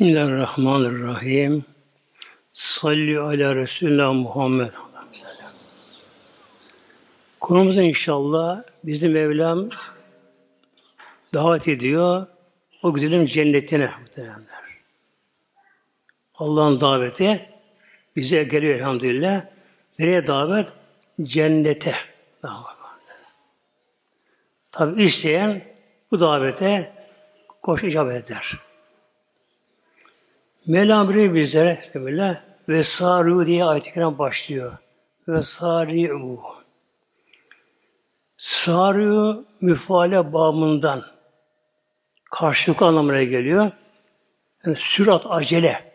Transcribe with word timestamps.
Bismillahirrahmanirrahim. 0.00 1.64
Salli 2.52 3.20
ala 3.20 3.56
Resulullah 3.56 4.12
Muhammed. 4.12 4.72
Konumuz 7.40 7.76
inşallah 7.76 8.62
bizim 8.84 9.12
Mevlam 9.12 9.68
davet 11.34 11.68
ediyor 11.68 12.26
o 12.82 12.94
güzelim 12.94 13.26
cennetine 13.26 13.90
muhteremler. 14.00 14.62
Allah'ın 16.34 16.80
daveti 16.80 17.48
bize 18.16 18.42
geliyor 18.42 18.74
elhamdülillah. 18.74 19.44
Nereye 19.98 20.26
davet? 20.26 20.72
Cennete. 21.22 21.94
Tabi 24.72 25.02
isteyen 25.02 25.62
bu 26.10 26.20
davete 26.20 26.92
koş 27.62 27.84
icabet 27.84 28.30
eder. 28.30 28.69
Mevlam 30.66 31.08
buyuruyor 31.08 31.34
bizlere 31.34 31.78
Bismillah 31.82 32.42
ve 32.68 32.84
sari'u 32.84 33.46
diye 33.46 33.80
kerim 33.80 34.18
başlıyor. 34.18 34.78
Ve 35.28 35.42
sari'u. 35.42 36.38
Sari'u 38.36 39.46
müfale 39.60 40.32
bağımından 40.32 41.04
karşılık 42.30 42.82
anlamına 42.82 43.22
geliyor. 43.22 43.72
Yani 44.66 44.76
sürat, 44.76 45.26
acele. 45.28 45.92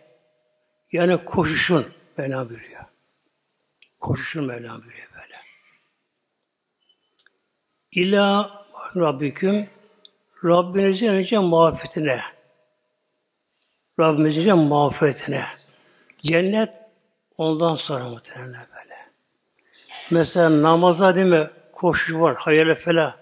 Yani 0.92 1.26
koşuşun 1.26 1.86
Mevlam 2.18 2.50
buyuruyor. 2.50 2.86
Koşuşun 4.00 4.46
Mevlam 4.46 4.82
buyuruyor 4.82 5.08
böyle. 5.16 5.36
İlla 7.92 8.52
Rabbiküm 8.96 9.70
Rabbinizin 10.44 11.08
önce 11.08 11.40
mağfiretine 11.40 12.35
Rabbimizin 14.00 14.58
mağfiretine 14.58 15.46
cennet 16.18 16.80
ondan 17.38 17.76
sonra 17.76 18.10
muhtemelen 18.10 18.68
böyle. 18.76 18.96
Mesela 20.12 20.62
namazda 20.62 21.16
değil 21.16 21.28
mi 21.28 21.50
koşu 21.72 22.22
var, 22.22 22.36
hayal 22.36 22.76
fela. 22.76 23.20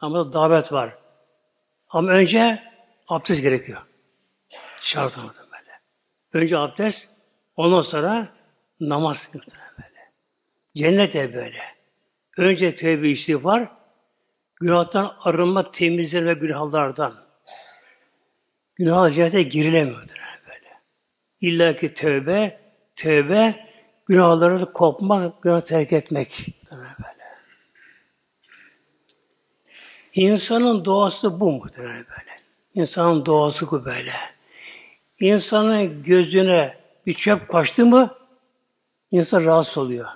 Ama 0.00 0.32
davet 0.32 0.72
var. 0.72 0.94
Ama 1.88 2.10
önce 2.10 2.62
abdest 3.08 3.42
gerekiyor. 3.42 3.82
Şart 4.80 5.18
böyle. 5.18 5.80
Önce 6.32 6.58
abdest, 6.58 7.08
ondan 7.56 7.80
sonra 7.80 8.28
namaz 8.80 9.16
muhtemelen 9.34 9.70
böyle. 9.78 10.12
Cennet 10.74 11.14
de 11.14 11.34
böyle. 11.34 11.60
Önce 12.36 12.74
tövbe 12.74 13.08
istiğfar, 13.08 13.68
Günahtan 14.60 15.16
arınma, 15.20 15.70
temizlenme 15.70 16.34
günahlardan. 16.34 17.14
Günah 18.76 19.10
cennete 19.10 19.42
girilemiyor 19.42 20.04
böyle. 20.46 20.80
İlla 21.40 21.76
ki 21.76 21.94
tövbe, 21.94 22.60
tövbe, 22.96 23.66
günahları 24.06 24.72
kopmak, 24.72 25.42
günah 25.42 25.60
terk 25.60 25.92
etmek. 25.92 26.46
Böyle. 26.70 27.14
İnsanın 30.14 30.84
doğası 30.84 31.40
bu 31.40 31.52
muhtemelen 31.52 31.94
böyle. 31.94 32.36
İnsanın 32.74 33.26
doğası 33.26 33.70
bu 33.70 33.84
böyle. 33.84 34.12
İnsanın 35.20 36.02
gözüne 36.02 36.76
bir 37.06 37.14
çöp 37.14 37.48
kaçtı 37.48 37.86
mı 37.86 38.14
insan 39.10 39.44
rahatsız 39.44 39.78
oluyor. 39.78 40.08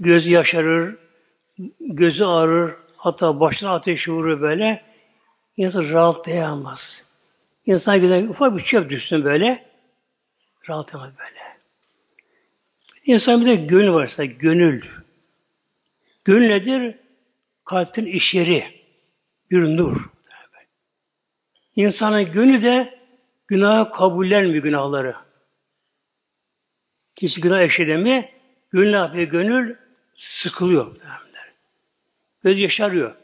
Gözü 0.00 0.30
yaşarır, 0.30 0.96
gözü 1.80 2.24
ağrır, 2.24 2.74
Hatta 3.00 3.40
başına 3.40 3.74
ateş 3.74 4.08
vurur 4.08 4.40
böyle. 4.40 4.82
İnsan 5.56 5.90
rahatlayamaz. 5.90 7.04
İnsan 7.66 8.00
güzel 8.00 8.28
ufak 8.28 8.56
bir 8.56 8.62
çöp 8.62 8.90
düşsün 8.90 9.24
böyle. 9.24 9.70
Rahatlayamaz 10.68 11.12
böyle. 11.18 11.58
İnsan 13.04 13.40
bir 13.40 13.46
de 13.46 13.54
gönül 13.54 13.92
varsa 13.92 14.24
gönül. 14.24 14.82
Gönül 16.24 16.48
nedir? 16.48 16.98
Kalbin 17.64 18.06
iş 18.06 18.34
yeri. 18.34 18.64
Bir 19.50 19.60
nur. 19.60 20.10
İnsanın 21.76 22.32
gönlü 22.32 22.62
de 22.62 22.98
günahı 23.48 23.90
kabullenmiyor 23.90 24.62
günahları. 24.62 25.16
Kişi 27.14 27.40
günah 27.40 27.60
eşede 27.60 27.96
mi? 27.96 28.32
Gönül 28.70 28.90
ne 28.90 28.96
yapıyor? 28.96 29.24
Gönül 29.24 29.76
sıkılıyor. 30.14 30.96
Göz 32.44 32.60
yaşarıyor. 32.60 33.14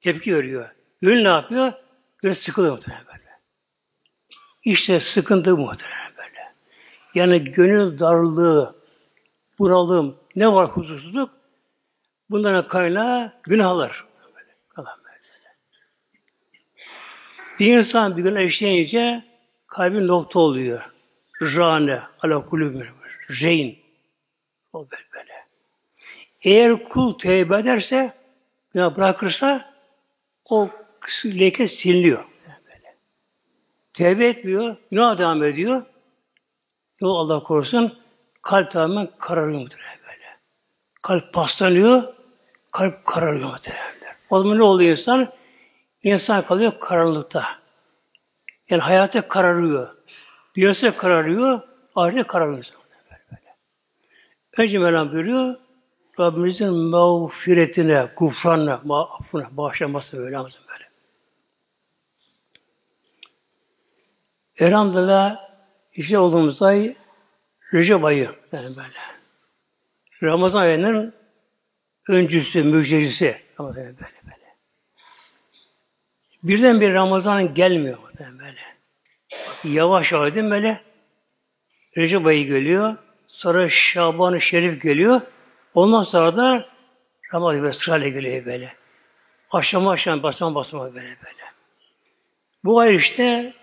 Tepki 0.00 0.36
veriyor. 0.36 0.70
Gönül 1.02 1.22
ne 1.22 1.28
yapıyor? 1.28 1.72
Gönül 2.22 2.34
sıkılıyor 2.34 2.72
muhtemelen. 2.72 3.09
İşte 4.70 5.00
sıkıntı 5.00 5.56
muhtemelen 5.56 6.12
böyle. 6.16 6.52
Yani 7.14 7.44
gönül 7.44 7.98
darlığı, 7.98 8.76
bunalım, 9.58 10.16
ne 10.36 10.52
var 10.52 10.68
huzursuzluk? 10.68 11.30
Bunların 12.30 12.66
kaynağı 12.66 13.32
günahlar. 13.42 14.06
Bir 17.60 17.78
insan 17.78 18.16
bir 18.16 18.22
gün 18.22 18.36
eşleyince 18.36 19.24
kalbin 19.66 20.06
nokta 20.06 20.38
oluyor. 20.38 20.90
Rane, 21.42 22.02
ala 22.22 22.44
kulübü, 22.44 22.88
reyn. 23.42 23.76
O 24.72 24.88
böyle. 24.90 25.46
Eğer 26.42 26.84
kul 26.84 27.18
tevbe 27.18 27.58
ederse 27.58 28.14
günah 28.74 28.96
bırakırsa 28.96 29.74
o 30.44 30.68
leke 31.24 31.68
siliniyor. 31.68 32.29
Tevbe 34.00 34.26
etmiyor, 34.26 34.76
günah 34.90 35.18
devam 35.18 35.44
ediyor. 35.44 35.82
Yok 37.00 37.16
Allah 37.16 37.42
korusun, 37.42 37.98
kalp 38.42 38.70
tamamen 38.70 39.08
kararıyor 39.18 39.60
muhtemelen 39.60 39.98
böyle. 40.02 40.24
Kalp 41.02 41.32
paslanıyor, 41.32 42.14
kalp 42.72 43.04
kararıyor 43.04 43.48
muhtemelen. 43.50 43.84
O 44.30 44.38
zaman 44.38 44.58
ne 44.58 44.62
oluyor 44.62 44.90
insan? 44.90 45.32
İnsan 46.02 46.46
kalıyor 46.46 46.72
karanlıkta. 46.80 47.44
Yani 48.70 48.80
hayata 48.82 49.28
kararıyor. 49.28 49.88
Dünyası 50.56 50.96
kararıyor, 50.96 51.60
ahirete 51.96 52.22
kararıyor 52.22 52.58
insan. 52.58 52.78
Böyle, 53.10 53.20
böyle. 53.30 53.56
Önce 54.58 54.78
Mevlam 54.78 55.12
buyuruyor, 55.12 55.56
Rabbimizin 56.20 56.74
mağfiretine, 56.74 58.12
gufranına, 58.16 58.80
affına, 59.18 59.48
bağışlaması 59.56 60.18
böyle 60.18 60.36
böyle. 60.36 60.89
Elhamdülillah 64.60 65.36
işte 65.92 66.18
olduğumuz 66.18 66.62
ay 66.62 66.94
Recep 67.74 68.04
ayı 68.04 68.30
yani 68.52 68.76
böyle. 68.76 68.98
Ramazan 70.22 70.60
ayının 70.60 71.14
öncüsü, 72.08 72.64
müjdecisi 72.64 73.42
ama 73.58 73.76
böyle 73.76 73.98
böyle. 73.98 74.20
Birden 76.42 76.80
bir 76.80 76.94
Ramazan 76.94 77.54
gelmiyor 77.54 77.98
böyle. 78.02 78.38
böyle. 78.38 78.60
Yavaş 79.64 80.12
yavaş 80.12 80.34
böyle 80.34 80.80
Recep 81.96 82.26
ayı 82.26 82.46
geliyor. 82.46 82.96
Sonra 83.26 83.68
Şaban-ı 83.68 84.40
Şerif 84.40 84.82
geliyor. 84.82 85.20
Ondan 85.74 86.02
sonra 86.02 86.36
da 86.36 86.66
Ramazan 87.34 87.62
böyle 87.62 87.72
sırayla 87.72 88.08
geliyor 88.08 88.44
böyle. 88.44 88.74
Aşama 89.50 89.90
aşama 89.90 90.22
basama 90.22 90.54
basama 90.54 90.84
böyle 90.84 91.16
böyle. 91.24 91.44
Bu 92.64 92.80
ay 92.80 92.96
işte 92.96 93.54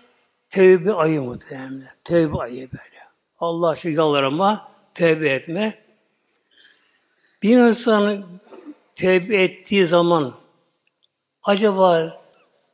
tevbe 0.50 0.92
ayı 0.92 1.22
muhtemelen. 1.22 1.92
Tevbe 2.04 2.38
ayı 2.38 2.72
böyle. 2.72 2.98
Allah 3.38 3.74
için 3.74 3.90
yalvarma, 3.90 4.72
tevbe 4.94 5.28
etme. 5.28 5.78
Bir 7.42 7.58
insan 7.58 8.24
tevbe 8.94 9.42
ettiği 9.42 9.86
zaman 9.86 10.34
acaba 11.42 12.16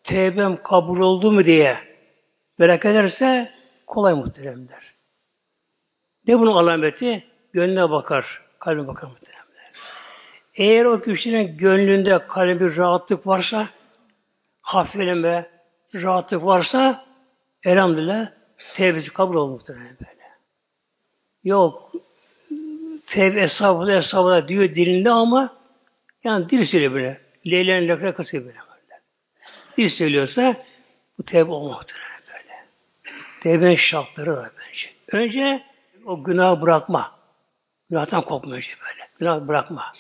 tevbem 0.05 0.57
kabul 0.57 1.01
oldu 1.01 1.33
mu 1.33 1.45
diye 1.45 1.79
merak 2.59 2.85
ederse 2.85 3.53
kolay 3.87 4.15
muhteremler. 4.15 4.95
Ne 6.27 6.39
bunun 6.39 6.57
alameti? 6.57 7.25
Gönlüne 7.53 7.91
bakar. 7.91 8.43
Kalbe 8.59 8.87
bakar 8.87 9.09
muhtemelen. 9.09 9.45
Eğer 10.55 10.85
o 10.85 11.01
kişinin 11.01 11.57
gönlünde 11.57 12.27
kalbi 12.27 12.77
rahatlık 12.77 13.27
varsa, 13.27 13.69
hafifleme, 14.63 15.51
rahatlık 15.95 16.45
varsa, 16.45 17.05
elhamdülillah 17.65 18.33
tevbesi 18.75 19.11
kabul 19.11 19.35
olur 19.35 19.53
muhtemelen 19.53 19.97
böyle. 20.01 20.25
Yok, 21.45 21.93
tevbe 23.07 23.41
hesabı 23.41 23.93
hesabı 23.93 24.49
diyor 24.49 24.75
dilinde 24.75 25.11
ama 25.11 25.57
yani 26.25 26.49
dil 26.49 26.65
söylüyor 26.65 26.93
böyle. 26.93 27.21
Leyleğin 27.47 27.89
lakrakası 27.89 28.37
gibi 28.37 28.45
böyle. 28.45 29.03
Dil 29.77 29.89
söylüyorsa 29.89 30.65
bu 31.19 31.23
tevbe 31.23 31.51
olmaktır 31.51 31.99
böyle. 32.29 32.67
Tevbenin 33.41 33.77
şartları 33.77 34.37
var 34.37 34.51
bence. 34.59 34.91
Önce 35.13 35.63
o 36.07 36.25
günah 36.25 36.63
bırakma. 36.63 37.19
Günahtan 37.91 38.23
kopma 38.23 38.55
önce 38.55 38.71
böyle. 38.83 39.09
Günah 39.19 39.49
bırakma. 39.49 39.93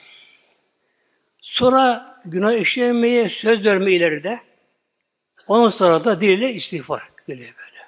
Sonra 1.40 2.16
günah 2.24 2.52
işlemeye 2.52 3.28
söz 3.28 3.64
verme 3.64 3.92
ileride. 3.92 4.40
Ondan 5.46 5.68
sonra 5.68 6.04
da 6.04 6.20
diliyle 6.20 6.52
istiğfar 6.52 7.13
geliyor 7.26 7.54
böyle. 7.58 7.84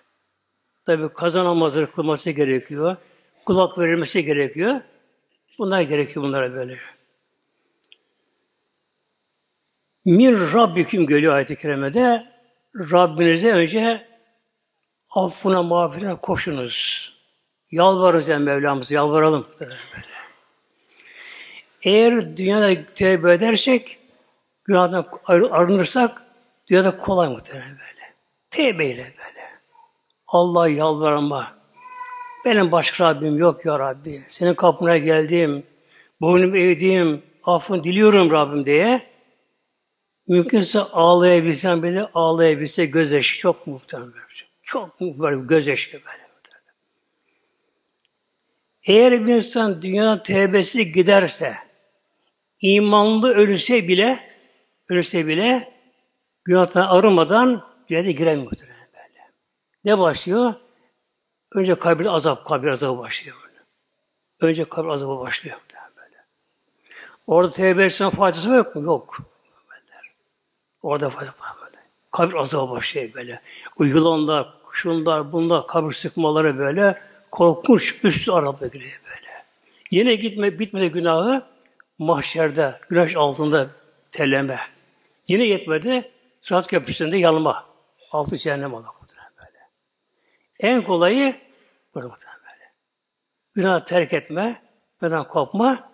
Tabi 0.86 1.14
namazları 1.44 1.90
kılması 1.90 2.30
gerekiyor. 2.30 2.96
Kulak 3.44 3.78
verilmesi 3.78 4.24
gerekiyor. 4.24 4.80
Bunlar 5.58 5.80
gerekiyor 5.80 6.24
bunlara 6.24 6.54
böyle. 6.54 6.78
Mir 10.04 10.52
Rabbiküm 10.52 11.06
geliyor 11.06 11.34
ayet-i 11.34 11.56
kerimede. 11.56 12.26
Rabbinize 12.76 13.52
önce 13.52 14.08
affına 15.10 15.62
mağfirine 15.62 16.14
koşunuz. 16.14 17.12
Yalvarırız 17.70 18.28
yani 18.28 18.44
Mevlamızı, 18.44 18.94
yalvaralım. 18.94 19.46
Böyle. 19.60 19.74
Eğer 21.82 22.36
dünyada 22.36 22.94
tevbe 22.94 23.32
edersek, 23.32 23.98
günahdan 24.64 25.06
arınırsak, 25.28 26.22
dünyada 26.68 26.98
kolay 26.98 27.28
muhtemelen 27.28 27.70
böyle. 27.70 27.95
Tevbeyle 28.56 29.02
böyle. 29.02 29.46
Allah 30.26 30.68
yalvarma. 30.68 31.56
Benim 32.44 32.72
başka 32.72 33.04
Rabbim 33.04 33.38
yok 33.38 33.64
ya 33.64 33.78
Rabbi. 33.78 34.24
Senin 34.28 34.54
kapına 34.54 34.98
geldim, 34.98 35.66
boynumu 36.20 36.56
eğdim, 36.56 37.22
affını 37.44 37.84
diliyorum 37.84 38.30
Rabbim 38.30 38.66
diye. 38.66 39.02
Mümkünse 40.28 40.80
ağlayabilsem 40.80 41.82
bile 41.82 42.08
ağlayabilse 42.14 42.86
gözyaşı 42.86 43.38
çok 43.38 43.66
muhtemelen. 43.66 44.12
Çok 44.62 45.00
böyle 45.00 45.46
gözyaşı 45.46 45.92
böyle. 45.92 46.26
Eğer 48.86 49.26
bir 49.26 49.34
insan 49.34 49.82
dünya 49.82 50.22
tevbesi 50.22 50.92
giderse, 50.92 51.56
imanlı 52.60 53.34
ölürse 53.34 53.88
bile, 53.88 54.20
ölürse 54.88 55.26
bile 55.26 55.72
günahtan 56.44 56.86
arınmadan 56.86 57.75
cennete 57.88 58.12
giremiyor 58.12 58.50
muhtemelen 58.50 58.88
böyle. 58.94 59.30
Ne 59.84 59.98
başlıyor? 59.98 60.54
Önce 61.52 61.74
kabir 61.74 62.06
azap, 62.06 62.44
kabir 62.46 62.68
azabı 62.68 62.98
başlıyor 62.98 63.36
böyle. 63.46 63.58
Önce 64.40 64.64
kabir 64.64 64.88
azabı 64.88 65.20
başlıyor 65.20 65.56
böyle. 65.68 66.24
Orada 67.26 67.50
tevbe 67.50 67.84
etsen 67.84 68.10
faydası 68.10 68.50
yok 68.50 68.76
mu? 68.76 68.82
Yok. 68.82 69.18
Orada 70.82 71.10
fayda 71.10 71.28
var 71.28 71.56
böyle. 71.64 71.78
Kabir 72.10 72.34
azabı 72.34 72.70
başlıyor 72.70 73.14
böyle. 73.14 73.40
Uygulanlar, 73.76 74.54
şunlar, 74.72 75.32
bunlar, 75.32 75.66
kabir 75.66 75.94
sıkmaları 75.94 76.58
böyle 76.58 77.02
korkunç 77.30 77.94
üstü 78.02 78.32
araba 78.32 78.66
giriyor 78.66 79.00
böyle. 79.04 79.44
Yine 79.90 80.14
gitme, 80.14 80.58
bitmedi 80.58 80.90
günahı 80.90 81.42
mahşerde, 81.98 82.80
güneş 82.88 83.16
altında 83.16 83.70
telleme. 84.12 84.58
Yine 85.28 85.44
yetmedi, 85.44 86.10
Sırat 86.40 86.66
Köprüsü'nde 86.66 87.18
yanma. 87.18 87.75
Altı 88.10 88.36
cehennem 88.36 88.74
Allah 88.74 88.90
böyle. 89.38 89.58
En 90.60 90.82
kolayı 90.82 91.36
burada 91.94 92.08
böyle. 92.16 92.72
Günah 93.54 93.84
terk 93.84 94.12
etme, 94.12 94.62
günah 95.00 95.28
kopma. 95.28 95.88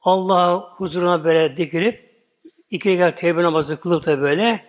Allah'a 0.00 0.58
huzuruna 0.58 1.24
böyle 1.24 1.56
dikilip 1.56 2.24
iki 2.70 2.90
rekat 2.90 3.18
tevbe 3.18 3.42
namazı 3.42 3.80
kılıp 3.80 4.06
da 4.06 4.20
böyle 4.20 4.64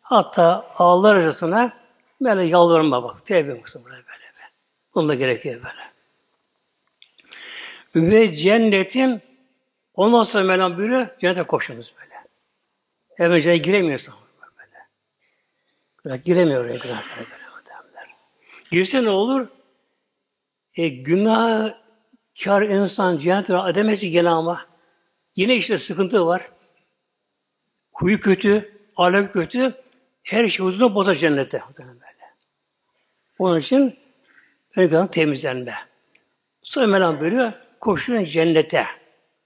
hatta 0.00 0.72
ağlar 0.76 1.16
arasına 1.16 1.76
böyle 2.20 2.42
yalvarma 2.42 3.02
bak. 3.02 3.26
Tevbe 3.26 3.54
mısın 3.54 3.82
burada 3.84 3.96
böyle. 3.96 4.26
Bununla 4.96 5.14
gerekiyor 5.14 5.62
böyle. 5.62 5.86
Ve 8.10 8.32
cennetin 8.32 9.22
ondan 9.94 10.22
sonra 10.22 10.44
Mevlam 10.44 10.78
buyuruyor, 10.78 11.06
cennete 11.20 11.42
koşunuz 11.42 11.94
böyle. 12.00 12.14
Hemen 13.16 13.40
cennete 13.40 13.58
giremiyorsun 13.58 14.14
böyle. 14.14 14.25
Böyle 16.06 16.16
giremiyor 16.16 16.64
oraya 16.64 16.76
günahlara 16.76 17.18
böyle. 17.18 17.46
Girse 18.70 19.04
ne 19.04 19.10
olur? 19.10 19.48
E, 20.76 20.88
günah 20.88 21.74
kar 22.44 22.62
insan 22.62 23.18
cennete 23.18 23.54
edemesi 23.70 24.10
gene 24.10 24.28
ama 24.28 24.66
yine 25.36 25.56
işte 25.56 25.78
sıkıntı 25.78 26.26
var. 26.26 26.50
Huyu 27.92 28.20
kötü, 28.20 28.78
ahlak 28.96 29.32
kötü, 29.32 29.74
her 30.22 30.48
şey 30.48 30.66
huzuruna 30.66 30.94
bozar 30.94 31.14
cennete. 31.14 31.62
Böyle. 31.78 32.00
Onun 33.38 33.60
için 33.60 33.98
önce 34.76 35.10
temizlenme. 35.10 35.74
Sonra 36.62 36.86
Mevlam 36.86 37.20
buyuruyor, 37.20 37.52
koşun 37.80 38.24
cennete. 38.24 38.86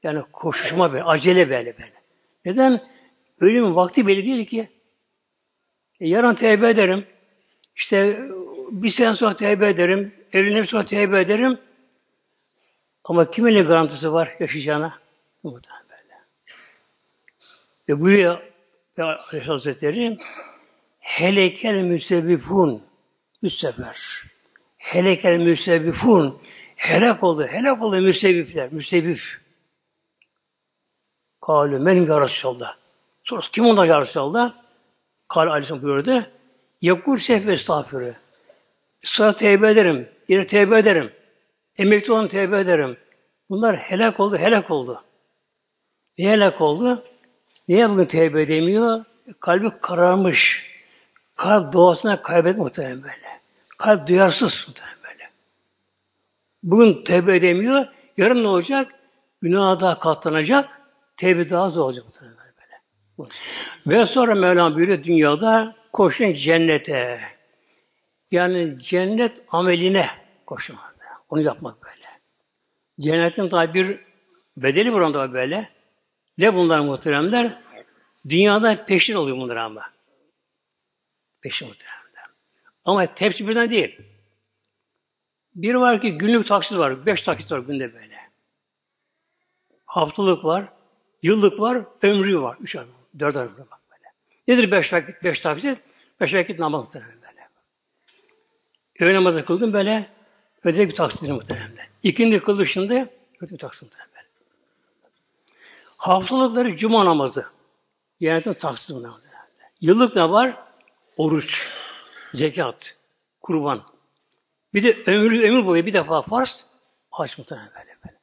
Yani 0.03 0.23
koşuşma 0.33 0.93
böyle, 0.93 1.05
acele 1.05 1.51
böyle 1.51 1.79
böyle. 1.79 1.95
Neden? 2.45 2.91
Ölümün 3.41 3.77
vakti 3.77 4.07
belli 4.07 4.25
değil 4.25 4.47
ki. 4.47 4.80
E, 6.01 6.09
yarın 6.09 6.35
tevbe 6.35 6.69
ederim. 6.69 7.07
İşte 7.77 8.29
bir 8.71 8.89
sene 8.89 9.15
sonra 9.15 9.37
tevbe 9.37 9.69
ederim. 9.69 10.15
Evlenip 10.33 10.69
sonra 10.69 10.87
tevbe 10.87 11.21
ederim. 11.21 11.59
Ama 13.05 13.31
kimin 13.31 13.67
garantisi 13.67 14.13
var 14.13 14.37
yaşayacağına? 14.41 14.99
Muhtemelen 15.43 15.85
böyle. 15.89 16.15
Ve 17.89 18.01
buyuruyor 18.01 18.41
Aleyhisselatü 18.99 19.41
Hazretleri 19.41 20.19
helekel 20.99 21.75
müsebbifun 21.75 22.83
üç 23.43 23.53
sefer. 23.53 24.25
Helekel 24.79 25.37
müsebbifun 25.37 26.41
helak 26.77 27.23
oldu. 27.23 27.47
Helak 27.47 27.83
oldu 27.83 28.01
müsebbifler. 28.01 28.73
Müsebbif. 28.73 29.41
Kâlü 31.47 31.79
menim 31.79 32.09
ya 32.09 32.21
Resulallah. 32.21 32.77
Sonra 33.23 33.41
kim 33.53 33.67
onlar 33.67 33.87
ya 33.87 34.01
Resulallah? 34.01 34.60
Kâlü 35.31 35.51
Aleyhisselam 35.51 35.83
buyurdu. 35.83 36.27
Yakul 36.83 37.17
sehve 37.17 37.53
estağfurü. 37.53 38.15
Sonra 39.01 39.37
tevbe 39.37 39.71
ederim. 39.71 40.09
Yine 40.29 40.47
tevbe 40.47 40.79
ederim. 40.79 41.13
Emekli 41.79 42.13
olan 42.13 42.29
tevbe 42.29 42.61
ederim. 42.61 42.97
Bunlar 43.51 43.77
helak 43.77 44.21
oldu, 44.21 44.37
helak 44.37 44.71
oldu. 44.71 45.05
Niye 46.19 46.33
helak 46.33 46.61
oldu? 46.61 47.05
Niye 47.69 47.91
bugün 47.91 48.05
tevbe 48.05 48.43
edemiyor? 48.43 49.05
Kalbi 49.41 49.71
kararmış. 49.81 50.67
Kalp 51.37 51.73
doğasına 51.73 52.23
kaybet 52.23 52.57
muhtemelen 52.57 53.03
böyle. 53.03 53.41
Kalp 53.79 54.09
duyarsız 54.09 54.65
muhtemelen 54.69 54.99
böyle. 55.05 55.31
Bugün 56.63 57.05
tevbe 57.05 57.37
edemiyor. 57.37 57.87
Yarın 58.17 58.43
ne 58.43 58.49
olacak? 58.49 58.95
Günah 59.43 59.81
daha 59.81 59.99
katlanacak. 59.99 60.69
Tevbe 61.17 61.51
daha 61.51 61.71
zor 61.71 61.85
olacak 61.85 62.05
muhtemelen. 62.07 62.40
Ve 63.87 64.07
sonra 64.07 64.35
Mevlam 64.35 64.75
buyuruyor 64.75 65.05
dünyada 65.05 65.77
koşun 65.93 66.33
cennete. 66.33 67.21
Yani 68.31 68.81
cennet 68.81 69.43
ameline 69.49 70.07
koşmak. 70.47 70.91
Onu 71.29 71.41
yapmak 71.41 71.83
böyle. 71.83 72.07
Cennetin 73.01 73.49
tabi 73.49 73.75
bir 73.75 74.01
bedeli 74.57 74.93
var 74.93 75.01
onda 75.01 75.33
böyle. 75.33 75.71
Ne 76.39 76.55
bunlar 76.55 76.81
muhteremler? 76.81 77.63
Dünyada 78.29 78.85
peşin 78.85 79.15
oluyor 79.15 79.37
bunlar 79.37 79.57
ama. 79.57 79.91
Peşin 81.41 81.69
muhteremler. 81.69 82.01
Ama 82.85 83.07
hepsi 83.19 83.49
birden 83.49 83.71
değil. 83.71 83.99
Bir 85.55 85.75
var 85.75 86.01
ki 86.01 86.19
günlük 86.19 86.47
taksit 86.47 86.79
var. 86.79 87.07
Beş 87.07 87.23
taksit 87.23 87.53
var 87.53 87.59
günde 87.59 87.95
böyle. 87.95 88.21
Haftalık 89.85 90.45
var. 90.45 90.73
Yıllık 91.23 91.61
var. 91.61 91.85
Ömrü 92.03 92.41
var. 92.41 92.57
Üç 92.61 92.77
ay. 92.77 92.87
Dört 93.19 93.37
ay 93.37 93.47
var 93.47 93.53
böyle. 93.59 94.13
Nedir 94.49 94.71
beş 94.71 94.93
vakit? 94.93 95.25
Beş 95.25 95.41
taksit? 95.41 95.79
Beş 96.21 96.35
vakit 96.35 96.59
namaz 96.59 96.81
muhterem 96.85 97.09
böyle. 97.09 97.49
Öğle 99.01 99.15
namazı 99.15 99.45
kıldım 99.45 99.73
böyle. 99.73 100.09
Öde 100.65 100.89
bir 100.89 100.95
taksitin 100.95 101.35
muhteremde. 101.35 101.87
İkindi 102.03 102.41
kıldı 102.41 102.67
şimdi. 102.67 102.95
Öde 103.41 103.53
bir 103.53 103.59
taksit 103.59 103.83
muhterem 103.83 104.09
böyle. 104.17 104.27
Haftalıkları 105.97 106.77
cuma 106.77 107.05
namazı. 107.05 107.47
Yönetim 108.21 108.55
taksit 108.55 108.91
muhteremde. 108.91 109.31
Yıllık 109.81 110.17
ne 110.17 110.31
var? 110.31 110.57
Oruç 111.17 111.71
zekat, 112.35 112.99
kurban. 113.41 113.83
Bir 114.75 114.83
de 114.83 115.03
ömrü 115.07 115.49
ömür 115.49 115.67
boyu 115.67 115.87
bir 115.87 115.93
defa 115.93 116.23
farz, 116.23 116.67
hac 117.11 117.39
muhtemelen 117.39 117.71
böyle 117.75 117.97
böyle. 118.05 118.21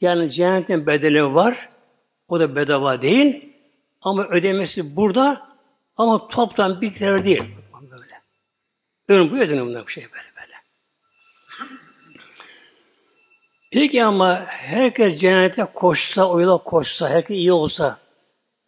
Yani 0.00 0.30
cennetin 0.30 0.86
bedeli 0.86 1.34
var, 1.34 1.68
o 2.28 2.40
da 2.40 2.56
bedava 2.56 3.02
değil, 3.02 3.49
ama 4.02 4.24
ödemesi 4.28 4.96
burada, 4.96 5.56
ama 5.96 6.28
toptan 6.28 6.80
bir 6.80 6.94
kere 6.94 7.24
değil. 7.24 7.44
Böyle. 7.90 8.22
Ömür 9.08 9.30
boyu 9.30 9.42
ödenir 9.42 9.62
bunlar 9.62 9.86
bir 9.86 9.92
şey 9.92 10.04
böyle 10.04 10.36
böyle. 10.36 10.54
Peki 13.72 14.04
ama 14.04 14.44
herkes 14.46 15.20
cennete 15.20 15.64
koşsa, 15.74 16.28
o 16.28 16.40
yola 16.40 16.58
koşsa, 16.58 17.08
herkes 17.08 17.36
iyi 17.36 17.52
olsa, 17.52 17.98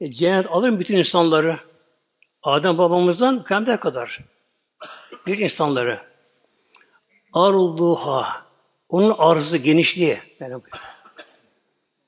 e, 0.00 0.10
cennet 0.10 0.46
alır 0.50 0.68
mı 0.68 0.80
bütün 0.80 0.96
insanları? 0.96 1.60
Adem 2.42 2.78
babamızdan 2.78 3.44
kıyamete 3.44 3.76
kadar 3.76 4.18
bir 5.26 5.38
insanları 5.38 6.00
arulduha 7.32 8.46
onun 8.88 9.14
arzı 9.18 9.56
genişliği 9.56 10.20
yani 10.40 10.62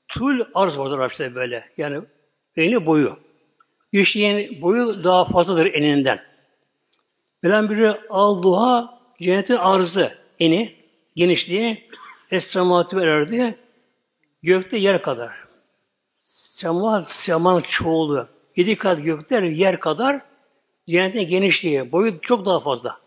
tul 0.07 0.39
arz 0.53 0.77
vardır 0.77 0.99
Arapçada 0.99 1.35
böyle. 1.35 1.69
Yani 1.77 2.01
eni 2.57 2.85
boyu. 2.85 3.19
Bir 3.93 4.03
şeyin 4.03 4.61
boyu 4.61 5.03
daha 5.03 5.25
fazladır 5.25 5.73
eninden. 5.73 6.19
Bilen 7.43 7.69
biri 7.69 7.91
alduha 8.09 8.99
cennetin 9.21 9.55
arzı, 9.55 10.17
eni, 10.39 10.75
genişliği 11.15 11.89
es-sematü 12.31 13.01
erdi 13.01 13.57
gökte 14.43 14.77
yer 14.77 15.01
kadar. 15.01 15.45
Sema, 16.17 17.03
semanın 17.03 17.61
çoğulu. 17.61 18.27
Yedi 18.55 18.77
kat 18.77 19.03
gökler 19.03 19.43
yer 19.43 19.79
kadar 19.79 20.21
cennetin 20.89 21.27
genişliği, 21.27 21.91
boyu 21.91 22.21
çok 22.21 22.45
daha 22.45 22.59
fazla. 22.59 22.99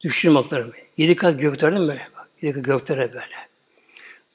Düşünün 0.00 0.34
bakalım. 0.34 0.72
Yedi 0.96 1.16
kat 1.16 1.40
gökler 1.40 1.72
değil 1.72 1.82
mi 1.82 1.88
böyle? 1.88 2.08
Yedi 2.42 2.54
kat 2.54 2.64
göklere 2.64 3.12
böyle. 3.12 3.51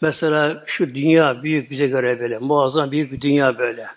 Mesela 0.01 0.63
şu 0.68 0.96
dünya 0.96 1.44
büyük 1.44 1.72
bize 1.72 1.88
göre 1.88 2.20
böyle. 2.20 2.38
Muazzam 2.38 2.92
büyük 2.92 3.12
bir 3.12 3.22
dünya 3.22 3.60
böyle. 3.60 3.88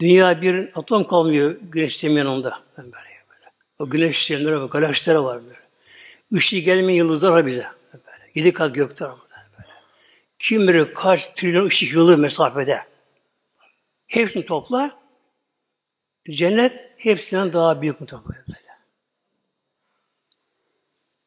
Dünya 0.00 0.42
bir 0.42 0.70
atom 0.74 1.06
kalmıyor 1.06 1.56
güneş 1.62 1.92
sistemin 1.92 2.16
yanında. 2.16 2.60
Böyle. 2.78 3.10
O 3.78 3.90
güneş 3.90 4.18
sistemleri 4.18 4.60
var, 4.60 4.66
galaksilere 4.66 5.18
var 5.18 5.40
böyle. 5.44 5.60
Işığı 6.32 6.58
gelmeyen 6.58 6.98
yıldızlar 6.98 7.30
var 7.30 7.46
bize. 7.46 7.66
Böyle. 7.92 8.30
Yedi 8.34 8.52
kat 8.52 8.74
gökler 8.74 9.06
var. 9.06 9.18
Kim 10.38 10.68
bilir 10.68 10.94
kaç 10.94 11.28
trilyon 11.28 11.66
ışık 11.66 11.92
yılı 11.92 12.18
mesafede. 12.18 12.82
Hepsini 14.06 14.46
topla. 14.46 15.00
Cennet 16.30 16.90
hepsinden 16.96 17.52
daha 17.52 17.82
büyük 17.82 18.00
mutlaka 18.00 18.28
böyle. 18.28 18.60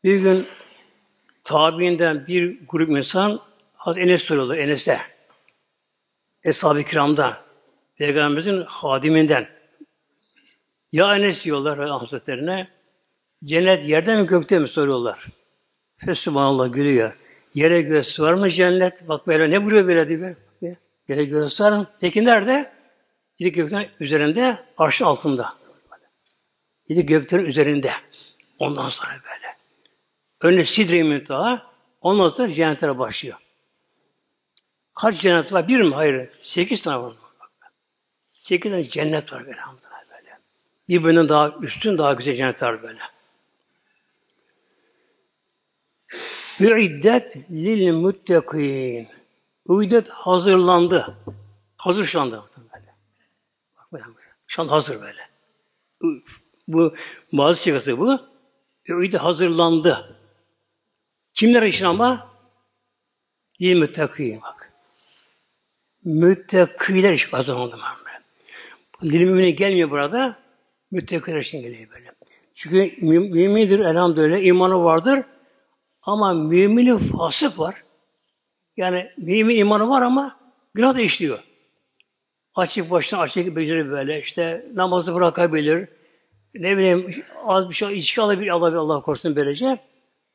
Bir 0.03 0.17
gün 0.17 0.47
tabiinden 1.43 2.27
bir 2.27 2.67
grup 2.67 2.89
insan 2.89 3.41
Hazreti 3.83 4.09
Enes 4.09 4.23
soruyorlar 4.23 4.57
Enes'e. 4.57 4.99
Eshab-ı 6.43 6.83
kiramdan. 6.83 7.33
Peygamberimizin 7.97 8.61
hadiminden. 8.61 9.47
Ya 10.91 11.15
Enes 11.15 11.45
diyorlar 11.45 11.89
Hazretlerine. 11.89 12.67
Cennet 13.43 13.85
yerde 13.85 14.21
mi 14.21 14.27
gökte 14.27 14.59
mi 14.59 14.67
soruyorlar. 14.67 15.25
Fesubhanallah 15.97 16.73
gülüyor. 16.73 17.17
Yere 17.55 17.81
göğe 17.81 18.03
var 18.19 18.33
mı 18.33 18.49
cennet? 18.49 19.07
Bak 19.07 19.27
böyle 19.27 19.49
ne 19.49 19.61
buyuruyor 19.61 19.87
böyle 19.87 20.07
diye. 20.07 20.77
Yere 21.07 21.25
göğe 21.25 21.49
sığar 21.49 21.85
Peki 22.01 22.25
nerede? 22.25 22.73
Yedi 23.39 23.51
gökten 23.51 23.89
üzerinde, 23.99 24.57
arşın 24.77 25.05
altında. 25.05 25.53
Yedi 26.87 27.05
göklerin 27.05 27.45
üzerinde. 27.45 27.91
Ondan 28.59 28.89
sonra 28.89 29.11
böyle. 29.11 29.57
Önce 30.41 30.65
sidre-i 30.65 31.03
ondan 32.01 32.29
sonra 32.29 32.53
cennetlere 32.53 32.99
başlıyor. 32.99 33.42
Kaç 34.93 35.21
cennet 35.21 35.53
var? 35.53 35.67
Bir 35.67 35.81
mi? 35.81 35.95
Hayır. 35.95 36.29
Sekiz 36.41 36.81
tane 36.81 37.03
var. 37.03 37.13
Sekiz 38.31 38.71
tane 38.71 38.83
cennet 38.83 39.33
var 39.33 39.45
böyle. 39.45 39.59
böyle. 40.11 40.39
Birbirinden 40.89 41.29
daha 41.29 41.51
üstün, 41.61 41.97
daha 41.97 42.13
güzel 42.13 42.35
cennetler 42.35 42.83
böyle. 42.83 42.99
Üiddet 46.59 47.37
lil 47.51 47.91
müttekîn. 47.91 49.07
Üiddet 49.69 50.09
hazırlandı. 50.09 51.17
Hazır 51.77 52.05
şu 52.05 52.21
anda. 52.21 52.45
Böyle. 52.57 52.95
Bak 53.77 53.91
böyle. 53.91 54.27
Şu 54.47 54.61
an 54.61 54.67
hazır 54.67 55.01
böyle. 55.01 55.29
Bu 56.67 56.95
bazı 57.33 57.63
çıkası 57.63 57.97
bu. 57.99 58.19
Üiddet 58.85 59.21
hazırlandı. 59.21 60.19
Kimler 61.33 61.61
için 61.61 61.85
ama? 61.85 62.33
Lil 63.61 63.79
müttekîn. 63.79 64.41
Bak. 64.41 64.62
Müttakiler 66.05 67.13
için 67.13 67.31
kazanıldı 67.31 67.77
Dil 69.01 69.25
mümine 69.25 69.51
gelmiyor 69.51 69.91
burada. 69.91 70.37
Müttakiler 70.91 71.39
için 71.39 71.61
geliyor 71.61 71.89
böyle. 71.89 72.11
Çünkü 72.53 73.05
mümindir 73.05 73.79
elhamdülillah 73.79 74.45
imanı 74.45 74.83
vardır. 74.83 75.19
Ama 76.01 76.33
müminin 76.33 76.97
fasık 76.97 77.59
var. 77.59 77.83
Yani 78.77 79.11
mümin 79.17 79.55
imanı 79.55 79.89
var 79.89 80.01
ama 80.01 80.39
günah 80.73 80.95
da 80.95 81.01
işliyor. 81.01 81.39
Açık 82.55 82.91
başına 82.91 83.19
açık 83.19 83.55
becerir 83.55 83.89
böyle. 83.89 84.21
işte 84.21 84.65
namazı 84.73 85.15
bırakabilir. 85.15 85.87
Ne 86.55 86.77
bileyim 86.77 87.23
az 87.45 87.69
bir 87.69 87.73
şey 87.73 87.97
içki 87.97 88.21
alabilir, 88.21 88.49
alabilir 88.49 88.77
Allah 88.77 89.01
korusun 89.01 89.35
böylece. 89.35 89.79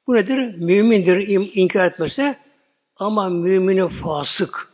Bu 0.06 0.14
nedir? 0.14 0.38
Mümindir 0.38 1.16
inkar 1.54 1.84
etmese 1.84 2.38
ama 2.96 3.28
müminin 3.28 3.88
fasık. 3.88 4.68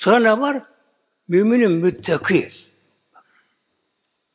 Sonra 0.00 0.18
ne 0.18 0.40
var? 0.40 0.62
Müminin 1.28 1.72
müttaki. 1.72 2.48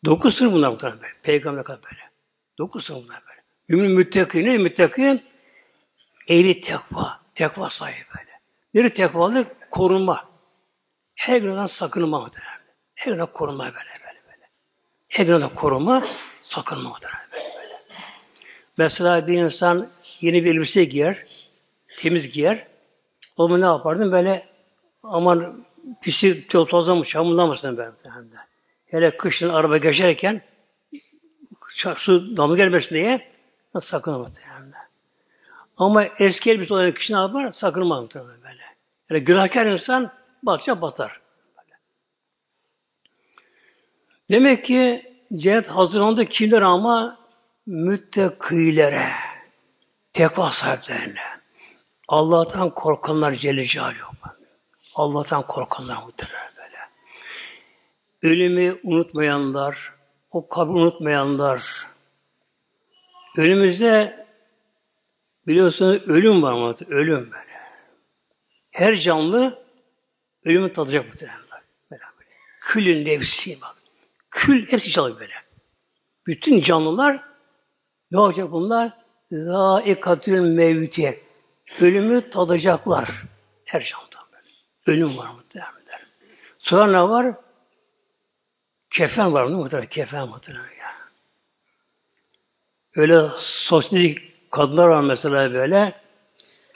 Dokuz 0.06 0.36
sınıf 0.36 0.54
bunlar 0.54 0.70
muhtemelen 0.70 1.02
böyle. 1.02 1.14
Peygamber 1.24 1.64
kadar 1.64 1.84
böyle. 1.84 2.10
Dokuz 2.58 2.86
sınıf 2.86 3.04
bunlar 3.04 3.24
böyle. 3.30 3.42
Mümin 3.68 3.92
müttaki 3.92 4.46
ne? 4.46 4.58
Müttaki 4.58 5.24
ehli 6.28 6.62
tekva. 6.62 7.20
Tekva 7.36 7.70
sahibi 7.70 8.06
böyle. 8.18 8.32
Neri 8.74 8.94
tekvalık? 8.94 9.72
Korunma. 9.72 10.30
Her 11.16 11.42
günahdan 11.42 11.68
sakınma 11.68 12.20
muhtemelen. 12.20 12.60
Her 12.96 13.12
günah 13.12 13.28
korunma 13.34 13.64
böyle 13.64 13.76
böyle 13.76 14.20
böyle. 14.28 14.50
Her 15.08 15.26
günahdan 15.26 15.54
korunma, 15.54 16.04
sakınma 16.42 16.90
muhtemelen 16.90 17.28
böyle 17.32 17.54
böyle. 17.58 17.82
Mesela 18.78 19.28
bir 19.28 19.34
insan 19.34 19.90
yeni 20.22 20.46
bir 20.46 20.56
elbise 20.56 20.84
giyer, 20.84 21.26
temiz 21.98 22.32
giyer. 22.32 22.68
O 23.38 23.62
ne 23.62 23.66
yapardın? 23.66 24.12
Böyle 24.12 24.55
aman 25.10 25.66
pisi 26.02 26.48
tozlamış, 26.48 27.10
çamurlamasın 27.10 27.78
böyle 27.78 27.92
hem 28.04 28.32
de. 28.32 28.36
Hele 28.86 29.18
kışın 29.18 29.50
araba 29.50 29.78
geçerken 29.78 30.42
su 31.96 32.38
damla 32.38 32.58
gelmesin 32.58 32.96
diye 32.96 33.32
sakın 33.82 34.20
muhtemelen. 34.20 34.74
Ama 35.78 36.04
eski 36.04 36.52
elbise 36.52 36.74
olan 36.74 36.92
kişi 36.92 37.14
ne 37.14 37.18
yapar? 37.18 37.52
Sakınmaz 37.52 38.02
muhtemelen 38.02 38.42
böyle. 38.44 38.64
Yani 39.10 39.24
günahkar 39.24 39.66
insan 39.66 40.12
batça 40.44 40.82
batar. 40.82 41.22
Demek 44.32 44.66
ki 44.66 45.12
cennet 45.34 45.68
hazırlandı 45.68 46.26
kimler 46.26 46.62
ama 46.62 47.20
müttekilere, 47.66 49.08
tekva 50.14 50.48
sahiplerine, 50.48 51.20
Allah'tan 52.08 52.70
korkanlar 52.70 53.34
Celle 53.34 53.64
Celaluhu. 53.64 54.16
Allah'tan 54.96 55.48
korkanlar 55.48 56.04
muhtemelen 56.04 56.52
böyle. 56.58 56.78
Ölümü 58.22 58.80
unutmayanlar, 58.84 59.94
o 60.32 60.48
kabri 60.48 60.72
unutmayanlar. 60.72 61.88
Önümüzde 63.38 64.26
biliyorsunuz 65.48 66.02
ölüm 66.08 66.44
var 66.44 66.54
mı? 66.54 66.76
Ölüm 66.88 67.32
böyle. 67.32 67.56
Her 68.72 68.96
canlı 68.96 69.66
ölümü 70.46 70.74
tadacak 70.74 71.08
muhtemelen. 71.08 71.40
Böyle, 71.92 72.02
böyle. 72.20 72.30
Külün 72.62 73.06
nefsi 73.06 73.62
bak. 73.62 73.76
Kül 74.32 74.72
hepsi 74.72 74.92
çalıyor 74.92 75.20
böyle. 75.20 75.34
Bütün 76.28 76.62
canlılar 76.62 77.24
ne 78.12 78.20
olacak 78.20 78.52
bunlar? 78.52 78.92
Zâikatül 79.32 80.40
mevti. 80.40 81.24
Ölümü 81.80 82.30
tadacaklar. 82.30 83.24
Her 83.66 83.82
canlı. 83.82 84.15
Ölüm 84.86 85.18
var 85.18 85.32
muhtemelen. 85.32 85.76
Sonra 86.58 86.88
ne 86.88 87.10
var? 87.10 87.36
Kefen 88.90 89.34
var 89.34 89.44
mı 89.44 89.58
muhtemelen? 89.58 89.90
Kefen 89.90 90.30
muhtemelen 90.30 90.64
ya. 90.64 90.96
Öyle 92.96 93.30
sosyetik 93.38 94.52
kadınlar 94.52 94.88
var 94.88 95.02
mesela 95.02 95.54
böyle. 95.54 96.02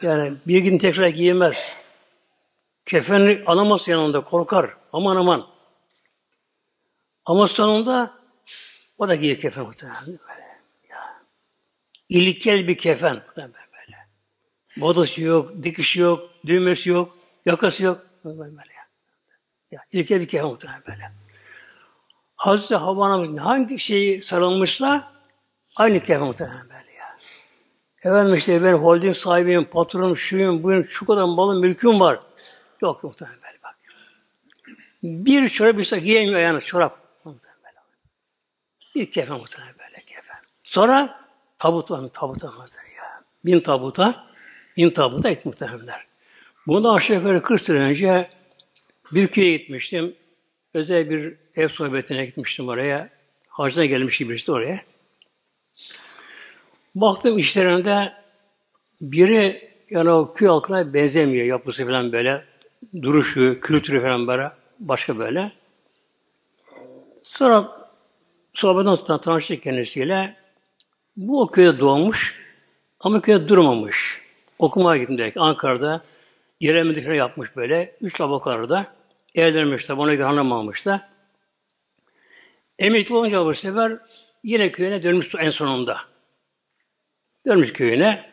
Yani 0.02 0.38
bir 0.48 0.60
gün 0.60 0.78
tekrar 0.78 1.08
giyemez. 1.08 1.78
Kefeni 2.86 3.44
alamaz 3.46 3.88
yanında 3.88 4.24
korkar. 4.24 4.74
Aman 4.94 5.16
aman. 5.16 5.48
Ama 7.26 7.48
sonunda 7.48 8.14
o 8.98 9.08
da 9.08 9.16
giyer 9.16 9.42
kefen 9.42 9.66
muhtemelen. 9.66 10.06
Böyle. 10.06 10.60
Ya. 10.90 11.24
İlkel 12.10 12.68
bir 12.68 12.78
kefen. 12.78 13.22
Böyle. 13.38 13.98
Modası 14.76 15.24
yok, 15.24 15.64
dikişi 15.64 16.00
yok, 16.00 16.30
düğmesi 16.46 16.90
yok. 16.90 17.19
Yakası 17.50 17.84
yok. 17.84 18.06
Böyle 18.26 18.56
ya. 19.72 19.82
ilke 19.92 20.22
bir 20.22 20.28
kere 20.28 20.44
muhtemelen 20.44 20.84
böyle. 20.88 21.12
Hazreti 22.36 22.76
Havva 22.76 23.44
hangi 23.44 23.80
şeyi 23.80 24.24
sarılmışsa 24.24 25.12
aynı 25.76 26.00
kefe 26.00 26.18
muhtemelen 26.18 26.70
böyle 26.70 26.94
ya. 26.94 27.18
Efendim 28.04 28.36
işte 28.36 28.64
ben 28.64 28.74
holding 28.74 29.16
sahibiyim, 29.16 29.66
patronum, 29.66 30.18
şuyum, 30.18 30.64
buyum, 30.64 30.86
şu 30.86 31.06
kadar 31.06 31.24
malım, 31.24 31.62
mülküm 31.62 32.00
var. 32.00 32.20
Yok 32.82 33.04
muhtemelen 33.04 33.40
böyle 33.42 33.58
bak. 33.64 33.76
Bir 35.04 35.50
çorap 35.50 35.78
bir 35.78 35.84
sak 35.84 36.04
giyemiyor 36.04 36.36
ayağına 36.36 36.62
çorap. 36.62 37.00
Muhtemelen 37.26 37.60
böyle. 37.64 37.78
Bir 38.96 39.12
kefe 39.12 39.34
muhtemelen 39.34 39.76
böyle 39.80 40.06
kefe. 40.06 40.34
Sonra 40.64 41.26
tabut 41.60 41.92
var 41.92 42.00
mı? 42.00 42.10
Tabut 42.10 42.44
var 42.44 42.50
mı? 42.50 42.66
Ya. 42.98 43.24
Bin 43.46 43.60
tabuta, 43.60 44.28
bin 44.78 44.90
tabuta 44.90 45.30
et 45.30 45.46
muhtemelenler. 45.46 46.09
Bundan 46.70 46.94
aşağı 46.94 47.18
yukarı 47.18 47.42
40 47.42 47.62
sene 47.62 47.78
önce 47.80 48.30
bir 49.12 49.28
köye 49.28 49.58
gitmiştim. 49.58 50.16
Özel 50.74 51.10
bir 51.10 51.36
ev 51.56 51.68
sohbetine 51.68 52.26
gitmiştim 52.26 52.68
oraya. 52.68 53.10
Hacına 53.50 53.86
gelmiş 53.86 54.22
birisi 54.22 54.52
oraya. 54.52 54.82
Baktım 56.96 57.38
işlerinde 57.38 58.14
biri 59.02 59.72
yani 59.90 60.10
o 60.10 60.34
köy 60.34 60.48
halkına 60.48 60.94
benzemiyor 60.94 61.46
yapısı 61.46 61.86
falan 61.86 62.12
böyle. 62.12 62.46
Duruşu, 63.02 63.60
kültürü 63.62 64.02
falan 64.02 64.28
böyle. 64.28 64.52
Başka 64.80 65.18
böyle. 65.18 65.52
Sonra 67.24 67.90
sohbetten 68.54 68.96
sonra 68.96 69.22
tanıştık 69.22 69.64
kendisiyle. 69.64 70.36
Bu 71.18 71.42
o 71.42 71.48
köyde 71.48 71.80
doğmuş 71.80 72.40
ama 73.00 73.22
köyde 73.22 73.48
durmamış. 73.48 74.22
Okumaya 74.60 74.98
gittim 74.98 75.18
direkt. 75.18 75.38
Ankara'da 75.38 76.02
Yeremedi 76.60 77.04
falan 77.04 77.16
yapmış 77.16 77.56
böyle. 77.56 77.96
Üç 78.02 78.18
tabakaları 78.18 78.70
da 78.70 78.86
evlenmişler. 79.36 79.96
Ona 79.96 80.14
göre 80.14 80.28
hanım 80.28 80.52
almışlar. 80.52 81.02
Emekli 82.80 83.16
olunca 83.16 83.46
bu 83.46 83.54
sefer 83.54 84.00
yine 84.44 84.72
köyüne 84.72 85.04
dönmüş 85.04 85.36
en 85.40 85.50
sonunda. 85.50 85.98
Dönmüş 87.48 87.74
köyüne. 87.74 88.30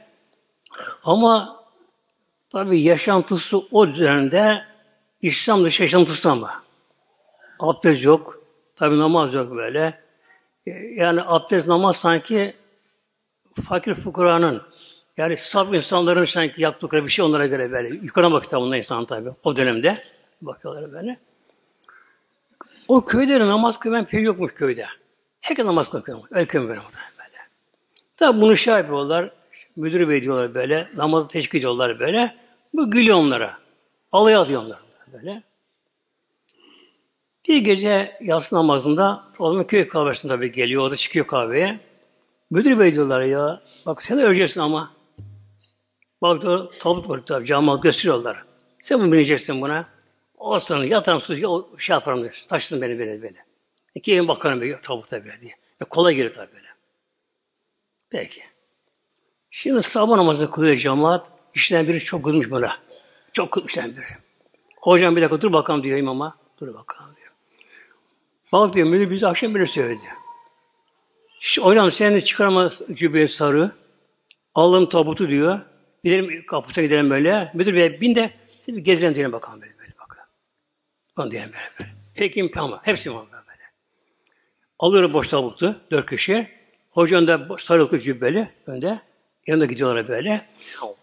Ama 1.05 1.65
tabi 2.49 2.81
yaşantısı 2.81 3.59
o 3.59 3.95
dönemde 3.95 4.65
İslam 5.23 5.65
dışı 5.65 5.83
yaşantısı 5.83 6.31
ama. 6.31 6.63
Abdest 7.59 8.03
yok. 8.03 8.43
Tabi 8.77 8.99
namaz 8.99 9.35
yok 9.35 9.57
böyle. 9.57 10.01
Yani 10.97 11.23
abdest 11.23 11.67
namaz 11.67 11.97
sanki 11.97 12.57
fakir 13.69 13.95
fukuranın 13.95 14.63
yani 15.17 15.37
saf 15.37 15.75
insanların 15.75 16.25
sanki 16.25 16.63
yaptıkları 16.63 17.05
bir 17.05 17.11
şey 17.11 17.25
onlara 17.25 17.47
göre 17.47 17.73
böyle. 17.73 17.89
Yukarı 17.89 18.33
bakıyor 18.33 18.63
bunlar 18.63 18.77
insan 18.77 19.05
tabi 19.05 19.31
o 19.45 19.57
dönemde. 19.57 19.99
Bakıyorlar 20.43 20.93
böyle. 20.93 21.19
O 22.89 23.05
köyde 23.05 23.39
namaz 23.39 23.79
kılmayan 23.79 24.05
köy 24.05 24.23
yokmuş 24.23 24.55
köyde. 24.55 24.87
Herkes 25.41 25.67
namaz 25.67 25.91
kılıyor. 25.91 26.19
Öyle 26.31 26.47
köy 26.47 26.69
böyle. 26.69 26.81
Tabi 28.17 28.41
bunu 28.41 28.57
şey 28.57 28.75
yapıyorlar. 28.75 29.31
Müdür 29.77 30.09
bey 30.09 30.23
diyorlar 30.23 30.55
böyle. 30.55 30.89
Namazı 30.97 31.29
teşkil 31.29 31.59
ediyorlar 31.59 32.01
böyle. 32.01 32.37
Bu 32.75 32.91
gülüyor 32.91 33.17
onlara. 33.17 33.59
Alay 34.13 34.37
atıyor 34.37 34.65
böyle. 35.13 35.43
Bir 37.49 37.59
gece 37.59 38.19
yatsı 38.21 38.55
namazında 38.55 39.25
o 39.39 39.51
zaman 39.51 39.67
köy 39.67 39.89
kahvesinde 39.89 40.33
tabii 40.33 40.53
geliyor. 40.53 40.83
O 40.83 40.91
da 40.91 40.97
çıkıyor 40.97 41.27
kahveye. 41.27 41.81
Müdür 42.51 42.79
bey 42.79 42.95
diyorlar 42.95 43.21
ya. 43.21 43.63
Bak 43.87 44.03
sen 44.03 44.19
öleceksin 44.19 44.61
ama. 44.61 44.96
Bak 46.23 46.43
diyor, 46.43 46.73
tabut 46.79 47.09
var 47.09 47.27
tabi 47.27 47.47
cemaat 47.47 47.83
gösteriyorlar. 47.83 48.45
Sen 48.81 49.01
bunu 49.01 49.13
bineceksin 49.13 49.61
buna. 49.61 49.89
O 50.39 50.59
sonra 50.59 50.85
yatarım 50.85 51.21
suya 51.21 51.49
o 51.49 51.79
şey 51.79 51.95
yaparım 51.95 52.23
diyor. 52.23 52.43
Taşısın 52.49 52.83
beni 52.83 52.99
böyle 52.99 53.23
böyle. 53.23 53.47
İki 53.95 54.15
evin 54.15 54.29
bakarım 54.29 54.61
böyle 54.61 54.81
tabutta 54.81 55.25
böyle 55.25 55.41
diye. 55.41 55.53
E, 55.81 55.85
kolay 55.85 56.15
gelir 56.15 56.33
tabi 56.33 56.53
böyle. 56.53 56.67
Peki. 58.11 58.43
Şimdi 59.51 59.83
sabah 59.83 60.17
namazı 60.17 60.51
kılıyor 60.51 60.77
cemaat. 60.77 61.31
İşten 61.55 61.89
biri 61.89 62.01
çok 62.01 62.25
kızmış 62.25 62.51
buna. 62.51 62.73
Çok 63.33 63.53
kızmış 63.53 63.77
biri. 63.77 64.17
Hocam 64.77 65.17
bir 65.17 65.23
dakika 65.23 65.41
dur 65.41 65.53
bakalım 65.53 65.83
diyor 65.83 65.99
imama. 65.99 66.39
Dur 66.61 66.75
bakalım 66.75 67.17
diyor. 67.17 67.33
Bak 68.53 68.75
diyor 68.75 68.89
müdür 68.89 69.11
bize 69.11 69.27
akşam 69.27 69.55
böyle 69.55 69.67
söyledi. 69.67 70.05
İşte 71.41 71.63
hocam 71.63 71.93
sen 71.93 72.15
de 72.15 72.21
çıkarma 72.21 72.69
cübbeye 72.93 73.29
sarı. 73.29 73.71
Alın 74.55 74.87
tabutu 74.87 75.29
diyor. 75.29 75.61
Gidelim 76.07 76.47
kapısına 76.47 76.85
gidelim 76.85 77.11
böyle. 77.11 77.51
Müdür 77.55 77.75
bey 77.75 78.01
bin 78.01 78.15
de 78.15 78.31
siz 78.61 78.77
bir 78.77 78.85
gezelim 78.85 79.15
diyelim 79.15 79.33
bakalım 79.33 79.61
böyle, 79.61 79.79
böyle 79.79 79.93
bakalım. 80.01 80.29
Onu 81.17 81.31
diyelim 81.31 81.53
böyle 81.53 81.71
böyle. 81.81 81.91
Peki 82.15 82.51
ama 82.57 82.81
hepsi 82.85 83.15
var 83.15 83.27
böyle. 83.33 83.63
Alıyor 84.79 85.13
boş 85.13 85.29
tabutu 85.29 85.81
dört 85.91 86.11
kişi. 86.11 86.49
Hocanın 86.91 87.27
da 87.27 87.57
sarılıklı 87.59 88.01
cübbeli 88.01 88.49
önde. 88.67 89.01
Yanında 89.47 89.67
gidiyorlar 89.67 90.09
böyle. 90.09 90.47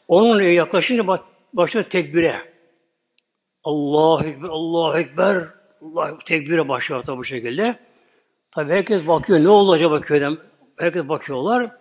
Onun 0.07 0.41
yaklaşınca 0.41 1.19
başlıyor 1.54 1.86
tekbire. 1.89 2.36
Allahu 3.63 4.25
Ekber, 4.25 4.47
Allahu 4.47 4.97
Ekber. 4.97 5.43
Allah 5.82 6.17
tekbire 6.25 6.67
başlıyor 6.67 7.04
tabi 7.04 7.17
bu 7.17 7.23
şekilde. 7.23 7.80
Tabi 8.51 8.71
herkes 8.71 9.08
bakıyor. 9.08 9.39
Ne 9.39 9.49
oldu 9.49 9.71
acaba 9.71 10.01
köyden? 10.01 10.38
Herkes 10.78 11.10
bakıyorlar. 11.10 11.71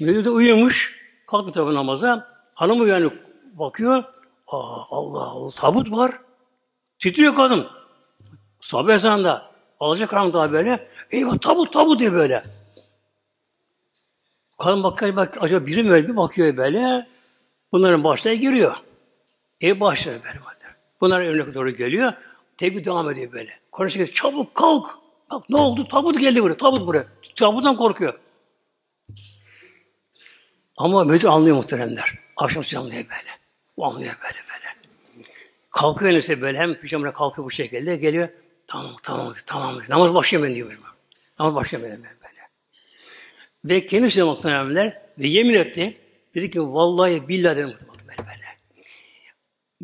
Müdür 0.00 0.24
de 0.24 0.30
uyumuş. 0.30 1.00
Kalkıyor 1.26 1.52
tabi 1.52 1.74
namaza. 1.74 2.29
Hanım 2.60 2.80
uyanık 2.80 3.12
bakıyor. 3.58 4.04
Aa, 4.46 4.82
Allah 4.90 5.22
Allah 5.22 5.50
tabut 5.50 5.90
var. 5.90 6.18
Titriyor 6.98 7.34
kadın. 7.34 7.66
Sabah 8.60 8.94
ezanında. 8.94 9.50
Alacak 9.80 10.12
hanım 10.12 10.32
daha 10.32 10.52
böyle. 10.52 10.88
Eyvah 11.10 11.38
tabut 11.38 11.72
tabut 11.72 12.00
diye 12.00 12.12
böyle. 12.12 12.44
Kadın 14.58 14.82
bakıyor 14.82 15.16
bak 15.16 15.38
acaba 15.40 15.66
biri 15.66 15.82
mi 15.82 16.08
bir 16.08 16.16
bakıyor 16.16 16.56
böyle. 16.56 17.08
Bunların 17.72 18.04
başına 18.04 18.34
giriyor. 18.34 18.76
Ev 19.60 19.80
başlıyor 19.80 20.20
böyle. 20.24 20.38
Bunlar 21.00 21.20
önüne 21.20 21.54
doğru 21.54 21.70
geliyor. 21.70 22.12
Tekbir 22.58 22.84
devam 22.84 23.10
ediyor 23.10 23.32
böyle. 23.32 23.50
Konuşuyor. 23.72 24.08
Çabuk 24.08 24.54
kalk. 24.54 24.98
Bak 25.30 25.50
ne 25.50 25.56
oldu? 25.56 25.88
Tabut 25.88 26.20
geldi 26.20 26.42
buraya. 26.42 26.56
Tabut 26.56 26.86
buraya. 26.86 27.06
Tabuttan 27.36 27.76
korkuyor. 27.76 28.18
Ama 30.76 31.04
müdür 31.04 31.28
anlıyor 31.28 31.56
muhteremler. 31.56 32.29
Akşam 32.40 32.64
anlıyor 32.76 33.04
böyle. 33.04 33.30
O 33.76 33.84
anlıyor 33.84 34.14
böyle 34.22 34.34
böyle. 34.34 34.74
Kalkıyor 35.70 36.12
neyse 36.12 36.40
böyle 36.40 36.58
hem 36.58 36.74
pijamına 36.74 37.12
kalkıyor 37.12 37.46
bu 37.46 37.50
şekilde 37.50 37.96
geliyor. 37.96 38.28
Tamam 38.66 38.96
tamam 39.02 39.34
tamam. 39.46 39.80
Namaz 39.88 40.14
başlayayım 40.14 40.48
ben 40.50 40.56
diyor 40.56 40.68
benim. 40.68 40.80
Namaz 41.38 41.54
başlayayım 41.54 41.92
ben 41.92 42.02
böyle. 42.02 42.40
Ve 43.64 43.86
kendisi 43.86 44.22
muhteremler 44.22 45.02
ve 45.18 45.26
yemin 45.26 45.54
etti. 45.54 45.96
Dedi 46.34 46.50
ki 46.50 46.62
vallahi 46.62 47.28
billahi 47.28 47.56
dedim 47.56 47.74
böyle 48.08 48.18
böyle. 48.18 48.46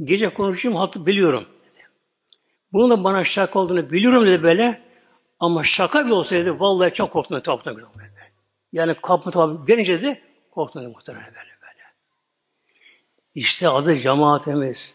Gece 0.05 0.29
konuşayım 0.29 0.77
hatı 0.77 1.07
biliyorum 1.07 1.47
dedi. 1.65 1.85
Bunun 2.73 2.91
da 2.91 3.05
bana 3.05 3.25
şaka 3.25 3.59
olduğunu 3.59 3.91
biliyorum 3.91 4.27
dedi 4.27 4.43
böyle. 4.43 4.83
Ama 5.41 5.65
şaka 5.65 6.07
bir 6.07 6.11
olsaydı 6.11 6.61
vallahi 6.61 6.93
çok 6.95 7.13
korktum 7.13 7.41
tabuttan 7.41 7.77
böyle. 7.77 7.87
Yani 8.73 8.95
kapı 9.03 9.31
tabi 9.31 9.67
gelince 9.67 10.03
de 10.03 10.23
korktum 10.51 10.91
muhtemelen 10.91 11.27
böyle 11.27 11.37
böyle. 11.37 11.56
İşte 13.37 13.69
adı 13.69 13.97
cemaatimiz. 13.97 14.95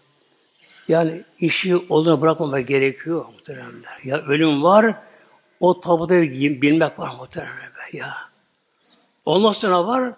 Yani 0.87 1.23
işi 1.39 1.75
olduğuna 1.75 2.21
bırakmamak 2.21 2.67
gerekiyor 2.67 3.25
muhteremler. 3.25 3.99
Ya 4.03 4.17
ölüm 4.17 4.63
var, 4.63 4.95
o 5.59 5.81
tabuda 5.81 6.21
bilmek 6.21 6.99
var 6.99 7.15
muhteremler 7.15 7.93
ya. 7.93 8.13
Ondan 9.25 9.51
sonra 9.51 9.87
var, 9.87 10.13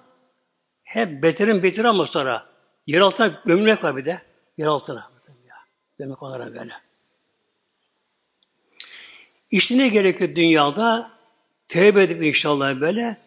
hep 0.84 1.24
beterin 1.24 1.64
beteri 1.64 1.88
ama 1.88 2.06
sonra 2.06 2.46
yer 2.88 3.02
altına 3.02 3.42
gömülmek 3.46 3.84
var 3.84 3.98
bir 3.98 4.06
de. 4.06 4.22
Yer 4.58 4.68
altına. 4.68 5.12
Ya. 5.48 5.56
Demek 6.00 6.24
olarak 6.24 6.56
böyle. 6.56 6.74
İşte 9.52 9.78
ne 9.78 9.88
gerekiyor 9.88 10.36
dünyada? 10.36 11.12
Tevbe 11.68 12.04
edip 12.04 12.24
inşallah 12.24 12.82
böyle 12.82 13.18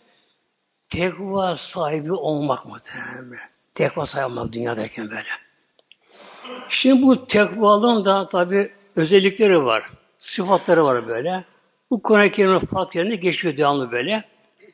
tekva 0.89 1.57
sahibi 1.57 2.13
olmak 2.13 2.67
muhtemelen. 2.67 3.56
Tekva 3.77 4.07
sahibi 4.07 4.27
olmak 4.27 4.53
dünyadayken 4.53 5.11
böyle. 5.11 5.29
Şimdi 6.69 7.03
bu 7.03 7.27
tekvalığın 7.27 8.05
da 8.05 8.29
tabi 8.29 8.73
özellikleri 8.97 9.65
var. 9.65 9.91
Sıfatları 10.19 10.85
var 10.85 11.09
böyle. 11.09 11.45
Bu 11.91 12.03
Kur'an-ı 12.03 12.31
Kerim'in 12.31 12.59
farklı 12.59 13.01
yerinde 13.01 13.17
geçiyor 13.17 13.57
devamlı 13.57 13.93
böyle. 13.93 14.25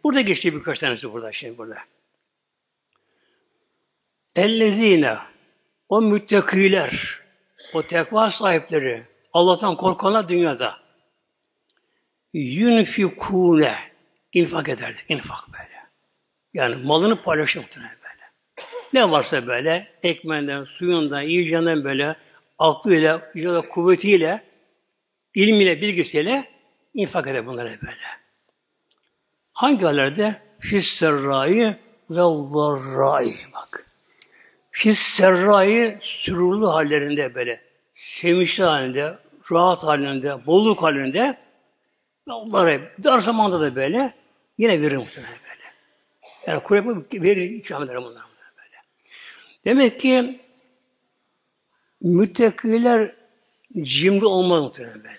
Burada 0.04 0.20
geçiyor 0.20 0.54
birkaç 0.56 0.78
tanesi 0.78 1.12
burada 1.12 1.32
şimdi 1.32 1.58
burada. 1.58 1.78
Ellezine 4.36 5.18
o 5.88 6.02
müttakiler, 6.02 7.20
o 7.74 7.82
tekva 7.82 8.30
sahipleri, 8.30 9.06
Allah'tan 9.32 9.76
korkanlar 9.76 10.28
dünyada 10.28 10.78
yunfikune 12.32 13.74
infak 14.32 14.68
ederler. 14.68 15.04
infak 15.08 15.52
böyle. 15.52 15.82
Yani 16.54 16.84
malını 16.84 17.22
paylaşıyor 17.22 17.64
muhtemelen. 17.64 18.01
Ne 18.92 19.10
varsa 19.10 19.46
böyle 19.46 19.88
ekmeğinden, 20.02 20.64
suyundan, 20.64 21.20
yiyeceğinden 21.20 21.84
böyle 21.84 22.16
aklıyla, 22.58 23.20
da 23.34 23.60
kuvvetiyle, 23.60 24.44
ilmiyle, 25.34 25.80
bilgisiyle 25.80 26.48
infak 26.94 27.26
eder 27.26 27.46
bunlara 27.46 27.68
böyle. 27.68 28.22
Hangi 29.52 29.84
hallerde? 29.84 30.36
Fisserrayı 30.60 31.76
ve 32.10 32.20
zarrayı 32.48 33.34
bak. 33.54 33.86
Fisserrayı 34.70 35.98
sürurlu 36.00 36.72
hallerinde 36.72 37.34
böyle, 37.34 37.60
sevinçli 37.92 38.64
halinde, 38.64 39.18
rahat 39.52 39.84
halinde, 39.84 40.46
bolluk 40.46 40.82
halinde 40.82 41.38
ve 42.28 42.32
Allah'a 42.32 42.80
dar 43.04 43.18
zamanda 43.18 43.60
da 43.60 43.76
böyle 43.76 44.14
yine 44.58 44.80
verir 44.80 44.96
muhtemelen 44.96 45.32
böyle. 45.32 45.72
Yani 46.46 46.62
Kur'an 46.62 47.06
verir 47.12 47.50
ikram 47.50 47.82
eder 47.82 47.96
bunlar. 47.96 48.31
Demek 49.64 50.00
ki 50.00 50.40
müttakiler 52.00 53.14
cimri 53.82 54.26
olmaz 54.26 54.62
muhtemelen 54.62 55.04
böyle. 55.04 55.18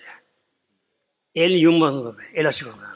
El 1.34 1.50
yummaz 1.50 2.04
böyle. 2.04 2.28
El 2.34 2.48
açık 2.48 2.68
olmaz 2.68 2.94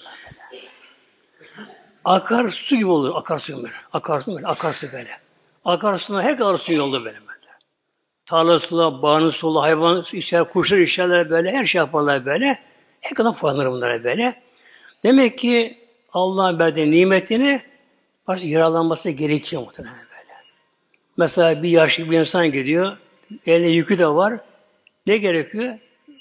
akar 2.09 2.51
su 2.51 2.77
gibi 2.77 2.91
olur. 2.91 3.15
Akarsu 3.15 3.63
böyle. 3.63 3.75
Akarsu 3.93 4.35
böyle. 4.35 4.47
Akarsu 4.47 4.93
böyle. 4.93 5.11
Akarsuna 5.65 6.23
her 6.23 6.39
kadar 6.39 6.59
su 6.59 6.73
yolda 6.73 7.05
böyle. 7.05 7.19
böyle. 7.21 7.29
Tarlasıyla, 8.27 9.03
bağını 9.03 9.33
sulu, 9.33 9.63
hayvan 9.63 10.05
işler, 10.13 10.45
kuşlar 10.45 10.79
işlerler 10.79 11.31
böyle. 11.31 11.53
Her 11.53 11.65
şey 11.65 11.79
yaparlar 11.79 12.27
böyle. 12.27 12.59
Her 13.01 13.15
kadar 13.15 13.35
faydalanır 13.35 13.71
bunlara 13.71 14.05
böyle. 14.05 14.43
Demek 15.03 15.39
ki 15.39 15.79
Allah'ın 16.13 16.59
verdiği 16.59 16.91
nimetini 16.91 17.63
baş 18.27 18.45
yaralanması 18.45 19.11
gerekiyor 19.11 19.63
muhtemelen. 19.63 20.08
Mesela 21.19 21.63
bir 21.63 21.69
yaşlı 21.69 22.11
bir 22.11 22.19
insan 22.19 22.53
gidiyor. 22.53 22.97
Eline 23.47 23.69
yükü 23.69 23.99
de 23.99 24.07
var. 24.07 24.41
Ne 25.07 25.17
gerekiyor? 25.17 25.79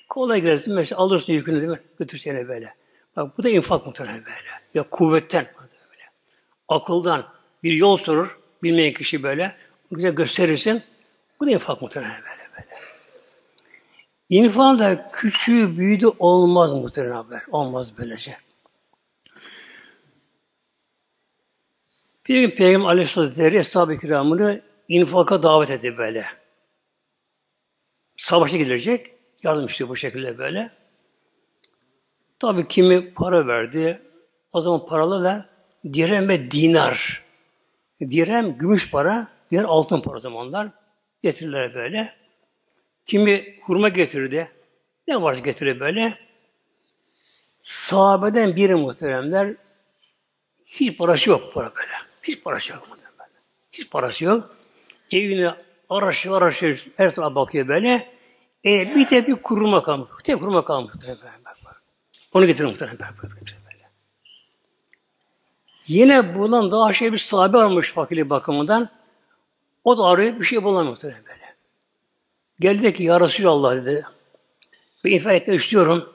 Kolay 0.10 0.41
girersin. 0.41 0.73
Mesela 0.73 1.01
alırsın 1.01 1.33
yükünü 1.33 1.55
değil 1.55 1.71
mi? 1.71 1.79
Götürsene 1.99 2.47
böyle. 2.47 2.73
Bak 3.15 3.38
bu 3.38 3.43
da 3.43 3.49
infak 3.49 3.86
muhtemelen 3.86 4.19
böyle. 4.19 4.49
Ya 4.73 4.89
kuvvetten 4.89 5.45
böyle. 5.60 6.03
Akıldan 6.67 7.25
bir 7.63 7.73
yol 7.73 7.97
sorur. 7.97 8.39
Bilmeyen 8.63 8.93
kişi 8.93 9.23
böyle. 9.23 9.55
Güzel 9.91 10.12
gösterirsin. 10.12 10.83
Bu 11.39 11.47
da 11.47 11.51
infak 11.51 11.81
muhtemelen 11.81 12.21
böyle 12.21 12.51
böyle. 12.51 12.81
İnfak 14.29 14.79
da 14.79 15.12
küçüğü 15.12 15.77
büyüdü 15.77 16.07
olmaz 16.19 16.73
muhtemelen 16.73 17.13
haber. 17.13 17.41
Olmaz 17.51 17.91
böylece. 17.97 18.38
Bir 22.27 22.41
gün 22.41 22.55
Peygamber 22.55 22.88
Aleyhisselatü 22.88 23.57
Eshab-ı 23.57 23.97
Kiram'ını 23.99 24.66
infaka 24.88 25.43
davet 25.43 25.69
etti 25.69 25.97
böyle. 25.97 26.26
Savaşa 28.17 28.58
gidilecek. 28.58 29.13
Yardım 29.43 29.67
istiyor 29.67 29.89
bu 29.89 29.95
şekilde 29.95 30.38
böyle. 30.38 30.71
Tabi 32.39 32.67
kimi 32.67 33.13
para 33.13 33.47
verdi. 33.47 34.02
O 34.54 34.62
zaman 34.62 34.86
paralı 34.86 35.23
da 35.23 35.50
dirhem 35.93 36.30
ve 36.30 36.52
dinar. 36.52 37.23
Dirhem 38.00 38.58
gümüş 38.58 38.91
para, 38.91 39.28
diğer 39.50 39.63
altın 39.63 40.02
para 40.02 40.19
zamanlar. 40.19 40.69
Getirirler 41.23 41.73
böyle. 41.73 42.13
Kimi 43.06 43.56
hurma 43.63 43.89
getirdi. 43.89 44.52
Ne 45.08 45.21
varsa 45.21 45.39
getirir 45.39 45.80
böyle. 45.80 46.17
Sahabeden 47.62 48.56
biri 48.56 48.76
muhteremler 48.76 49.56
hiç 50.65 50.97
parası 50.97 51.30
yok 51.30 51.54
para 51.54 51.71
böyle. 51.76 51.93
Hiç 52.23 52.43
parası 52.43 52.71
yok 52.73 52.89
muhteremler. 52.89 53.28
Hiç 53.71 53.89
parası 53.89 54.26
yok. 54.26 54.57
Evini 55.12 55.52
araştırıyor, 55.89 56.41
araştırıyor. 56.41 56.86
Her 56.98 57.15
tarafa 57.15 57.36
bakıyor 57.36 57.67
böyle. 57.67 58.08
E, 58.65 58.96
bir 58.96 59.08
tek 59.08 59.28
bir 59.28 59.36
kuruma 59.36 59.84
kalmış. 59.84 60.10
Bir 60.20 60.24
tek 60.24 60.39
kuruma 60.39 60.65
kalmış. 60.65 60.93
Onu 62.34 62.46
getirin 62.46 62.70
muhtemelen. 62.70 63.00
Böyle. 63.00 63.89
Yine 65.88 66.36
bundan 66.36 66.72
daha 66.72 66.93
şey 66.93 67.13
bir 67.13 67.17
sahabe 67.17 67.58
varmış 67.58 67.93
fakirlik 67.93 68.30
bakımından. 68.30 68.89
O 69.84 69.98
da 69.98 70.04
arıyor 70.04 70.39
bir 70.39 70.46
şey 70.46 70.63
bulamıyor 70.63 70.91
muhtemelen 70.91 71.26
böyle. 71.26 71.56
Geldi 72.60 72.93
ki 72.93 73.04
ya 73.04 73.20
Resulallah 73.20 73.76
dedi. 73.76 74.06
Bir 75.04 75.12
infak 75.12 75.34
etmek 75.34 75.62
istiyorum. 75.62 76.10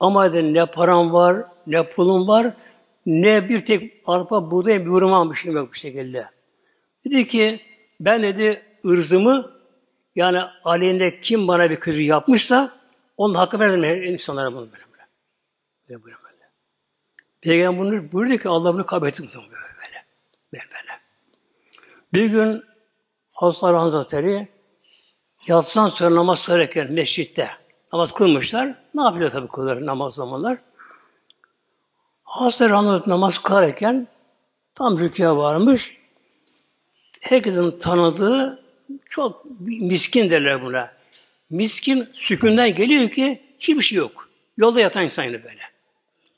Ama 0.00 0.32
dedi 0.32 0.54
ne 0.54 0.66
param 0.66 1.12
var, 1.12 1.44
ne 1.66 1.90
pulum 1.90 2.28
var, 2.28 2.54
ne 3.06 3.48
bir 3.48 3.64
tek 3.64 4.02
arpa 4.06 4.50
buğday 4.50 4.80
bir 4.80 4.90
hurma 4.90 5.34
şey 5.34 5.52
yok 5.52 5.72
bir 5.72 5.78
şekilde. 5.78 6.26
Dedi 7.04 7.28
ki 7.28 7.60
ben 8.00 8.22
dedi 8.22 8.62
ırzımı 8.84 9.58
yani 10.14 10.40
aleyhinde 10.64 11.20
kim 11.20 11.48
bana 11.48 11.70
bir 11.70 11.80
kötü 11.80 12.02
yapmışsa 12.02 12.78
onun 13.16 13.34
hakkı 13.34 13.60
verdim 13.60 13.84
insanlara 13.84 14.52
bunu 14.52 14.60
böyle. 14.72 14.84
Böyle 15.88 16.04
böyle. 16.04 16.16
böyle. 16.24 16.50
Peygamber 17.40 17.80
bunu 17.80 18.12
buyurdu 18.12 18.38
ki 18.42 18.48
Allah 18.48 18.74
bunu 18.74 18.86
kabul 18.86 19.06
etti 19.06 19.22
böyle 19.22 19.34
böyle. 19.34 20.04
Böyle 20.52 20.64
böyle. 20.64 21.00
Bir 22.12 22.26
gün 22.26 22.64
Hazreti 23.32 23.66
Hazretleri 23.66 24.48
yatsan 25.46 25.88
sonra 25.88 26.14
namaz 26.14 26.46
kılarken 26.46 26.92
mescitte 26.92 27.50
namaz 27.92 28.12
kılmışlar. 28.12 28.74
Ne 28.94 29.02
yapıyor 29.02 29.30
tabii 29.30 29.48
kılıyor 29.48 29.86
namaz 29.86 30.14
zamanlar? 30.14 30.58
Hazreti 32.22 32.74
Hazretleri 32.74 33.10
namaz 33.10 33.38
kılarken 33.38 34.08
tam 34.74 34.98
rüküye 34.98 35.30
varmış. 35.30 35.97
Herkesin 37.28 37.78
tanıdığı 37.78 38.64
çok 39.10 39.44
miskin 39.60 40.30
derler 40.30 40.62
buna. 40.62 40.92
Miskin 41.50 42.08
sükünden 42.14 42.74
geliyor 42.74 43.10
ki 43.10 43.42
hiçbir 43.58 43.82
şey 43.82 43.98
yok. 43.98 44.28
Yolda 44.56 44.80
yatan 44.80 45.04
insan 45.04 45.24
yine 45.24 45.44
böyle. 45.44 45.60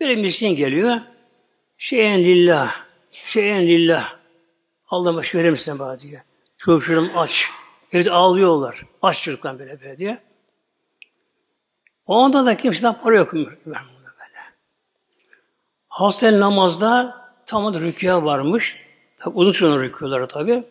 Böyle 0.00 0.16
miskin 0.16 0.57
geliyor. 0.57 1.00
Şeyen 1.79 2.20
lillah. 2.20 2.85
Şeyen 3.12 3.66
lillah. 3.66 4.16
Allah'ıma 4.88 5.22
şu 5.22 5.38
verir 5.38 5.50
misin 5.50 5.79
bana 5.79 5.98
diyor. 5.98 6.22
Çocuğum 6.57 7.11
aç. 7.16 7.50
Evde 7.92 8.11
ağlıyorlar. 8.11 8.83
Aç 9.03 9.22
çocuklar 9.22 9.59
böyle 9.59 9.81
böyle 9.81 9.98
diyor. 9.98 10.16
O 12.07 12.16
anda 12.18 12.46
da 12.46 12.57
kimseden 12.57 13.00
para 13.00 13.16
yok. 13.16 13.35
Ben 13.35 13.44
bunu 13.66 14.05
böyle. 14.05 14.40
Hasta 15.88 16.40
namazda 16.40 17.20
tam 17.46 17.74
da 17.74 17.81
rüküya 17.81 18.24
varmış. 18.24 18.76
Tabi 19.18 19.37
uzun 19.37 19.53
süren 19.53 19.83
rüküyorları 19.83 20.29
tabi. 20.29 20.64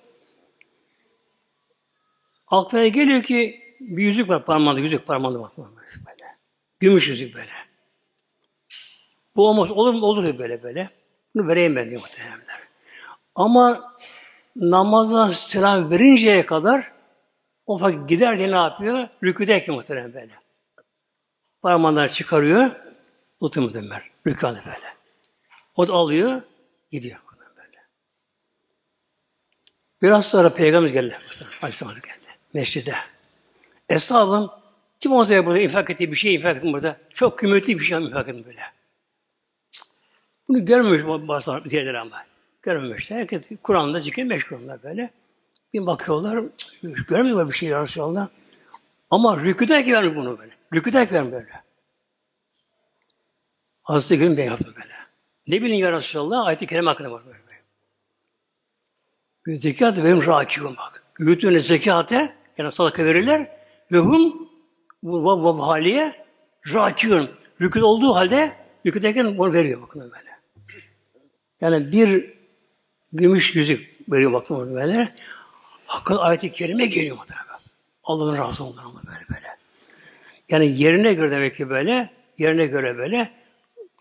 Aklına 2.50 2.88
geliyor 2.88 3.24
ki 3.24 3.62
bir 3.80 4.04
yüzük 4.04 4.30
var 4.30 4.46
parmağında, 4.46 4.80
yüzük 4.80 5.08
parmağında 5.08 5.40
bak 5.40 5.58
böyle. 5.58 6.38
Gümüş 6.80 7.08
yüzük 7.08 7.36
böyle. 7.36 7.52
Bu 9.36 9.48
olmaz. 9.48 9.72
Olur 9.72 9.94
mu? 9.94 10.06
Olur 10.06 10.40
böyle 10.40 10.64
böyle. 10.64 10.90
Bunu 11.36 11.48
vereyim 11.48 11.76
ben 11.76 11.90
diyor 11.90 12.02
muhtemelenler. 12.02 12.60
Ama 13.36 13.96
namaza 14.56 15.32
selam 15.32 15.92
verinceye 15.92 16.46
kadar 16.46 16.92
o 17.66 17.78
fakat 17.78 18.10
gider 18.10 18.38
diye 18.38 18.52
ne 18.52 18.56
yapıyor? 18.56 19.08
Rüküdeyken 19.24 19.76
muhtemelen 19.76 20.14
böyle. 20.14 20.34
Parmağından 21.62 22.08
çıkarıyor. 22.08 22.72
Tutuyor 23.40 23.68
muhtemelen. 23.68 24.02
Rükûda 24.28 24.66
böyle. 24.66 24.96
O 25.76 25.88
da 25.88 25.94
alıyor. 25.94 26.42
Gidiyor. 26.92 27.20
Böyle. 27.58 27.78
Biraz 30.02 30.26
sonra 30.26 30.54
Peygamber 30.54 30.90
geldi. 30.90 31.18
Aleyhisselam 31.62 31.94
geldi. 31.94 32.29
Mescide. 32.54 32.96
Eshabın 33.90 34.52
kim 35.00 35.12
olsa 35.12 35.46
burada 35.46 35.60
infak 35.60 35.90
ettiği 35.90 36.12
bir 36.12 36.18
şey 36.18 36.36
infak 36.36 36.58
ettim 36.58 36.74
burada. 36.74 36.98
Çok 37.10 37.40
kıymetli 37.40 37.80
bir 37.80 37.84
şey 37.84 37.98
infak 37.98 38.30
ettim 38.30 38.44
böyle. 38.48 38.62
Bunu 40.48 40.66
görmemiş 40.66 41.28
bazı 41.28 41.70
diğerleri 41.70 42.00
ama. 42.00 42.26
Görmemişler. 42.62 43.18
Herkes 43.18 43.50
Kur'an'da 43.64 44.00
zikir 44.00 44.24
meşgulonlar 44.24 44.84
böyle. 44.84 45.10
Bir 45.74 45.86
bakıyorlar, 45.86 46.44
görmüyorlar 46.84 47.48
bir 47.48 47.54
şey 47.54 47.72
Resulallah. 47.72 48.28
Ama 49.10 49.38
rüküdek 49.38 49.88
vermiş 49.88 50.16
bunu 50.16 50.40
böyle. 50.40 50.54
Rüküdek 50.74 51.12
vermiş 51.12 51.32
böyle. 51.32 51.52
Hazreti 53.84 54.18
Gül'ün 54.18 54.38
Bey 54.38 54.46
yaptı 54.46 54.74
böyle. 54.76 54.94
Ne 55.48 55.62
bilin 55.62 55.76
ya 55.76 55.92
Resulallah? 55.92 56.46
Ayet-i 56.46 56.68
Kerime 56.68 56.90
hakkında 56.90 57.12
var 57.12 57.22
böyle. 57.26 57.40
Bir 59.46 59.56
zekat 59.56 59.98
benim 59.98 60.28
rakibim 60.28 60.78
bak. 60.78 61.04
Yütüğüne 61.20 61.60
zekate 61.60 62.36
yani 62.60 62.72
sadaka 62.72 63.06
verirler 63.06 63.48
ve 63.92 63.98
hum 63.98 64.50
bu 65.04 65.68
haliye 65.68 66.26
rakibim. 66.74 67.30
Rüküd 67.62 67.82
olduğu 67.82 68.16
halde 68.16 68.56
rüküdeyken 68.86 69.38
bunu 69.38 69.54
veriyor 69.54 69.82
bakın 69.82 70.02
böyle. 70.02 70.30
Yani 71.62 71.92
bir 71.92 72.34
gümüş 73.14 73.56
yüzük 73.56 73.96
veriyor 74.10 74.34
bakın 74.34 74.76
böyle. 74.76 75.16
Hakkın 75.86 76.18
ayeti 76.18 76.52
kerime 76.52 76.86
geliyor 76.86 77.18
muhtemelen. 77.18 77.46
Allah'ın 78.04 78.38
razı 78.38 78.64
olduğunu 78.64 78.86
ama 78.86 79.02
böyle 79.08 79.26
böyle. 79.30 79.48
Yani 80.50 80.82
yerine 80.82 81.14
göre 81.14 81.32
demek 81.32 81.56
ki 81.56 81.70
böyle, 81.70 82.10
yerine 82.38 82.66
göre 82.66 82.98
böyle 82.98 83.32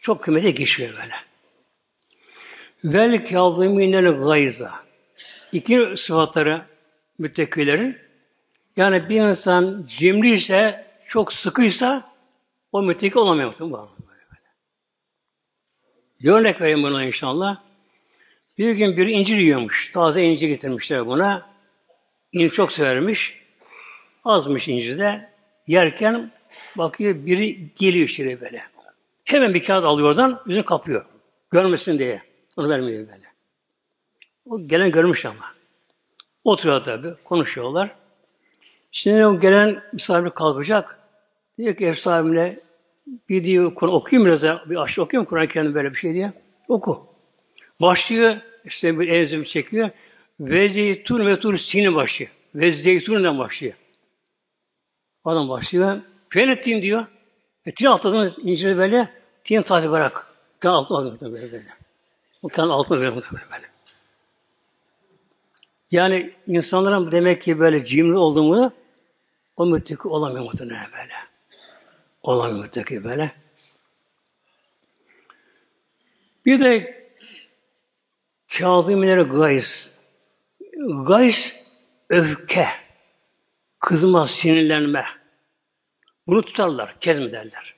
çok 0.02 0.22
kıymete 0.22 0.50
geçiyor 0.50 0.90
böyle. 0.92 1.14
Vel 2.84 3.26
kâzımînel 3.26 4.12
gayza. 4.12 4.74
İki 5.52 5.94
sıfatları 5.96 6.62
müttekilerin 7.18 8.07
yani 8.78 9.08
bir 9.08 9.20
insan 9.20 9.84
cimri 9.86 10.32
ise, 10.32 10.86
çok 11.06 11.32
sıkıysa 11.32 12.12
o 12.72 12.82
mütteki 12.82 13.18
olamıyor. 13.18 13.54
Bir 16.22 16.30
örnek 16.30 16.60
vereyim 16.60 16.82
buna 16.82 17.04
inşallah. 17.04 17.62
Bir 18.58 18.72
gün 18.72 18.96
bir 18.96 19.06
incir 19.06 19.36
yiyormuş. 19.36 19.90
Taze 19.90 20.22
incir 20.22 20.48
getirmişler 20.48 21.06
buna. 21.06 21.50
İncir 22.32 22.50
çok 22.50 22.72
severmiş. 22.72 23.38
Azmış 24.24 24.68
incir 24.68 24.98
de. 24.98 25.32
Yerken 25.66 26.32
bakıyor 26.76 27.26
biri 27.26 27.74
geliyor 27.76 28.08
içeri 28.08 28.40
böyle. 28.40 28.62
Hemen 29.24 29.54
bir 29.54 29.64
kağıt 29.64 29.84
alıyor 29.84 30.08
oradan, 30.08 30.42
yüzünü 30.46 30.64
kapıyor. 30.64 31.04
Görmesin 31.50 31.98
diye. 31.98 32.22
Onu 32.56 32.68
vermiyor 32.68 33.08
böyle. 33.08 33.32
O 34.46 34.66
gelen 34.66 34.90
görmüş 34.90 35.26
ama. 35.26 35.44
Oturuyor 36.44 36.84
tabi, 36.84 37.14
konuşuyorlar. 37.24 38.07
Şimdi 38.98 39.26
o 39.26 39.40
gelen 39.40 39.82
misafir 39.92 40.30
kalkacak. 40.30 40.98
Diyor 41.58 41.76
ki 41.76 41.86
ev 41.86 41.94
sahibine 41.94 42.60
bir 43.28 43.44
diyor 43.44 43.74
konu 43.74 43.90
okuyayım 43.90 44.26
biraz 44.26 44.42
ya. 44.42 44.62
Bir 44.66 44.76
aşağı 44.76 45.04
okuyayım 45.04 45.26
Kur'an-ı 45.28 45.48
Kerim 45.48 45.74
böyle 45.74 45.90
bir 45.90 45.94
şey 45.94 46.14
diye. 46.14 46.32
Oku. 46.68 47.06
Başlıyor, 47.80 48.36
işte 48.64 49.00
bir 49.00 49.08
enzim 49.08 49.44
çekiyor. 49.44 49.90
Ve 50.40 50.68
zeytun 50.68 51.26
ve 51.26 51.40
tur 51.40 51.58
sini 51.58 51.94
başlıyor. 51.94 52.30
Ve 52.54 52.72
zeytundan 52.72 53.38
başlıyor. 53.38 53.74
Adam 55.24 55.48
başlıyor. 55.48 56.00
Fenettin 56.28 56.82
diyor. 56.82 57.06
E, 57.66 57.70
tin 57.70 57.86
altından 57.86 58.32
inciri 58.42 58.76
böyle, 58.76 59.08
tin 59.44 59.62
tahtı 59.62 59.90
bırak. 59.90 60.26
Kan 60.60 60.72
altına 60.72 61.32
böyle 61.32 61.52
böyle. 61.52 61.66
Bu 62.42 62.48
kan 62.48 62.68
altına 62.68 63.00
böyle 63.00 63.14
böyle. 63.16 63.68
Yani 65.90 66.30
insanların 66.46 67.12
demek 67.12 67.42
ki 67.42 67.58
böyle 67.58 67.84
cimri 67.84 68.16
olduğunu 68.16 68.72
o 69.58 69.66
müttaki 69.66 70.08
olamıyor 70.08 70.44
muhtemelen 70.44 70.86
böyle. 70.92 71.14
Olamıyor 72.22 72.60
müttaki 72.60 73.04
böyle. 73.04 73.32
Bir 76.46 76.60
de 76.60 76.98
kâzimleri 78.58 79.22
gays. 79.22 79.90
Gays 81.06 81.54
öfke, 82.08 82.66
kızma, 83.78 84.26
sinirlenme. 84.26 85.04
Bunu 86.26 86.42
tutarlar, 86.42 87.00
kezme 87.00 87.32
derler. 87.32 87.74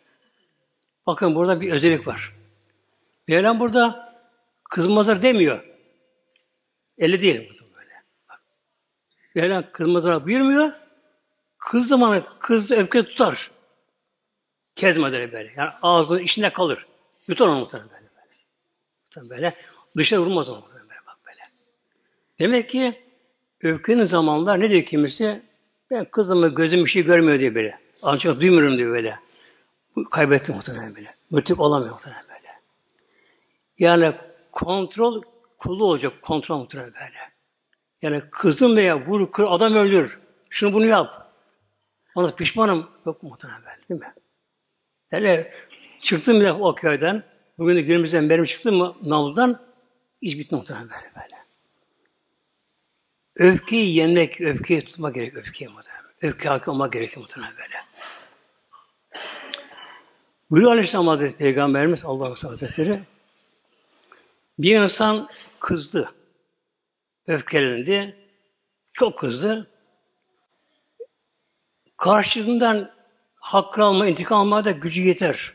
Bakın 1.07 1.35
burada 1.35 1.61
bir 1.61 1.73
özellik 1.73 2.07
var. 2.07 2.35
Mevlam 3.29 3.61
burada 3.61 4.15
kızmazlar 4.71 5.23
demiyor. 5.23 5.65
Eli 6.99 7.23
değil 7.23 7.53
bu 7.61 7.75
böyle. 7.75 7.95
Mevlam 9.35 9.73
kızmazlar 9.73 10.27
buyurmuyor. 10.27 10.73
Kız 11.61 11.89
zamanı 11.89 12.25
kız 12.39 12.71
öfke 12.71 13.05
tutar. 13.05 13.51
Kezme 14.77 15.13
der 15.13 15.33
böyle. 15.33 15.53
Yani 15.57 15.71
ağzının 15.83 16.19
içinde 16.19 16.53
kalır. 16.53 16.87
Yutar 17.29 17.47
onu 17.47 17.59
muhtemelen 17.59 17.91
böyle. 17.91 18.03
böyle. 18.03 18.35
Muhtemelen 19.05 19.31
böyle. 19.31 19.55
Dışarı 19.97 20.21
vurmaz 20.21 20.49
onu 20.49 20.65
böyle. 20.73 20.97
Bak 21.07 21.19
böyle. 21.27 21.41
Demek 22.39 22.71
ki 22.71 23.05
öfkenin 23.63 24.05
zamanlar 24.05 24.61
ne 24.61 24.71
diyor 24.71 24.83
kimisi? 24.83 25.43
Ben 25.91 26.05
kızımı 26.05 26.55
gözüm 26.55 26.85
bir 26.85 26.91
şey 26.91 27.05
görmüyor 27.05 27.39
diye 27.39 27.55
böyle. 27.55 27.81
Ancak 28.03 28.41
duymuyorum 28.41 28.79
diyor 28.79 28.93
böyle. 28.93 29.19
Kaybettim 30.11 30.55
muhtemelen 30.55 30.97
böyle. 30.97 31.15
Mütlik 31.31 31.61
olamıyor 31.61 31.93
muhtemelen 31.93 32.25
böyle. 32.29 32.49
Yani 33.79 34.15
kontrol 34.53 35.23
kulu 35.59 35.85
olacak 35.85 36.23
kontrol 36.23 36.59
muhtemelen 36.59 36.95
böyle. 36.95 37.31
Yani 38.03 38.23
kızım 38.31 38.77
veya 38.77 39.07
vur, 39.07 39.33
kır, 39.33 39.47
adam 39.49 39.75
öldür. 39.75 40.19
Şunu 40.51 40.73
bunu 40.73 40.87
yap. 40.87 41.30
Ona 42.15 42.35
pişmanım. 42.35 42.91
Yok 43.07 43.23
muhtemelen 43.23 43.63
değil 43.89 44.01
mi? 44.01 44.15
Hele 45.09 45.55
çıktım 46.01 46.41
bile 46.41 46.53
o 46.53 46.75
köyden. 46.75 47.23
Bugün 47.59 47.77
de 47.77 47.81
günümüzden 47.81 48.31
benim 48.31 48.45
çıktım 48.45 48.77
mı 48.77 48.97
Navlu'dan 49.03 49.67
iş 50.21 50.39
bitti 50.39 50.55
muhtemelen 50.55 50.89
böyle 50.91 51.13
böyle. 51.17 51.41
Öfkeyi 53.37 53.97
yenmek, 53.97 54.41
öfkeyi 54.41 54.85
tutmak 54.85 55.15
gerek, 55.15 55.37
öfkeyi 55.37 55.69
muhtemelen. 55.69 56.05
Öfke 56.23 56.49
hakim 56.49 56.73
olmak 56.73 56.93
gerekiyor 56.93 57.21
muhtemelen 57.21 57.53
böyle. 57.53 57.75
Buyuruyor 60.51 60.73
Aleyhisselam 60.73 61.07
Hazretleri 61.07 61.37
Peygamberimiz 61.37 62.05
Allah'ın 62.05 62.35
Hazretleri 62.35 63.03
bir 64.59 64.81
insan 64.81 65.29
kızdı. 65.61 66.13
Öfkelendi. 67.27 68.17
Çok 68.93 69.19
kızdı. 69.19 69.71
Karşılığından 72.01 72.91
hakkı 73.35 73.83
alma, 73.83 74.07
intikam 74.07 74.41
almaya 74.41 74.65
da 74.65 74.71
gücü 74.71 75.03
yeter. 75.03 75.53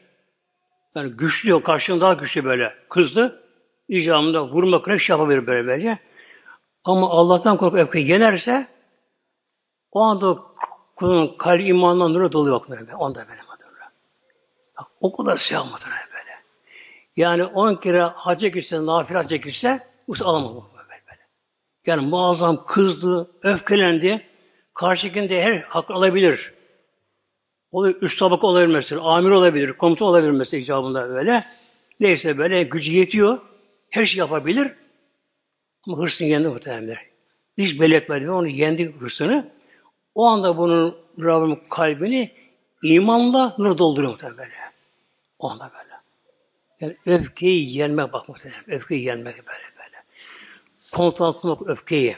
Yani 0.96 1.12
güçlü 1.12 1.50
yok, 1.50 1.66
karşılığında 1.66 2.06
daha 2.06 2.14
güçlü 2.14 2.46
böyle. 2.46 2.74
Kızdı. 2.90 3.44
İcabında 3.88 4.48
vurma, 4.48 4.82
kırık 4.82 5.02
şey 5.02 5.14
yapabilir 5.14 5.48
böyle 5.48 5.68
böylece. 5.68 6.00
Ama 6.84 7.10
Allah'tan 7.10 7.58
korkup 7.58 7.80
öfkeyi 7.80 8.08
yenerse 8.08 8.68
o 9.92 10.02
anda 10.02 10.38
kulun 10.96 11.38
kalbi 11.38 11.64
imanla 11.64 12.08
nura 12.08 12.32
doluyor 12.32 12.62
böyle. 12.70 12.96
Onda 12.96 13.28
böyle 13.30 13.42
madırla. 13.42 13.92
Bak, 14.78 14.88
o 15.00 15.16
kadar 15.16 15.38
siyah 15.38 15.72
muhtemelen 15.72 16.08
böyle. 16.14 16.32
Yani 17.16 17.46
on 17.46 17.76
kere 17.76 18.02
hacca 18.02 18.48
gitse, 18.48 18.86
nafile 18.86 19.18
hacca 19.18 19.36
gitse, 19.36 19.88
bu 20.08 20.14
alamaz 20.22 20.54
böyle, 20.54 21.02
böyle. 21.10 21.28
Yani 21.86 22.08
muazzam 22.08 22.66
kızdı, 22.66 23.32
öfkelendi. 23.44 24.35
Karşıkinde 24.76 25.44
her 25.44 25.62
hak 25.62 25.92
alabilir. 25.92 26.54
O 27.72 27.88
üst 27.88 28.20
tabaka 28.20 28.48
olabilir 28.48 28.74
mesela, 28.74 29.02
amir 29.02 29.30
olabilir, 29.30 29.74
komutan 29.74 30.08
olabilir 30.08 30.32
mesela 30.32 30.62
icabında 30.62 31.10
böyle. 31.10 31.46
Neyse 32.00 32.38
böyle 32.38 32.64
gücü 32.64 32.92
yetiyor, 32.92 33.40
her 33.90 34.06
şey 34.06 34.20
yapabilir. 34.20 34.72
Ama 35.88 35.98
hırsını 35.98 36.28
yendi 36.28 36.48
muhtemelen. 36.48 36.98
Hiç 37.58 37.80
belli 37.80 37.96
etmedi. 37.96 38.32
Onu 38.32 38.48
yendi 38.48 38.94
hırsını. 39.00 39.52
O 40.16 40.26
anda 40.26 40.58
bunun 40.58 40.98
Rabbim 41.20 41.60
kalbini 41.70 42.32
imanla 42.84 43.56
nur 43.58 43.78
dolduruyor 43.78 44.12
muhtemelen 44.12 44.38
böyle. 44.38 44.54
O 45.40 45.50
anda 45.50 45.72
böyle. 45.74 45.96
Yani 46.82 46.98
öfkeyi 47.06 47.78
yenmek 47.78 48.14
bak 48.14 48.30
muhtemelen. 48.30 48.72
Öfkeyi 48.72 49.04
yenmek 49.04 49.36
böyle 49.38 49.64
böyle. 49.78 50.04
Kontrol 50.92 51.36
etmek 51.36 51.70
öfkeyi. 51.70 52.18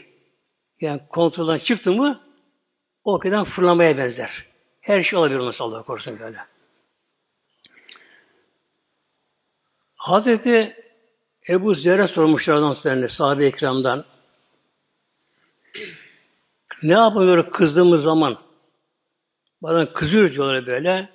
Yani 0.80 1.00
kontrolden 1.08 1.58
çıktı 1.58 1.92
mı 1.92 2.27
o 3.08 3.16
öfkeden 3.16 3.44
fırlamaya 3.44 3.98
benzer. 3.98 4.44
Her 4.80 5.02
şey 5.02 5.18
olabilir 5.18 5.38
nasıl 5.38 5.64
Allah 5.64 5.82
korusun 5.82 6.18
böyle. 6.20 6.38
Hazreti 9.94 10.76
Ebu 11.48 11.74
Zer'e 11.74 12.06
sormuşlar 12.06 12.62
Hazretlerine, 12.62 13.08
sahabe-i 13.08 13.48
ikramdan. 13.48 14.04
Ne 16.82 16.92
yapıyor 16.92 17.50
kızdığımız 17.50 18.02
zaman? 18.02 18.38
Bazen 19.62 19.92
kızıyoruz 19.92 20.32
diyorlar 20.32 20.66
böyle. 20.66 21.08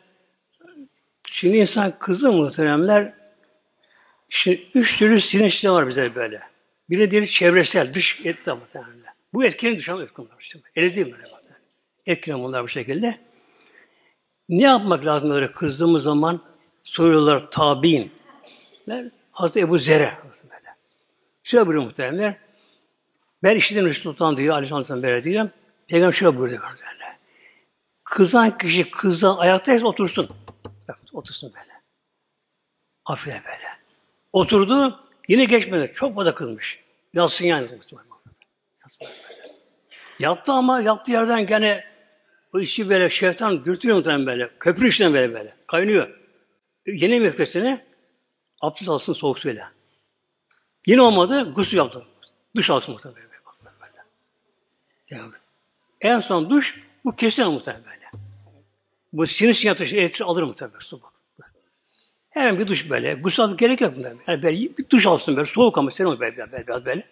Şimdi 1.25 1.57
insan 1.57 1.99
kızı 1.99 2.31
muhteremler, 2.31 3.13
şimdi 4.29 4.69
üç 4.73 4.97
türlü 4.97 5.21
sinir 5.21 5.49
var 5.69 5.87
bize 5.87 6.15
böyle. 6.15 6.41
Biri 6.89 7.11
diğeri 7.11 7.29
çevresel, 7.29 7.93
dış 7.93 8.21
etki 8.25 8.51
muhteremler. 8.51 9.13
Bu 9.33 9.45
etkinin 9.45 9.79
var. 10.29 10.35
Işte. 10.39 10.59
Eli 10.75 10.95
değil 10.95 11.05
böyle 11.05 11.17
muhteremler. 11.17 11.42
Etkinin 12.05 12.43
bunlar 12.43 12.63
bu 12.63 12.67
şekilde. 12.67 13.19
Ne 14.49 14.63
yapmak 14.63 15.05
lazım 15.05 15.29
böyle 15.29 15.51
kızdığımız 15.51 16.03
zaman? 16.03 16.41
Soruyorlar 16.83 17.51
tabi'in. 17.51 18.11
Hazreti 19.31 19.59
Ebu 19.59 19.77
Zer'e. 19.77 20.17
Böyle. 20.43 20.75
Şöyle 21.43 21.65
buyuruyor 21.65 21.85
muhteremler. 21.85 22.37
Ben 23.43 23.55
işledim 23.55 23.85
Resulullah 23.85 24.37
diyor, 24.37 24.55
Aleyhisselam 24.55 25.03
böyle 25.03 25.23
diyor. 25.23 25.49
Peygamber 25.87 26.13
şöyle 26.13 26.37
buyuruyor 26.37 26.71
muhteremler. 26.71 27.17
Kızan 28.03 28.57
kişi 28.57 28.91
kızan 28.91 29.37
ayaktaysa 29.37 29.87
otursun. 29.87 30.29
Bak, 30.87 30.99
otursun 31.13 31.53
böyle. 31.55 31.73
Afife 33.05 33.41
böyle. 33.45 33.67
Oturdu, 34.33 35.03
yine 35.27 35.45
geçmedi. 35.45 35.91
Çok 35.93 36.15
fazla 36.15 36.35
kızmış. 36.35 36.83
Yatsın 37.13 37.45
yani. 37.45 37.69
Yatsın 37.71 37.99
böyle. 39.01 39.43
Yattı 40.19 40.51
ama 40.51 40.81
yattığı 40.81 41.11
yerden 41.11 41.47
gene 41.47 41.92
o 42.53 42.59
işi 42.59 42.89
böyle 42.89 43.09
şeytan 43.09 43.65
dürtüyor 43.65 43.97
muhtemelen 43.97 44.25
böyle. 44.25 44.49
Köprü 44.59 44.87
işten 44.87 45.13
böyle 45.13 45.33
böyle. 45.33 45.55
Kaynıyor. 45.67 46.19
Yeni 46.87 47.19
mi 47.19 47.27
öfkesini? 47.27 47.85
Abdest 48.61 48.89
alsın 48.89 49.13
soğuk 49.13 49.39
suyla. 49.39 49.71
Yine 50.87 51.01
olmadı, 51.01 51.53
gusül 51.55 51.77
yaptı. 51.77 52.05
Duş 52.55 52.69
alsın 52.69 52.93
muhtemelen 52.93 53.21
böyle. 53.21 53.33
Yani, 55.09 55.31
en 56.01 56.19
son 56.19 56.49
duş, 56.49 56.79
bu 57.05 57.15
kesin 57.15 57.47
muhtemelen 57.47 57.85
böyle. 57.85 58.23
Bu 59.13 59.27
sinir 59.27 59.53
sinyatışı 59.53 59.95
elektrik 59.95 60.27
alır 60.27 60.43
muhtemelen 60.43 60.79
su 60.79 61.01
bak. 61.01 61.13
Hemen 62.29 62.59
bir 62.59 62.67
duş 62.67 62.89
böyle. 62.89 63.13
Gusül 63.13 63.45
almak 63.45 63.59
gerek 63.59 63.81
yok 63.81 63.97
muhtemelen. 63.97 64.23
Yani 64.27 64.43
böyle 64.43 64.77
bir 64.77 64.89
duş 64.89 65.05
alsın 65.05 65.35
böyle. 65.35 65.45
Soğuk 65.45 65.77
ama 65.77 65.91
serin 65.91 66.19
böyle, 66.19 66.37
böyle, 66.37 66.67
böyle, 66.67 66.85
böyle. 66.85 67.07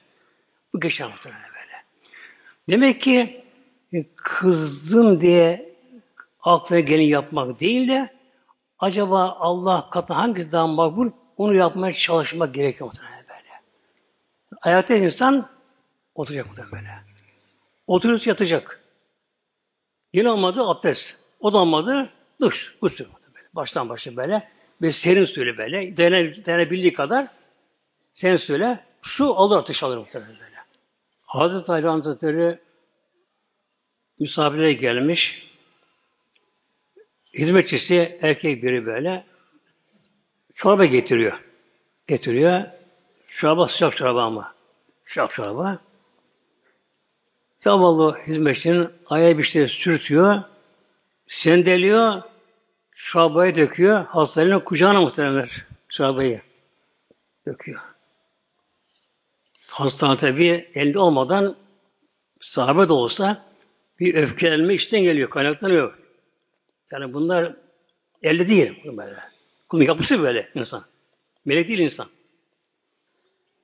Bu 0.73 0.79
geçer 0.79 1.07
muhtemelen 1.07 1.49
böyle. 1.49 1.83
Demek 2.69 3.01
ki 3.01 3.40
kızdın 4.15 5.21
diye 5.21 5.75
aklına 6.41 6.79
gelin 6.79 7.03
yapmak 7.03 7.59
değil 7.59 7.87
de 7.87 8.13
acaba 8.79 9.37
Allah 9.39 9.89
katında 9.89 10.17
hangisi 10.17 10.51
daha 10.51 10.67
makbul 10.67 11.11
onu 11.37 11.53
yapmaya 11.53 11.93
çalışmak 11.93 12.53
gerekiyor 12.53 12.87
muhtemelen 12.87 13.25
böyle. 13.29 13.49
Hayatta 14.59 14.95
insan 14.95 15.49
oturacak 16.15 16.47
muhtemelen 16.47 16.71
böyle. 16.71 16.89
Oturuyorsa 17.87 18.29
yatacak. 18.29 18.81
Yine 20.13 20.29
olmadı 20.29 20.63
abdest. 20.63 21.15
O 21.39 21.53
da 21.53 21.57
olmadı 21.57 22.09
duş. 22.41 22.75
Gusül 22.81 23.05
muhtemelen. 23.05 23.49
Baştan 23.53 23.89
başa 23.89 24.15
böyle. 24.15 24.49
Bir 24.81 24.91
serin 24.91 25.25
suyla 25.25 25.57
böyle. 25.57 25.97
Dene, 25.97 26.45
denebildiği 26.45 26.93
kadar 26.93 27.27
serin 28.13 28.37
suyla 28.37 28.85
su 29.01 29.35
alır 29.35 29.57
atış 29.57 29.83
alır 29.83 29.97
muhtemelen 29.97 30.39
böyle. 30.39 30.55
Hazreti 31.21 31.71
Ali 31.71 31.87
Hazretleri 31.87 32.59
misafire 34.21 34.73
gelmiş. 34.73 35.47
Hizmetçisi 37.33 38.19
erkek 38.21 38.63
biri 38.63 38.85
böyle 38.85 39.25
çorba 40.53 40.85
getiriyor. 40.85 41.41
Getiriyor. 42.07 42.63
Çorba 43.27 43.67
sıcak 43.67 43.97
çorba 43.97 44.23
ama. 44.23 44.55
Sıcak 45.05 45.31
çorba. 45.31 45.79
Zavallı 47.57 48.17
hizmetçinin 48.27 48.89
ayağı 49.05 49.37
bir 49.37 49.43
şey 49.43 49.67
sürtüyor, 49.67 50.43
sendeliyor, 51.27 52.21
çorbayı 52.91 53.55
döküyor, 53.55 54.05
hastanın 54.05 54.59
kucağına 54.59 55.01
muhteremler 55.01 55.65
çorbayı 55.89 56.41
döküyor. 57.47 57.81
Hastane 59.69 60.17
tabi 60.17 60.69
elinde 60.73 60.99
olmadan 60.99 61.55
sahabe 62.39 62.89
de 62.89 62.93
olsa 62.93 63.50
bir 64.01 64.15
öfkelenme 64.15 64.73
içten 64.73 65.01
geliyor, 65.03 65.29
kaynaklanıyor. 65.29 65.97
Yani 66.91 67.13
bunlar 67.13 67.55
elde 68.23 68.47
değil. 68.47 68.83
Böyle. 68.85 69.19
Kulun 69.69 69.83
yapısı 69.83 70.21
böyle 70.21 70.49
insan. 70.55 70.85
Melek 71.45 71.67
değil 71.67 71.79
insan. 71.79 72.07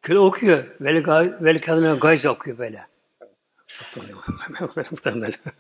Köle 0.02 0.20
okuyor. 0.20 0.66
Veli, 0.82 1.62
kadına 1.62 1.96
gayz 1.96 2.26
okuyor 2.26 2.58
böyle. 2.58 2.88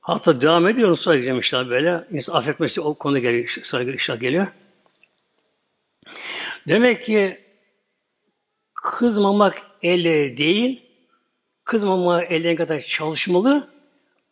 Hatta 0.00 0.40
devam 0.40 0.68
ediyor 0.68 0.96
sonra 0.96 1.16
işte 1.16 1.68
böyle. 1.68 2.04
İnsan 2.10 2.34
affetmesi 2.34 2.80
o 2.80 2.94
konu 2.94 3.18
geliyor, 3.18 3.48
sonra 3.48 3.82
inşallah 3.82 4.20
geliyor. 4.20 4.46
Demek 6.68 7.02
ki 7.02 7.40
kızmamak 8.74 9.62
elle 9.82 10.36
değil, 10.36 10.87
kızmamak 11.68 12.32
elle 12.32 12.56
kadar 12.56 12.80
çalışmalı. 12.80 13.68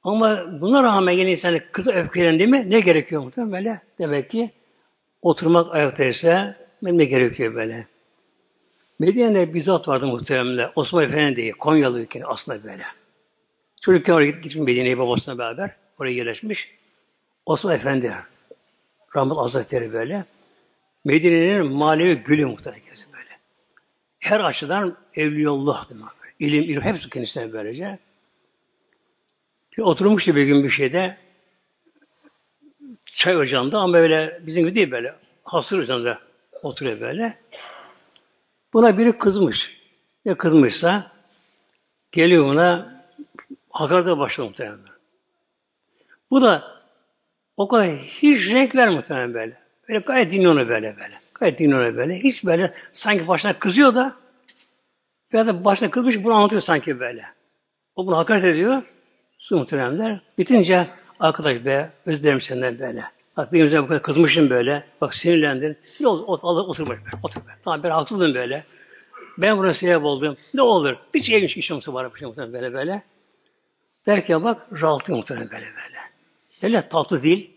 Ama 0.02 0.60
buna 0.60 0.82
rağmen 0.82 1.12
yine 1.12 1.30
insan 1.30 1.60
kıza 1.72 1.92
öfkelendi 1.92 2.46
mi 2.46 2.70
ne 2.70 2.80
gerekiyor 2.80 3.22
muhtemelen 3.22 3.52
böyle? 3.52 3.80
Demek 3.98 4.30
ki 4.30 4.50
oturmak 5.22 5.74
ayaktaysa 5.74 6.56
ne 6.82 7.04
gerekiyor 7.04 7.54
böyle? 7.54 7.86
Medine'de 8.98 9.54
bir 9.54 9.62
zat 9.62 9.88
vardı 9.88 10.06
muhtemelen. 10.06 10.70
Osman 10.74 11.04
Efendi 11.04 11.36
diye. 11.36 11.52
Konyalıyken 11.52 12.22
aslında 12.26 12.64
böyle. 12.64 12.82
Çocukken 13.80 14.12
oraya 14.12 14.30
gitmiş 14.30 14.56
Medine'ye 14.56 14.98
babasına 14.98 15.38
beraber. 15.38 15.76
Oraya 15.98 16.12
yerleşmiş. 16.12 16.70
Osman 17.46 17.74
Efendi. 17.74 18.12
Rahmet 19.16 19.36
Hazretleri 19.36 19.92
böyle. 19.92 20.24
Medine'nin 21.04 21.72
manevi 21.72 22.14
gülü 22.14 22.46
muhtemelen 22.46 22.82
böyle. 23.12 23.30
Her 24.18 24.40
açıdan 24.40 24.96
evliyullah 25.14 25.90
demek. 25.90 26.25
İlim, 26.38 26.64
ilim 26.64 26.82
hepsi 26.82 27.10
kendisine 27.10 27.52
böylece. 27.52 27.98
Bir 29.76 29.82
oturmuştu 29.82 30.36
bir 30.36 30.44
gün 30.44 30.64
bir 30.64 30.70
şeyde 30.70 31.16
çay 33.06 33.36
ocağında 33.36 33.78
ama 33.78 33.92
böyle 33.92 34.40
bizim 34.46 34.64
gibi 34.64 34.74
değil 34.74 34.90
böyle 34.90 35.14
hasır 35.44 35.78
ocağında 35.78 36.20
oturuyor 36.62 37.00
böyle. 37.00 37.38
Buna 38.72 38.98
biri 38.98 39.18
kızmış. 39.18 39.76
Ne 40.24 40.34
kızmışsa 40.34 41.12
geliyor 42.12 42.44
buna 42.44 43.02
hakarete 43.70 44.18
başlıyor 44.18 44.48
muhtemelen. 44.48 44.78
Bu 46.30 46.42
da 46.42 46.82
o 47.56 47.68
kadar 47.68 47.88
hiç 47.88 48.52
renk 48.52 48.74
vermiyor 48.74 49.00
muhtemelen 49.00 49.34
böyle. 49.34 49.58
Böyle 49.88 49.98
gayet 49.98 50.32
dinliyor 50.32 50.68
böyle 50.68 50.96
böyle. 50.96 51.14
Gayet 51.34 51.58
dinliyor 51.58 51.96
böyle. 51.96 52.18
Hiç 52.18 52.44
böyle 52.44 52.74
sanki 52.92 53.28
başına 53.28 53.58
kızıyor 53.58 53.94
da 53.94 54.16
ya 55.32 55.46
da 55.46 55.64
başına 55.64 55.90
kızmış 55.90 56.24
bunu 56.24 56.34
anlatıyor 56.34 56.62
sanki 56.62 57.00
böyle. 57.00 57.24
O 57.96 58.06
bunu 58.06 58.16
hakaret 58.16 58.44
ediyor. 58.44 58.82
Su 59.38 59.56
muhteremler. 59.58 60.20
Bitince 60.38 60.88
arkadaş 61.20 61.64
be 61.64 61.90
özlerim 62.06 62.40
senden 62.40 62.78
böyle. 62.78 63.04
Bak 63.36 63.52
benim 63.52 63.66
üzerine 63.66 63.84
bu 63.84 63.88
kadar 63.88 64.02
kızmışım 64.02 64.50
böyle. 64.50 64.86
Bak 65.00 65.14
sinirlendin. 65.14 65.78
Ne 66.00 66.08
olur 66.08 66.24
otur, 66.26 66.48
otur, 66.48 66.68
otur 66.68 66.88
böyle. 66.88 67.00
Otur 67.22 67.40
böyle. 67.46 67.58
Tamam 67.64 67.82
ben 67.82 67.90
haksızdım 67.90 68.34
böyle. 68.34 68.64
Ben 69.38 69.58
buna 69.58 69.74
sebep 69.74 70.04
oldum. 70.04 70.36
Ne 70.54 70.62
olur? 70.62 70.96
Bir 71.14 71.22
şey 71.22 71.36
ilginç 71.36 71.56
işimiz 71.56 71.88
var. 71.88 72.14
Bir 72.14 72.18
şey 72.18 72.28
muhtemelen 72.28 72.52
böyle 72.52 72.72
böyle. 72.72 73.02
Derken 74.06 74.44
bak 74.44 74.82
rahatlıyor 74.82 75.16
muhtemelen 75.16 75.50
böyle 75.50 75.64
böyle. 75.66 75.98
Öyle 76.62 76.88
tatlı 76.88 77.22
değil. 77.22 77.56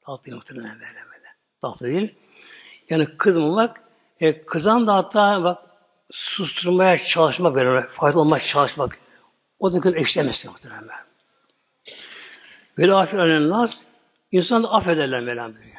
Tatlı 0.00 0.34
muhtemelen 0.34 0.74
böyle 0.74 1.04
böyle. 1.12 1.26
Tatlı 1.60 1.86
değil. 1.86 2.14
Yani 2.90 3.06
kızmamak, 3.16 3.80
e, 4.20 4.42
kızan 4.42 4.86
da 4.86 4.94
hatta 4.94 5.44
bak 5.44 5.65
susturmaya 6.10 6.98
çalışmak 6.98 7.54
böyle, 7.54 7.86
faydalı 7.86 8.20
olmaya 8.20 8.40
çalışmak. 8.40 8.98
O 9.58 9.72
da 9.72 9.80
kız 9.80 9.94
eşlemesi 9.94 10.48
muhtemelen. 10.48 11.06
Böyle 12.78 12.94
affeden 12.94 13.48
nas, 13.48 13.84
insan 14.32 14.62
da 14.62 14.72
affederler 14.72 15.20
Mevlam 15.20 15.54
buyuruyor. 15.54 15.76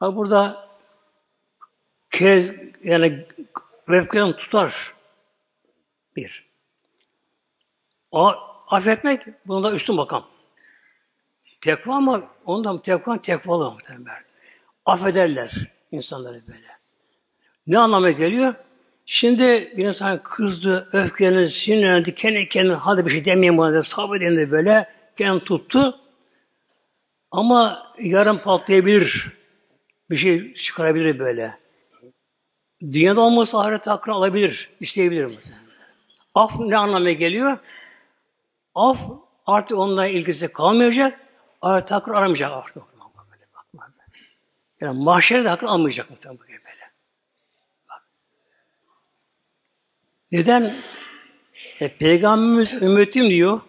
Bak 0.00 0.16
burada 0.16 0.68
kez 2.10 2.52
yani 2.84 3.26
vefkeden 3.88 4.32
tutar. 4.32 4.94
Bir. 6.16 6.50
O, 8.10 8.34
affetmek 8.68 9.46
bunda 9.46 9.72
üstün 9.72 9.94
makam. 9.96 10.26
Tekva 11.60 11.94
ama 11.94 12.22
ondan 12.44 12.82
tekva 12.82 13.22
tekvalı 13.22 13.72
muhtemelen. 13.72 14.24
Affederler 14.84 15.70
insanları 15.90 16.46
böyle. 16.46 16.78
Ne 17.66 17.78
anlama 17.78 18.10
geliyor? 18.10 18.54
Şimdi 19.12 19.72
bir 19.76 19.84
insan 19.84 20.22
kızdı, 20.22 20.88
öfkelendi, 20.92 21.50
sinirlendi, 21.50 22.14
kendi 22.14 22.48
kendine 22.48 22.74
hadi 22.74 23.06
bir 23.06 23.10
şey 23.10 23.24
demeyeyim 23.24 23.58
bana 23.58 23.74
da 23.74 23.82
sabredin 23.82 24.50
böyle 24.50 24.90
kendini 25.16 25.44
tuttu. 25.44 26.00
Ama 27.30 27.86
yarın 28.00 28.38
patlayabilir. 28.38 29.32
Bir 30.10 30.16
şey 30.16 30.54
çıkarabilir 30.54 31.18
böyle. 31.18 31.58
Dünyada 32.82 33.20
olmasa 33.20 33.60
ahiret 33.60 33.86
hakkını 33.86 34.14
alabilir, 34.14 34.70
isteyebilir. 34.80 35.32
Af 36.34 36.60
ne 36.60 36.76
anlamaya 36.76 37.12
geliyor? 37.12 37.58
Af 38.74 38.98
artık 39.46 39.78
onunla 39.78 40.06
ilgisi 40.06 40.48
kalmayacak, 40.48 41.20
ahiret 41.62 41.90
hakkını 41.90 42.16
aramayacak 42.16 42.52
artık. 42.52 42.82
Yani 44.80 45.04
mahşerde 45.04 45.48
hakkını 45.48 45.70
almayacak 45.70 46.10
muhtemelen 46.10 46.40
böyle. 46.40 46.60
Bak. 46.64 46.69
Neden? 50.32 50.76
E, 51.80 51.96
Peygamberimiz 51.96 52.82
ümmetim 52.82 53.28
diyor. 53.28 53.60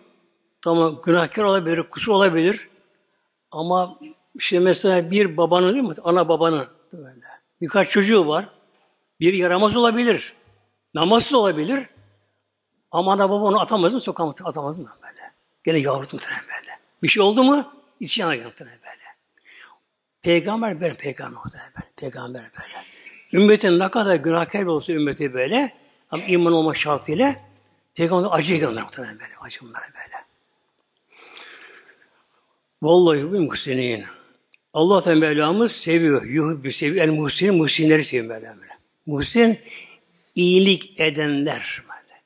Tamam 0.62 1.02
günahkar 1.06 1.43
olabilir, 1.43 1.84
kusur 1.89 2.12
olabilir. 2.12 2.69
Ama 3.52 4.00
işte 4.36 4.60
mesela 4.60 5.12
bir 5.12 5.38
babanın 5.38 5.74
değil 5.74 5.84
mi? 5.84 5.93
Ana 6.04 6.30
babanın 6.30 6.67
böyle. 6.93 7.26
Birkaç 7.62 7.89
çocuğu 7.89 8.28
var. 8.28 8.50
Bir 9.19 9.34
yaramaz 9.34 9.76
olabilir. 9.76 10.34
Namazsız 10.93 11.34
olabilir. 11.34 11.86
Ama 12.91 13.13
ana 13.13 13.30
baba 13.30 13.45
onu 13.45 13.62
atamaz 13.62 13.93
mı? 13.93 14.02
Sokağa 14.02 14.34
atamaz 14.43 14.78
mı 14.78 14.89
böyle? 15.04 15.21
Gene 15.63 15.80
yavrum 15.80 16.08
muhtemelen 16.13 16.43
böyle. 16.43 16.80
Bir 17.04 17.08
şey 17.08 17.24
oldu 17.24 17.43
mu? 17.43 17.74
İçi 18.00 18.21
yana 18.21 18.36
muhtemelen 18.36 18.80
böyle. 18.80 19.02
Peygamber 20.21 20.82
böyle 20.82 20.93
peygamber 20.93 21.41
muhtemelen 21.43 21.74
böyle. 21.76 21.91
Peygamber 21.95 22.41
böyle. 22.41 22.86
Ümmetin 23.34 23.80
ne 23.80 23.91
kadar 23.91 24.15
günahkar 24.15 24.63
olsa 24.63 24.93
ümmeti 24.93 25.34
böyle 25.34 25.81
ama 26.12 26.24
iman 26.24 26.54
olma 26.54 26.74
şartıyla 26.74 27.36
peygamber 27.95 28.30
acı 28.32 28.56
göndermek 28.56 28.84
muhtemelen 28.84 29.19
böyle. 29.19 29.34
Acı 29.41 29.60
bunlara 29.62 29.84
böyle. 29.84 30.26
Vallahi 32.82 33.32
bu 33.32 33.39
muhsinin. 33.39 34.06
Allah 34.74 35.15
Mevlamız 35.15 35.71
seviyor. 35.71 36.24
Yuhubbi 36.26 36.74
seviyor. 36.74 37.06
El 37.06 37.12
muhsinin 37.12 37.56
muhsinleri 37.56 38.04
seviyor 38.04 38.41
Mevlam. 38.41 38.58
Muhsin 39.06 39.60
iyilik 40.36 41.00
edenler. 41.00 41.84
Böyle. 41.89 42.21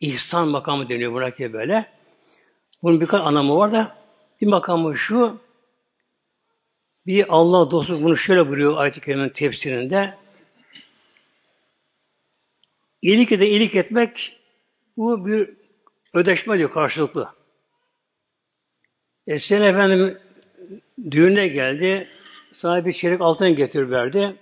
İhsan 0.00 0.48
makamı 0.48 0.88
deniyor 0.88 1.12
buna 1.12 1.30
ki 1.30 1.52
böyle. 1.52 1.86
Bunun 2.82 3.00
birkaç 3.00 3.20
anlamı 3.20 3.56
var 3.56 3.72
da 3.72 3.96
bir 4.40 4.46
makamı 4.46 4.96
şu 4.96 5.40
bir 7.06 7.26
Allah 7.28 7.70
dostu 7.70 8.02
bunu 8.02 8.16
şöyle 8.16 8.48
buyuruyor 8.48 8.76
ayet-i 8.76 9.00
kerimenin 9.00 9.28
tefsirinde 9.28 10.14
İyilik 13.02 13.30
de 13.30 13.48
iyilik 13.48 13.74
etmek 13.74 14.40
bu 14.96 15.26
bir 15.26 15.50
ödeşme 16.14 16.58
diyor 16.58 16.70
karşılıklı. 16.70 17.28
E 19.26 19.38
sen 19.38 19.62
efendim 19.62 20.18
düğüne 21.10 21.48
geldi, 21.48 22.08
sana 22.52 22.86
bir 22.86 22.92
çeyrek 22.92 23.20
altın 23.20 23.54
getir 23.54 23.90
verdi. 23.90 24.36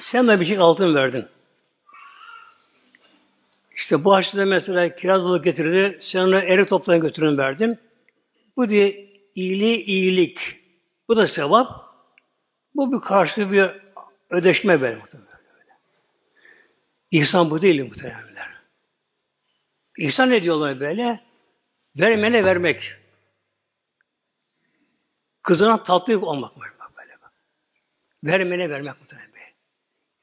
Sen 0.00 0.28
de 0.28 0.40
bir 0.40 0.44
çeyrek 0.44 0.62
altın 0.62 0.94
verdin. 0.94 1.26
İşte 3.76 4.04
bu 4.04 4.14
açıda 4.14 4.44
mesela 4.44 4.96
kiraz 4.96 5.42
getirdi, 5.42 5.98
sen 6.00 6.20
ona 6.20 6.40
eri 6.40 6.66
toplayın 6.66 7.02
götürün 7.02 7.38
verdin. 7.38 7.78
Bu 8.56 8.68
diye 8.68 9.08
iyiliği 9.34 9.84
iyilik. 9.84 10.60
Bu 11.08 11.16
da 11.16 11.26
sevap. 11.26 11.82
Bu 12.74 12.92
bir 12.92 13.00
karşı 13.00 13.52
bir 13.52 13.70
ödeşme 14.30 14.80
böyle 14.80 14.96
muhtemelen. 14.96 15.31
İhsan 17.12 17.50
bu 17.50 17.62
değil 17.62 17.82
muhtemelen. 17.82 18.52
İhsan 19.98 20.30
ne 20.30 20.44
diyorlar 20.44 20.80
böyle? 20.80 21.20
Vermene 21.96 22.44
vermek. 22.44 22.94
Kızına 25.42 25.82
tatlı 25.82 26.26
olmak. 26.26 26.60
Bak 26.60 26.92
böyle. 26.98 27.18
Vermene 28.24 28.70
vermek 28.70 29.00
muhtemelen. 29.00 29.32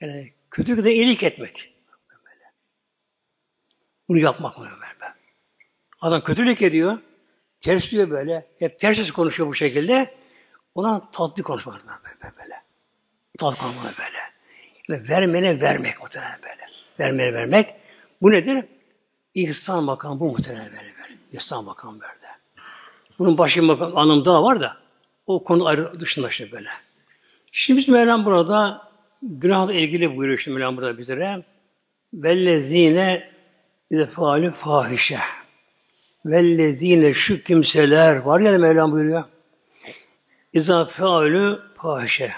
Yani 0.01 0.33
kötülük 0.51 0.85
de 0.85 0.93
iyilik 0.93 1.23
etmek. 1.23 1.73
Böyle. 2.25 2.53
Bunu 4.07 4.17
yapmak 4.17 4.57
mı 4.57 4.65
böyle? 4.65 5.13
Adam 6.01 6.23
kötülük 6.23 6.61
ediyor. 6.61 6.99
Ters 7.59 7.91
diyor 7.91 8.09
böyle. 8.09 8.47
Hep 8.59 8.79
ters 8.79 9.11
konuşuyor 9.11 9.49
bu 9.49 9.53
şekilde. 9.53 10.15
Ona 10.75 11.11
tatlı 11.11 11.43
konuşmak 11.43 11.85
böyle. 11.85 12.35
böyle. 12.39 12.63
Tatlı 13.37 13.57
konuşmak 13.57 13.97
böyle. 13.97 14.19
Ve 14.89 15.09
vermene 15.09 15.61
vermek 15.61 16.01
muhtemelen 16.01 16.39
böyle. 16.43 16.78
Vermene 16.99 17.33
vermek. 17.33 17.75
Bu 18.21 18.31
nedir? 18.31 18.65
İhsan 19.33 19.83
makamı 19.83 20.19
bu 20.19 20.31
muhtemelen 20.31 20.65
böyle. 20.65 20.75
böyle. 20.75 21.17
İhsan 21.31 21.63
makamı 21.65 21.99
böyle. 22.01 22.29
Bunun 23.19 23.37
başka 23.37 23.61
bir 23.61 24.01
anım 24.01 24.25
daha 24.25 24.43
var 24.43 24.61
da 24.61 24.77
o 25.25 25.43
konu 25.43 25.65
ayrı 25.65 25.99
dışında 25.99 26.27
işte 26.27 26.51
böyle. 26.51 26.69
Şimdi 27.51 27.79
biz 27.79 27.87
Mevlam 27.87 28.25
burada 28.25 28.81
günahla 29.21 29.73
ilgili 29.73 30.17
buyuruyor 30.17 30.39
şimdi 30.39 30.57
Mevlam 30.57 30.77
burada 30.77 30.97
bizlere. 30.97 31.43
Vellezine 32.13 33.31
faali 34.13 34.51
fahişe. 34.51 35.19
Vellezine 36.25 37.13
şu 37.13 37.43
kimseler 37.43 38.15
var 38.15 38.39
ya 38.39 38.57
Mevlam 38.57 38.91
buyuruyor. 38.91 39.23
İza 40.53 40.85
fealü 40.85 41.59
fahişe. 41.77 42.33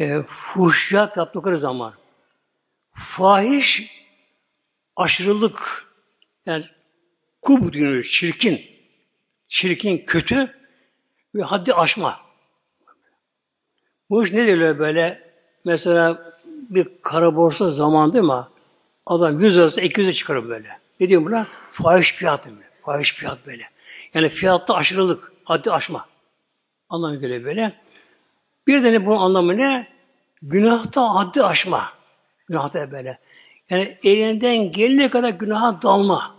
E, 0.00 0.22
fuhşiyat 0.22 1.16
yaptıkları 1.16 1.58
zaman 1.58 1.92
fahiş 2.98 3.90
aşırılık 4.96 5.86
yani 6.46 6.64
kub 7.42 7.72
diyor, 7.72 8.02
çirkin 8.02 8.76
çirkin, 9.48 9.98
kötü 10.06 10.54
ve 11.34 11.42
haddi 11.42 11.74
aşma. 11.74 12.20
Bu 14.10 14.24
iş 14.24 14.32
ne 14.32 14.46
diyor 14.46 14.78
böyle? 14.78 15.30
Mesela 15.64 16.32
bir 16.44 16.88
kara 17.02 17.36
borsa 17.36 17.70
zaman 17.70 18.12
değil 18.12 18.24
mi? 18.24 18.44
Adam 19.06 19.40
100 19.40 19.56
lirası 19.56 19.80
200'e 19.80 20.12
çıkarır 20.12 20.48
böyle. 20.48 20.68
Ne 21.00 21.08
diyor 21.08 21.24
buna? 21.24 21.46
Fahiş 21.72 22.12
fiyat 22.12 22.44
değil 22.44 22.56
mi? 22.56 22.64
Fahiş 22.82 23.14
fiyat 23.14 23.46
böyle. 23.46 23.62
Yani 24.14 24.28
fiyatta 24.28 24.74
aşırılık, 24.74 25.32
haddi 25.44 25.72
aşma. 25.72 26.06
Anlamı 26.88 27.16
göre 27.16 27.44
böyle. 27.44 27.80
Bir 28.66 28.82
de 28.82 28.92
ne 28.92 29.06
bunun 29.06 29.16
anlamı 29.16 29.56
ne? 29.56 29.88
Günahta 30.42 31.14
haddi 31.14 31.42
aşma. 31.42 31.92
Günahta 32.48 32.90
böyle. 32.90 33.18
Yani 33.70 33.98
elinden 34.02 34.72
gelene 34.72 35.10
kadar 35.10 35.30
günaha 35.30 35.82
dalma. 35.82 36.36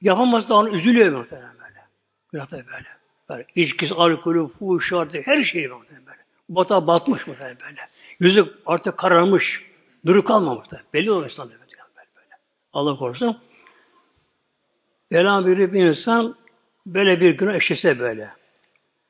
Yapamaz 0.00 0.48
da 0.48 0.54
onu 0.54 0.76
üzülüyor 0.76 1.12
muhtemelen 1.12 1.54
böyle. 1.54 1.86
Günah 2.32 2.50
da 2.50 2.56
böyle. 2.56 2.86
böyle. 3.28 3.46
İçkisi, 3.54 3.94
alkolü, 3.94 4.48
fuhuşardı, 4.48 5.20
her 5.24 5.42
şey 5.42 5.68
muhtemelen 5.68 6.06
böyle. 6.06 6.18
Bata 6.48 6.86
batmış 6.86 7.26
muhtemelen 7.26 7.56
böyle. 7.60 7.80
Yüzü 8.20 8.54
artık 8.66 8.98
kararmış. 8.98 9.62
Duru 10.06 10.24
kalmamış 10.24 10.70
da. 10.70 10.80
Belli 10.94 11.10
olur 11.10 11.24
insan 11.24 11.50
böyle. 11.50 11.60
böyle. 11.60 12.38
Allah 12.72 12.96
korusun. 12.96 13.38
Vela 15.12 15.46
bir 15.46 15.72
insan 15.72 16.36
böyle 16.86 17.20
bir 17.20 17.30
günah 17.30 17.54
eşese 17.54 17.98
böyle. 17.98 18.30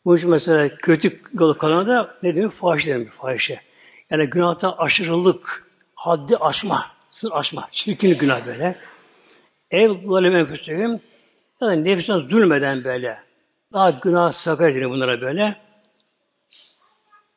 Bu 0.04 0.16
için 0.16 0.30
mesela 0.30 0.76
kötü 0.76 1.20
yolu 1.40 1.58
kalana 1.58 1.86
da 1.86 2.18
ne 2.22 2.36
demek? 2.36 2.52
Fahiş 2.52 2.86
demek, 2.86 3.12
fahişe. 3.12 3.60
Yani 4.12 4.30
günahta 4.30 4.78
aşırılık, 4.78 5.66
haddi 5.94 6.36
aşma, 6.36 6.86
sınır 7.10 7.32
aşma, 7.32 7.68
çirkin 7.70 8.18
günah 8.18 8.46
böyle. 8.46 8.76
Ev 9.70 9.94
zalim 9.94 10.36
enfüsühüm 10.36 11.00
ya 11.60 11.68
da 11.68 11.72
nefsine 11.72 12.28
zulmeden 12.28 12.84
böyle. 12.84 13.18
Daha 13.72 13.90
günah 13.90 14.32
sakar 14.32 14.68
edilir 14.68 14.90
bunlara 14.90 15.20
böyle. 15.20 15.56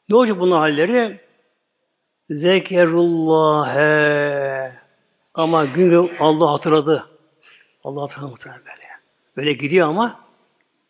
Ne 0.10 0.16
olacak 0.16 0.40
bunun 0.40 0.58
halleri? 0.58 1.20
Zekerullâhe 2.30 4.80
ama 5.34 5.66
gün 5.66 5.90
gün 5.90 6.12
Allah 6.20 6.52
hatırladı. 6.52 7.10
Allah 7.84 8.02
hatırladı 8.02 8.30
muhtemelen 8.30 8.62
böyle. 8.62 8.88
Böyle 9.38 9.54
gidiyor 9.54 9.88
ama 9.88 10.20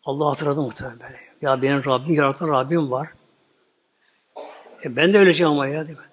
Allah 0.04 0.30
hatırladı 0.30 0.60
muhtemelen 0.60 1.00
böyle. 1.00 1.18
Ya 1.42 1.62
benim 1.62 1.84
Rabbim 1.84 2.14
yaratan 2.14 2.48
Rabbim 2.48 2.90
var. 2.90 3.08
E 4.86 4.96
ben 4.96 5.12
de 5.12 5.18
öleceğim 5.18 5.52
ama 5.52 5.66
ya 5.66 5.88
değil 5.88 5.98
mi? 5.98 6.04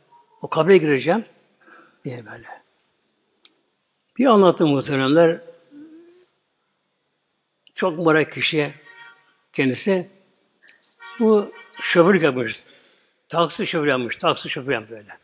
O 0.42 0.50
kabre 0.50 0.78
gireceğim 0.78 1.26
diye 2.04 2.26
böyle. 2.26 2.48
Bir 4.18 4.26
anlattım 4.26 4.70
muhteremler. 4.70 5.42
Çok 7.76 8.00
mübarek 8.00 8.34
kişi 8.34 8.74
kendisi. 9.54 10.10
Bu 11.20 11.52
şoförlük 11.82 12.24
yapmış. 12.24 12.64
Taksi 13.28 13.68
şoför 13.68 13.88
yapmış. 13.88 14.16
Taksi 14.16 14.50
şoför 14.50 14.72
yapmış 14.72 14.92
böyle. 14.92 15.18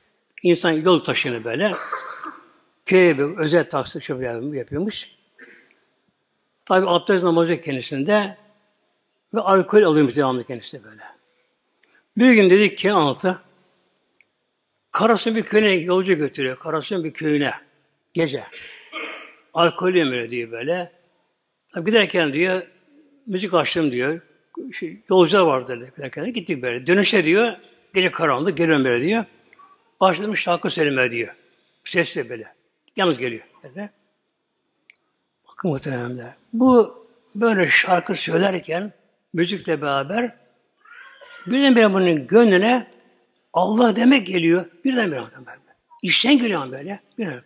İnsan 0.44 0.72
yol 0.72 1.04
taşını 1.04 1.44
böyle. 1.44 1.74
Köye 2.86 3.18
bir 3.18 3.38
özel 3.38 3.70
taksi 3.70 4.02
şoför 4.02 4.54
yapıyormuş. 4.54 5.10
Tabi 6.66 6.90
abdest 6.90 7.24
namazı 7.24 7.62
kendisinde 7.62 8.38
ve 9.34 9.40
alkol 9.40 9.84
alıyormuş 9.84 10.16
devamlı 10.16 10.44
kendisi 10.44 10.84
böyle. 10.84 11.19
Bir 12.20 12.34
gün 12.34 12.50
dedik 12.50 12.78
ki 12.78 12.92
anlatı 12.92 13.42
Karasın 14.92 15.36
bir 15.36 15.44
köyüne 15.44 15.72
yolcu 15.72 16.14
götürüyor. 16.14 16.60
Karasın 16.60 17.04
bir 17.04 17.14
köyüne. 17.14 17.54
Gece. 18.14 18.44
Alkol 19.54 19.94
yemiyor 19.94 20.30
diyor 20.30 20.52
böyle. 20.52 20.92
Giderken 21.86 22.34
diyor, 22.34 22.62
müzik 23.28 23.54
açtım 23.54 23.92
diyor. 23.92 24.22
Yolcular 25.10 25.42
vardı 25.42 25.82
dedi. 25.82 25.92
Giderken 25.96 26.34
gittik 26.34 26.62
böyle. 26.62 26.88
Dönüşte 26.88 27.26
diyor, 27.26 27.54
gece 27.94 28.12
karanlık, 28.12 28.58
geliyorum 28.58 28.86
böyle 28.86 29.08
diyor. 29.08 29.26
Başladım 30.00 30.38
şarkı 30.38 30.70
söylemeye 30.70 31.12
diyor. 31.12 31.36
Ses 31.86 32.16
de 32.16 32.30
böyle. 32.30 32.54
Yalnız 32.96 33.18
geliyor. 33.18 33.44
Böyle. 33.64 33.90
Bakın 35.48 35.72
muhtemelen. 35.72 36.36
Bu 36.54 37.08
böyle 37.36 37.68
şarkı 37.68 38.16
söylerken 38.16 38.94
müzikle 39.34 39.82
beraber 39.82 40.39
birdenbire 41.48 41.94
bunun 41.94 42.28
gönlüne 42.28 42.88
Allah 43.54 43.96
demek 43.96 44.28
geliyor. 44.28 44.66
Birdenbire 44.86 45.20
muhtemelen. 45.20 45.60
İşten 46.02 46.38
geliyor 46.38 46.72
böyle. 46.72 47.00
Birdenbire. 47.18 47.44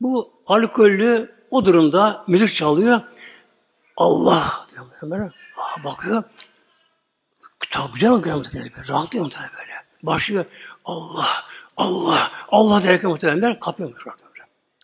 Bu 0.00 0.32
alkollü 0.46 1.32
o 1.50 1.64
durumda 1.64 2.24
müzik 2.28 2.54
çalıyor. 2.54 3.00
Allah 3.96 4.66
diyor 4.72 4.86
böyle. 5.02 5.24
Aa, 5.56 5.84
bakıyor. 5.84 6.22
Çok 7.60 7.94
güzel 7.94 8.10
okuyor 8.10 8.36
muhtemelen. 8.36 8.88
Rahatlıyor 8.88 9.24
muhtemelen 9.24 9.52
böyle. 9.58 9.72
Başlıyor. 10.02 10.44
Allah, 10.84 11.28
Allah, 11.76 12.30
Allah 12.48 12.82
derken 12.82 13.10
muhtemelen 13.10 13.60
kapıyormuş. 13.60 14.04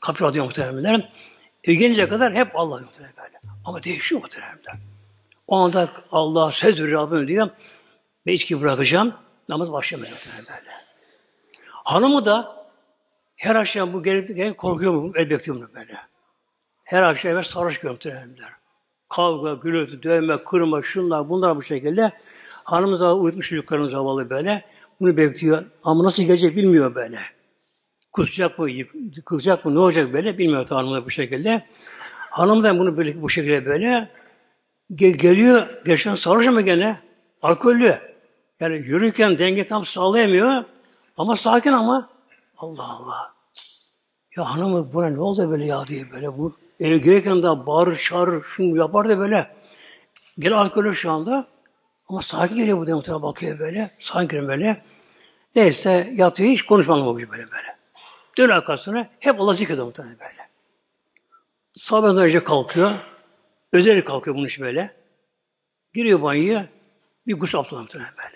Kapıyor 0.01 0.34
diyor 0.34 0.45
muhtemelen. 0.45 1.09
E 1.64 1.74
gelince 1.74 2.09
kadar 2.09 2.34
hep 2.34 2.57
Allah 2.57 2.80
muhtemelen 2.80 3.14
böyle. 3.16 3.41
Ama 3.64 3.82
değişiyor 3.82 4.20
muhtemelen. 4.20 4.59
O 5.47 5.57
anda 5.57 5.89
Allah 6.12 6.53
söz 6.53 6.82
veriyor 6.82 7.03
Rabbim 7.03 7.28
diyor. 7.28 7.51
Ve 8.27 8.33
içki 8.33 8.61
bırakacağım. 8.61 9.14
Namaz 9.49 9.72
başlamıyor 9.72 10.12
böyle. 10.37 10.70
Hanımı 11.66 12.24
da 12.24 12.66
her 13.37 13.55
akşam 13.55 13.93
bu 13.93 14.03
gelip 14.03 14.37
gelip 14.37 14.59
korkuyor 14.59 14.95
mu? 14.95 15.12
El 15.14 15.31
bekliyor 15.31 15.59
mu 15.59 15.66
böyle? 15.74 15.95
Her 16.85 17.03
akşam 17.03 17.33
eve 17.33 17.43
sarhoş 17.43 17.79
gömtürenler. 17.79 18.51
Kavga, 19.09 19.55
gürültü, 19.55 20.03
dövme, 20.03 20.45
kırma, 20.45 20.83
şunlar, 20.83 21.29
bunlar 21.29 21.57
bu 21.57 21.62
şekilde. 21.62 22.12
Hanımız 22.64 23.03
uyutmuş 23.03 23.49
çocuklarımız 23.49 23.93
havalı 23.93 24.31
böyle. 24.31 24.64
Bunu 25.01 25.16
bekliyor. 25.16 25.64
Ama 25.83 26.05
nasıl 26.05 26.22
gelecek 26.22 26.57
bilmiyor 26.57 26.95
böyle. 26.95 27.18
Kusacak 28.12 28.59
mı, 28.59 28.70
yıkılacak 28.70 29.64
mı, 29.64 29.74
ne 29.74 29.79
olacak 29.79 30.12
böyle 30.12 30.39
bilmiyor 30.39 30.68
hanımlar 30.68 31.05
bu 31.05 31.11
şekilde. 31.11 31.66
Hanım 32.31 32.64
da 32.64 32.79
bunu 32.79 32.97
böyle 32.97 33.22
bu 33.22 33.29
şekilde 33.29 33.66
böyle 33.66 34.11
gel, 34.95 35.12
geliyor. 35.12 35.68
Geçen 35.85 36.14
sarhoş 36.14 36.47
ama 36.47 36.61
gene 36.61 37.01
alkollü. 37.43 38.16
Yani 38.61 38.77
yürürken 38.77 39.39
denge 39.39 39.67
tam 39.67 39.85
sağlayamıyor. 39.85 40.65
Ama 41.17 41.37
sakin 41.37 41.73
ama 41.73 42.11
Allah 42.59 42.85
Allah. 42.85 43.35
Ya 44.37 44.45
hanımı 44.45 44.93
buna 44.93 45.09
ne 45.09 45.21
oldu 45.21 45.51
böyle 45.51 45.65
ya 45.65 45.87
diye 45.87 46.13
böyle 46.13 46.29
bu. 46.29 46.57
Eli 46.81 47.01
gereken 47.01 47.43
daha 47.43 47.67
bağırır 47.67 47.97
çağırır 47.97 48.43
şunu 48.43 48.77
yapar 48.77 49.09
da 49.09 49.19
böyle. 49.19 49.57
Gel 50.39 50.53
alkolü 50.53 50.95
şu 50.95 51.11
anda. 51.11 51.47
Ama 52.09 52.23
sakin 52.23 52.57
geliyor 52.57 52.79
bu 52.79 52.87
demuhtara 52.87 53.23
bakıyor 53.23 53.59
böyle. 53.59 53.91
Sakin 53.99 54.49
böyle. 54.49 54.83
Neyse 55.57 56.13
yatıyor 56.15 56.51
hiç 56.51 56.63
konuşmamış 56.63 57.31
böyle 57.31 57.51
böyle. 57.51 57.77
Dön 58.39 58.49
arkasına 58.49 59.09
hep 59.21 59.41
Allah 59.41 59.55
zikrediyor 59.55 59.87
muhtemelen 59.87 60.19
böyle. 60.19 60.49
Sabahdan 61.77 62.17
önce 62.17 62.45
kalkıyor. 62.45 62.93
Özel 63.73 64.05
kalkıyor 64.05 64.37
bunun 64.37 64.47
için 64.47 64.65
böyle. 64.65 64.97
Giriyor 65.95 66.23
banyoya. 66.23 66.67
Bir 67.27 67.39
kuş 67.39 67.55
abdülü 67.55 67.81
muhtemelen 67.81 68.13
böyle. 68.17 68.36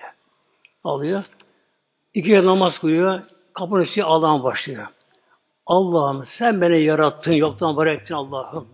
Alıyor. 0.85 1.24
İki 2.14 2.28
kere 2.28 2.47
namaz 2.47 2.78
kılıyor. 2.78 3.20
Kapının 3.53 3.83
üstüne 3.83 4.05
ağlamaya 4.05 4.45
başlıyor. 4.45 4.87
Allah'ım 5.66 6.26
sen 6.26 6.61
beni 6.61 6.81
yarattın, 6.81 7.33
yoktan 7.33 7.76
var 7.76 7.87
ettin 7.87 8.14
Allah'ım. 8.14 8.68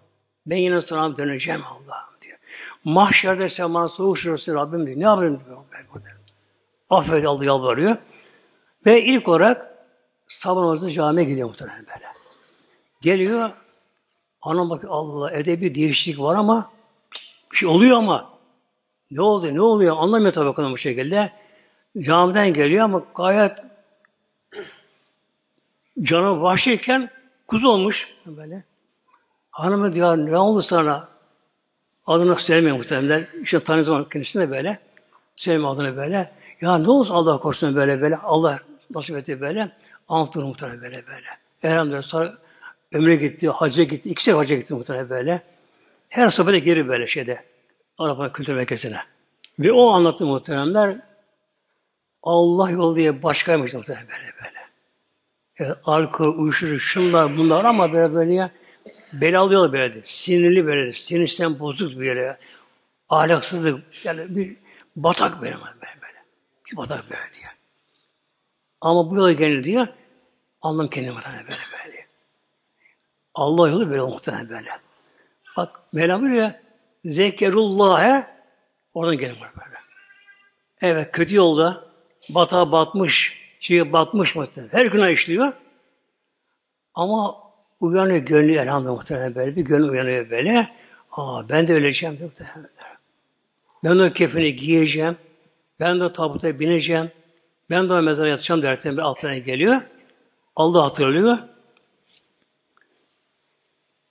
Ben 0.47 0.57
yine 0.57 0.81
sana 0.81 1.17
döneceğim 1.17 1.63
Allah'ım 1.65 2.21
diyor. 2.23 2.39
Mahşerde 2.85 3.49
sen 3.49 3.75
bana 3.75 3.89
soğuk 3.89 4.19
şurası 4.19 4.55
Rabbim 4.55 4.87
diyor. 4.87 4.99
Ne 4.99 5.05
yapayım 5.05 5.41
diyor. 5.47 5.59
Affet 6.91 7.25
Allah 7.25 7.45
yalvarıyor. 7.45 7.97
Ve 8.87 9.03
ilk 9.03 9.29
olarak 9.29 9.77
sabah 10.29 10.61
namazında 10.61 10.91
camiye 10.91 11.29
gidiyor 11.29 11.49
muhtemelen 11.49 11.87
böyle. 11.87 12.07
Geliyor, 13.01 13.51
anam 14.43 14.71
bakıyor 14.71 14.93
Allah 14.93 15.31
evde 15.31 15.61
bir 15.61 15.75
değişiklik 15.75 16.21
var 16.21 16.35
ama 16.35 16.71
bir 17.53 17.57
şey 17.57 17.69
oluyor 17.69 17.99
ama 17.99 18.31
ne 19.11 19.23
oldu, 19.23 19.55
ne 19.55 19.61
oluyor 19.61 19.97
anlamıyor 19.99 20.33
tabii 20.33 20.55
kadın 20.55 20.73
bu 20.73 20.79
şekilde. 20.79 21.33
Camiden 22.01 22.55
geliyor 22.55 22.85
ama 22.85 23.03
gayet 23.15 23.59
canı 26.03 26.43
vahşiyken 26.43 27.11
kuzu 27.47 27.69
olmuş 27.69 28.09
böyle. 28.27 28.65
Hanımı 29.51 29.93
diyor 29.93 30.17
ne 30.17 30.37
oldu 30.37 30.63
sana? 30.63 31.09
Adını 32.07 32.37
söylemiyor 32.39 32.77
muhtemelen. 32.77 33.27
İşte 33.43 33.63
tanıdım 33.63 34.09
kendisine 34.09 34.51
böyle. 34.51 34.79
Söylemiyor 35.37 35.75
adını 35.75 35.97
böyle. 35.97 36.33
Ya 36.61 36.79
ne 36.79 36.91
olsun 36.91 37.15
Allah 37.15 37.39
korusun 37.39 37.77
böyle 37.77 38.01
böyle. 38.01 38.17
Allah 38.17 38.59
nasip 38.95 39.17
etti 39.17 39.41
böyle. 39.41 39.73
Anlatır 40.09 40.43
muhtemelen 40.43 40.81
böyle 40.81 41.07
böyle. 41.07 41.27
Elhamdülillah 41.63 42.03
sonra 42.03 42.35
ömre 42.93 43.17
gitti, 43.17 43.49
hacca 43.49 43.83
gitti. 43.83 44.11
İkisi 44.11 44.33
hacca 44.33 44.57
gitti 44.57 44.75
muhtemelen 44.75 45.11
böyle. 45.11 45.43
Her 46.09 46.31
sohbete 46.31 46.59
geri 46.59 46.89
böyle 46.89 47.07
şeyde. 47.07 47.45
Arap 47.99 48.35
kültür 48.35 48.55
merkezine. 48.55 48.99
Ve 49.59 49.73
o 49.73 49.89
anlattı 49.91 50.27
muhteremler 50.27 51.01
Allah 52.27 52.70
yolu 52.70 52.97
diye 52.97 53.22
başkaymış 53.22 53.74
muhtemelen 53.74 54.09
böyle 54.09 54.33
böyle. 54.37 54.59
Yani 55.59 55.74
alkol, 55.85 56.39
uyuşturucu, 56.39 56.79
şunlar 56.79 57.37
bunlar 57.37 57.64
ama 57.64 57.93
böyle 57.93 58.14
böyle 58.14 58.35
ya 58.35 58.51
belalıyor 59.12 59.72
böyledir. 59.72 60.05
Sinirli 60.05 60.66
böyledir. 60.66 60.95
Sinirsen 60.95 61.59
bozuk 61.59 62.01
bir 62.01 62.07
yere. 62.07 62.39
Ahlaksızlık. 63.09 64.05
Yani 64.05 64.37
bir 64.37 64.57
batak 64.97 65.43
böyle 65.43 65.55
böyle. 65.55 65.81
böyle. 65.83 66.24
Bir 66.72 66.77
batak 66.77 67.11
böyle 67.11 67.33
diye. 67.33 67.47
Ama 68.81 69.11
bu 69.11 69.16
yola 69.16 69.33
gelir 69.33 69.64
diye 69.64 69.89
anlam 70.62 70.89
kendine 70.89 71.12
muhtemelen 71.12 71.45
böyle 71.45 71.59
böyle 71.72 71.93
diye. 71.93 72.07
Allah 73.35 73.68
yolu 73.68 73.91
böyle 73.91 74.03
muhtemelen 74.03 74.49
böyle. 74.49 74.70
Bak 75.57 75.81
Mevlam 75.93 76.22
buyuruyor 76.22 76.51
zekerullah'e 77.05 78.27
oradan 78.95 79.18
gelir 79.18 79.41
böyle. 79.41 79.77
Evet 80.81 81.12
kötü 81.12 81.37
yolda 81.37 81.86
batağa 82.29 82.72
batmış, 82.72 83.39
şeye 83.61 83.93
batmış 83.93 84.35
muhtemelen. 84.35 84.72
Her 84.72 84.87
günah 84.87 85.11
işliyor. 85.11 85.53
Ama 86.95 87.37
uyanıyor 87.81 88.18
gönlü 88.18 88.53
elhamdülillah 88.53 88.97
muhtemelen 88.97 89.35
böyle. 89.35 89.57
Bir 89.57 89.62
gönlü 89.62 89.91
uyanıyor 89.91 90.31
böyle. 90.31 90.70
Aa 91.12 91.49
ben 91.49 91.68
de 91.68 91.74
öleceğim 91.74 92.18
muhtemelen. 92.22 92.70
Ben 93.85 93.99
de 93.99 94.12
kefeni 94.12 94.57
giyeceğim. 94.57 95.16
Ben 95.81 96.01
de 96.01 96.12
tabuta 96.12 96.61
bineceğim. 96.61 97.11
Ben 97.70 97.89
de 97.89 97.93
o 97.93 98.03
mezara 98.03 98.29
yatacağım 98.29 98.62
derken 98.62 98.97
bir 98.97 99.03
altına 99.03 99.39
geliyor. 99.39 99.81
Allah 100.57 100.85
hatırlıyor. 100.85 101.39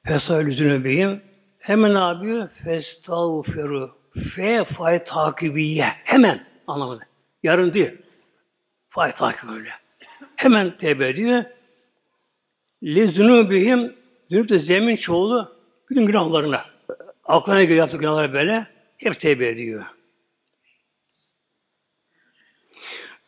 Fesal 0.05 0.47
yüzünü 0.47 0.84
beyim. 0.84 1.22
Hemen 1.61 1.93
ne 1.93 1.99
yapıyor? 1.99 2.49
Festağfiru. 2.49 3.95
Fe 4.36 4.66
fay 4.66 5.03
takibiye. 5.03 5.86
Hemen 6.03 6.45
anlamında. 6.68 7.03
Yarın 7.43 7.74
diyor. 7.74 8.05
Fay 8.96 9.12
takip 9.12 9.50
öyle. 9.50 9.70
Hemen 10.36 10.78
tevbe 10.78 11.10
ediyor. 11.10 11.43
Li 12.84 13.08
zunubihim 13.08 13.96
zünub 14.32 14.50
de 14.50 14.60
zemin 14.60 14.96
çoğulu 14.96 15.56
bütün 15.89 16.06
günahlarına. 16.06 16.66
Aklına 17.24 17.64
göre 17.64 17.78
yaptığı 17.78 17.98
günahları 17.98 18.34
böyle 18.34 18.68
hep 18.98 19.20
tevbe 19.20 19.48
ediyor. 19.48 19.86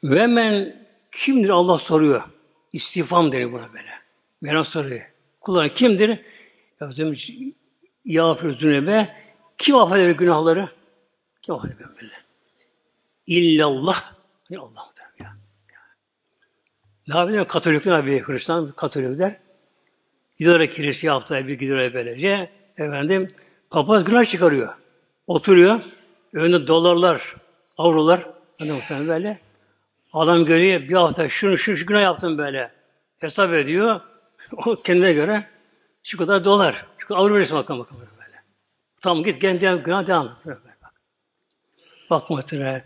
Ve 0.04 0.28
men 0.28 0.86
kimdir 1.12 1.50
Allah 1.50 1.78
soruyor. 1.78 2.24
İstifam 2.74 3.32
deniyor 3.32 3.52
buna 3.52 3.74
böyle. 3.74 3.92
Bana 4.42 4.64
soruyor. 4.64 5.12
Kullar 5.42 5.76
kimdir? 5.76 6.20
Ya 6.82 6.92
yağfir 8.06 8.54
zünebe 8.54 9.16
kim 9.58 9.76
affeder 9.76 10.12
günahları? 10.12 10.70
Kim 11.42 11.56
affeder 11.56 11.88
böyle? 11.96 12.14
İllallah. 13.28 14.14
Allah 14.60 14.92
Ne 17.08 17.18
yapıyor? 17.18 17.48
Katolikler 17.48 18.06
bir 18.06 18.22
Hristiyan 18.22 18.72
Katolikler 18.72 19.38
gidiyor 20.40 20.68
kiliseye 20.68 21.12
haftaya 21.12 21.48
bir 21.48 21.54
gidiyor 21.54 21.94
böylece. 21.94 22.52
Efendim 22.78 23.32
papaz 23.70 24.04
günah 24.04 24.26
çıkarıyor. 24.26 24.74
Oturuyor. 25.28 25.80
Önünde 26.34 26.68
dolarlar, 26.68 27.36
avrolar. 27.78 28.30
Hani 28.60 28.72
muhtemelen 28.72 29.08
böyle. 29.08 29.40
Adam 30.14 30.46
görüyor 30.46 30.82
bir 30.82 30.94
hafta 30.94 31.30
şunu 31.30 31.58
şu, 31.58 31.76
şu 31.76 31.86
günah 31.86 32.02
yaptım 32.02 32.38
böyle. 32.38 32.72
Hesap 33.20 33.54
ediyor. 33.54 34.02
o 34.66 34.76
kendine 34.76 35.14
göre 35.14 35.48
şu 36.04 36.18
kadar 36.18 36.46
dolar. 36.46 36.86
Şu 36.98 37.08
kadar 37.08 37.20
avro 37.20 37.36
verirsin 37.36 37.58
bakalım 37.58 37.80
bakalım 37.80 38.02
böyle. 38.02 38.42
Tamam 39.02 39.24
git 39.24 39.42
gel 39.42 39.78
günah 39.78 40.08
devam. 40.08 40.40
Bak, 40.46 40.62
bak 42.10 42.30
muhtemelen. 42.30 42.84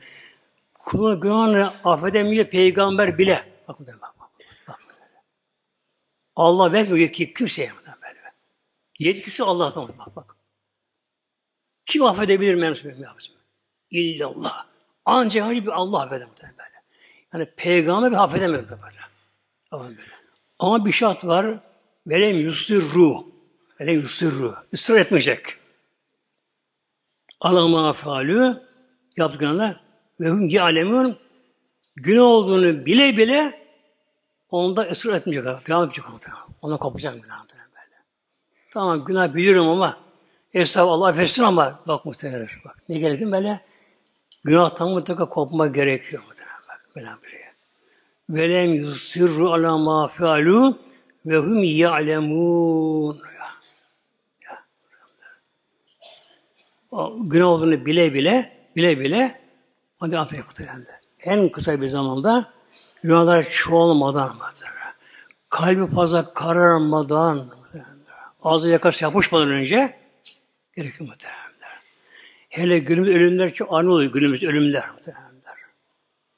Kulun 0.74 1.20
günahını 1.20 1.74
affedemiyor 1.84 2.46
peygamber 2.46 3.18
bile. 3.18 3.51
Bak 3.68 3.80
muhtemelen 3.80 4.02
bak. 4.02 4.16
bak, 4.20 4.30
bak. 4.68 4.80
Allah 6.36 6.72
vermiyor 6.72 7.12
ki 7.12 7.34
kimseye 7.34 7.72
muhtemelen 7.72 8.02
böyle. 8.02 8.34
Yetkisi 9.00 9.44
Allah'tan 9.44 9.88
bak 9.88 10.16
bak. 10.16 10.36
Kim 11.86 12.04
affedebilir 12.04 12.56
yapacağım? 13.04 13.40
İllallah. 13.92 14.66
Ancak 15.06 15.52
bir 15.52 15.68
Allah 15.68 16.02
affeder 16.02 16.28
muhtemelen 16.28 16.58
böyle. 16.58 16.72
Yani 17.34 17.56
peygamber 17.56 18.12
bir 18.12 18.24
affedemez 18.24 18.70
böyle. 18.70 19.00
Ama 19.72 19.84
böyle. 19.84 20.02
Ama 20.60 20.86
bir 20.86 20.92
şart 20.92 21.26
var. 21.26 21.60
Velem 22.08 22.40
yusirru. 22.40 23.26
Velem 23.80 24.00
yusirru. 24.00 24.56
Israr 24.72 24.98
etmeyecek. 24.98 25.58
Alama 27.40 27.94
faalü 27.94 28.68
yaptıklarına 29.18 29.82
ve 30.20 30.30
hum 30.30 30.50
ya'lemun 30.50 31.20
günah 31.96 32.24
olduğunu 32.24 32.86
bile 32.86 33.18
bile 33.18 33.68
onda 34.50 34.82
ısrar 34.82 35.14
etmeyecek. 35.14 35.68
Devam 35.68 35.86
edecek 35.86 36.10
muhtemelen. 36.10 36.44
Ona 36.62 36.78
kopacak 36.78 37.14
böyle. 37.14 37.26
Tamam 38.74 39.06
günah 39.06 39.36
biliyorum 39.36 39.68
ama 39.68 39.98
Estağfurullah 40.54 41.08
affetsin 41.08 41.44
ama 41.44 41.80
bak 41.88 42.06
muhtemelen 42.06 42.48
bak. 42.66 42.78
Ne 42.90 42.98
gerekli 42.98 43.32
böyle 43.32 43.60
günahtan 44.44 44.90
mutlaka 44.92 45.30
kopma 45.30 45.68
gerekiyor 45.68 46.24
muhtemelen 46.28 46.62
bak. 46.70 46.90
Böyle 46.96 47.10
bir 47.24 47.30
şey. 47.30 47.40
Velem 48.30 48.74
yusirru 48.74 49.52
ala 49.52 49.78
ma 49.78 50.08
fealu 50.08 50.80
ve 51.26 51.38
hum 51.38 51.64
ya'lemun. 51.64 53.22
Ya. 54.50 54.64
O 56.92 57.30
günah 57.30 57.48
olduğunu 57.48 57.86
bile 57.86 58.14
bile 58.14 58.68
bile 58.76 59.00
bile 59.00 59.42
onu 60.02 60.20
affediyor 60.20 60.48
muhtemelen. 60.48 61.01
En 61.24 61.50
kısa 61.50 61.82
bir 61.82 61.88
zamanda 61.88 62.54
günahlar 63.04 63.44
çoğalmadan 63.44 64.36
muhtemelen. 64.36 64.94
Kalbi 65.50 65.96
fazla 65.96 66.34
kararmadan 66.34 67.46
ağzı 68.44 68.70
yakası 68.70 69.04
yapışmadan 69.04 69.50
önce 69.50 70.00
gerekiyor 70.76 71.10
muhtemelenler. 71.10 71.82
Hele 72.50 72.80
günümüz 72.80 73.10
ölümler 73.10 73.54
çok 73.54 73.74
ani 73.74 73.90
oluyor 73.90 74.12
günümüz 74.12 74.44
ölümler 74.44 74.92
muhtemelenler. 74.92 75.32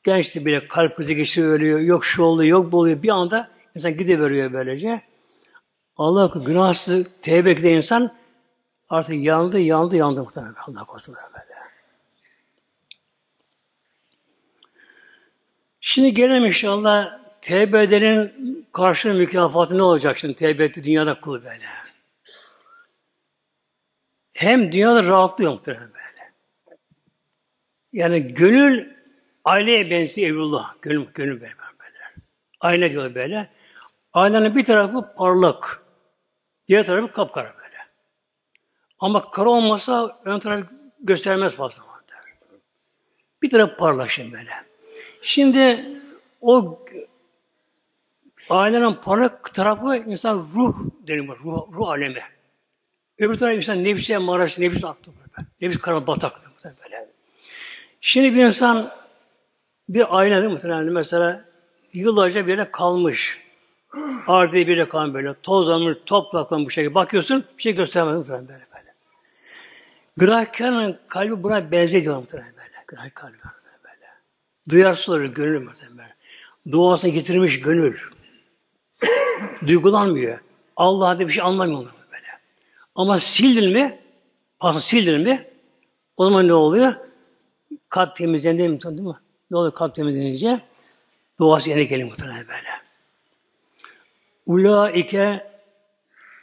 Gençti 0.04 0.46
bile 0.46 0.68
kalp 0.68 0.98
krizi 0.98 1.16
geçiyor 1.16 1.50
ölüyor, 1.50 1.80
yok 1.80 2.06
şu 2.06 2.24
oluyor, 2.24 2.50
yok 2.50 2.72
bu 2.72 2.80
oluyor. 2.80 3.04
Bir 3.04 3.10
anda 3.10 3.50
insan 3.76 3.98
gidiveriyor 3.98 4.54
böylece. 4.54 5.02
Allah 5.98 6.32
günahsız 6.46 7.08
tevbe 7.22 7.72
insan 7.72 8.16
artık 8.90 9.16
yandı, 9.16 9.60
yandı, 9.60 9.96
yandı 9.96 10.24
muhtemelen. 10.24 10.56
Allah 10.68 10.84
korusun 10.84 11.16
böyle. 11.16 11.53
Şimdi 15.86 16.14
gelelim 16.14 16.46
inşallah 16.46 17.18
tevbe 17.42 17.84
edenin 17.84 18.68
karşılığı 18.74 19.14
mükafatı 19.14 19.78
ne 19.78 19.84
olacak 19.84 20.18
şimdi 20.18 20.36
tevbe 20.36 20.64
etti 20.64 20.84
dünyada 20.84 21.22
kul 21.22 21.44
böyle. 21.44 21.66
Hem 24.34 24.72
dünyada 24.72 25.04
rahatlıyor 25.04 25.52
muhtemelen 25.52 25.94
böyle. 25.94 26.34
Yani 27.94 28.34
gönül 28.34 28.94
aileye 29.46 29.90
benziyor 29.90 30.30
evlullah. 30.30 30.76
Gönül, 30.82 31.06
gönül 31.14 31.42
böyle. 31.42 31.54
böyle. 31.80 32.00
Aile 32.60 32.92
diyor 32.92 33.16
böyle. 33.16 33.50
Ailenin 34.14 34.56
bir 34.56 34.66
tarafı 34.66 35.14
parlak. 35.16 35.84
Diğer 36.68 36.86
tarafı 36.86 37.12
kapkara 37.14 37.54
böyle. 37.58 37.78
Ama 39.00 39.32
kara 39.32 39.50
olmasa 39.50 40.22
ön 40.26 40.40
tarafı 40.40 40.68
göstermez 41.00 41.56
fazla. 41.56 41.84
Bir 43.42 43.50
taraf 43.50 43.78
parlak 43.78 44.10
şimdi 44.10 44.34
böyle. 44.34 44.73
Şimdi 45.24 45.86
o 46.42 46.80
ailenin 48.50 48.94
parlak 48.94 49.54
tarafı 49.54 49.96
insan 49.96 50.48
ruh 50.56 50.76
deniyor. 51.08 51.40
Ruh, 51.44 51.68
ruh 51.74 51.90
alemi. 51.90 52.22
Öbür 53.20 53.38
tarafı 53.38 53.58
insan 53.58 53.84
nefse 53.84 54.18
maraş, 54.18 54.60
nefis 54.60 54.84
aktı 54.84 55.12
böyle. 55.12 55.48
Nefis 55.62 55.82
karanlık 55.82 56.08
batak 56.08 56.42
böyle. 56.66 57.10
Şimdi 58.02 58.36
bir 58.36 58.46
insan 58.46 58.92
bir 59.90 60.18
aile 60.18 60.48
muhtemelen 60.48 60.94
mesela 60.94 61.46
yıllarca 61.94 62.48
bir 62.48 62.52
yere 62.52 62.72
kalmış. 62.72 63.40
Ardı 64.28 64.54
bir 64.54 64.68
yere 64.68 64.88
kalmış 64.88 65.14
böyle. 65.14 65.34
Tozlanmış, 65.44 65.98
topraklanmış 66.06 66.66
bu 66.66 66.72
şekilde. 66.72 66.96
Bakıyorsun 66.96 67.46
bir 67.58 67.64
şey 67.64 67.76
göstermez 67.76 68.18
muhtemelen 68.18 68.48
böyle 68.48 68.66
böyle. 68.76 68.94
Günahkarın 70.18 71.00
kalbi 71.08 71.44
buna 71.44 71.72
benziyor 71.72 72.18
muhtemelen 72.18 72.54
böyle. 72.58 72.84
Günah 72.88 73.14
kalbi 73.14 73.38
böyle. 74.70 74.78
Duyarsız 74.78 75.10
olur 75.10 75.24
gönül 75.24 75.62
muhtemelen 75.62 75.98
böyle. 75.98 76.16
Duasını 76.72 77.12
getirmiş 77.12 77.60
gönül. 77.60 77.98
Duygulanmıyor. 79.68 80.40
Allah'a 80.76 81.20
bir 81.20 81.30
şey 81.30 81.44
anlamıyor 81.44 81.94
böyle. 82.12 82.28
Ama 82.96 83.20
sildin 83.20 83.74
mi, 83.74 84.00
pası 84.60 84.82
sildin 84.82 85.22
mi, 85.22 85.48
o 86.18 86.26
zaman 86.26 86.48
ne 86.48 86.54
oluyor? 86.54 86.94
Kalp 87.90 88.16
temizlendi 88.16 88.70
mi? 88.70 88.82
Değil 88.82 89.00
mi? 89.00 89.14
Ne 89.52 89.58
oluyor 89.58 89.74
kalp 89.74 89.96
temizlenince? 89.96 90.60
Duası 91.40 91.70
yerine 91.70 91.84
geliyor 91.84 92.10
muhtemelen 92.10 92.48
böyle. 92.48 92.70
Ulaike 94.46 95.52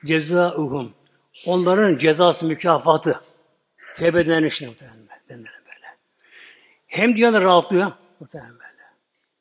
cezauhum. 0.04 0.92
Onların 1.46 1.96
cezası, 1.96 2.46
mükafatı. 2.46 3.20
Tevbe 3.96 4.20
edilen 4.20 4.44
için 4.44 4.68
muhtemelen 4.68 5.06
böyle. 5.08 5.96
Hem 6.86 7.16
dünyada 7.16 7.40
rahatlıyor 7.42 7.92
muhtemelen 8.20 8.52
böyle. 8.52 8.80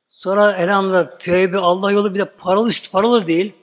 Sonra 0.09 0.51
elhamdülillah 0.53 1.19
tevbe 1.19 1.57
Allah 1.57 1.91
yolu 1.91 2.13
bir 2.13 2.19
de 2.19 2.25
paralı, 2.25 2.69
paralı 2.91 3.27
değil. 3.27 3.53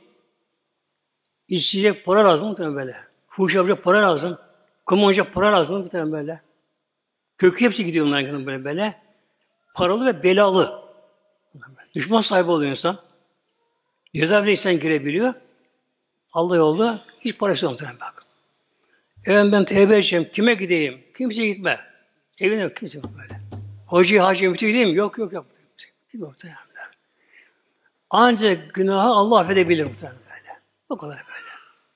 İçecek 1.48 2.04
para 2.04 2.24
lazım 2.24 2.48
muhtemelen 2.48 2.76
böyle. 2.76 2.96
Fuhuş 3.28 3.54
yapacak 3.54 3.84
para 3.84 4.02
lazım. 4.02 4.38
Kum 4.86 5.04
olacak 5.04 5.34
para 5.34 5.52
lazım 5.52 5.76
muhtemelen 5.78 6.12
böyle. 6.12 6.40
Kökü 7.38 7.64
hepsi 7.64 7.84
gidiyor 7.84 8.06
bunların 8.06 8.46
böyle 8.46 8.64
böyle. 8.64 9.02
Paralı 9.74 10.06
ve 10.06 10.22
belalı. 10.22 10.82
Düşman 11.94 12.20
sahibi 12.20 12.50
oluyor 12.50 12.70
insan. 12.70 12.98
Cezaevine 14.14 14.50
insan 14.52 14.80
girebiliyor. 14.80 15.34
Allah 16.32 16.56
yolda 16.56 17.04
hiç 17.20 17.38
parası 17.38 17.64
yok 17.64 17.80
bak. 18.00 18.26
Evet 19.24 19.52
ben 19.52 19.64
tevbe 19.64 19.94
edeceğim. 19.94 20.28
Kime 20.32 20.54
gideyim? 20.54 21.04
Kimse 21.18 21.46
gitme. 21.46 21.80
Evine 22.38 22.62
yok. 22.62 22.76
Kimse 22.76 22.98
yok 22.98 23.10
böyle. 23.18 23.36
Hocayı 23.87 24.20
hacıya 24.20 24.51
mütü 24.51 24.66
gideyim 24.66 24.97
Yok 24.97 25.18
yok 25.18 25.32
yok. 25.32 25.47
Yok 26.14 26.34
Ancak 28.11 28.74
günahı 28.74 29.09
Allah 29.09 29.41
affedebilir 29.41 29.84
muhtemelen 29.84 30.18
böyle. 30.18 30.61
O 30.89 30.97
kadar 30.97 31.16
böyle. 31.16 31.47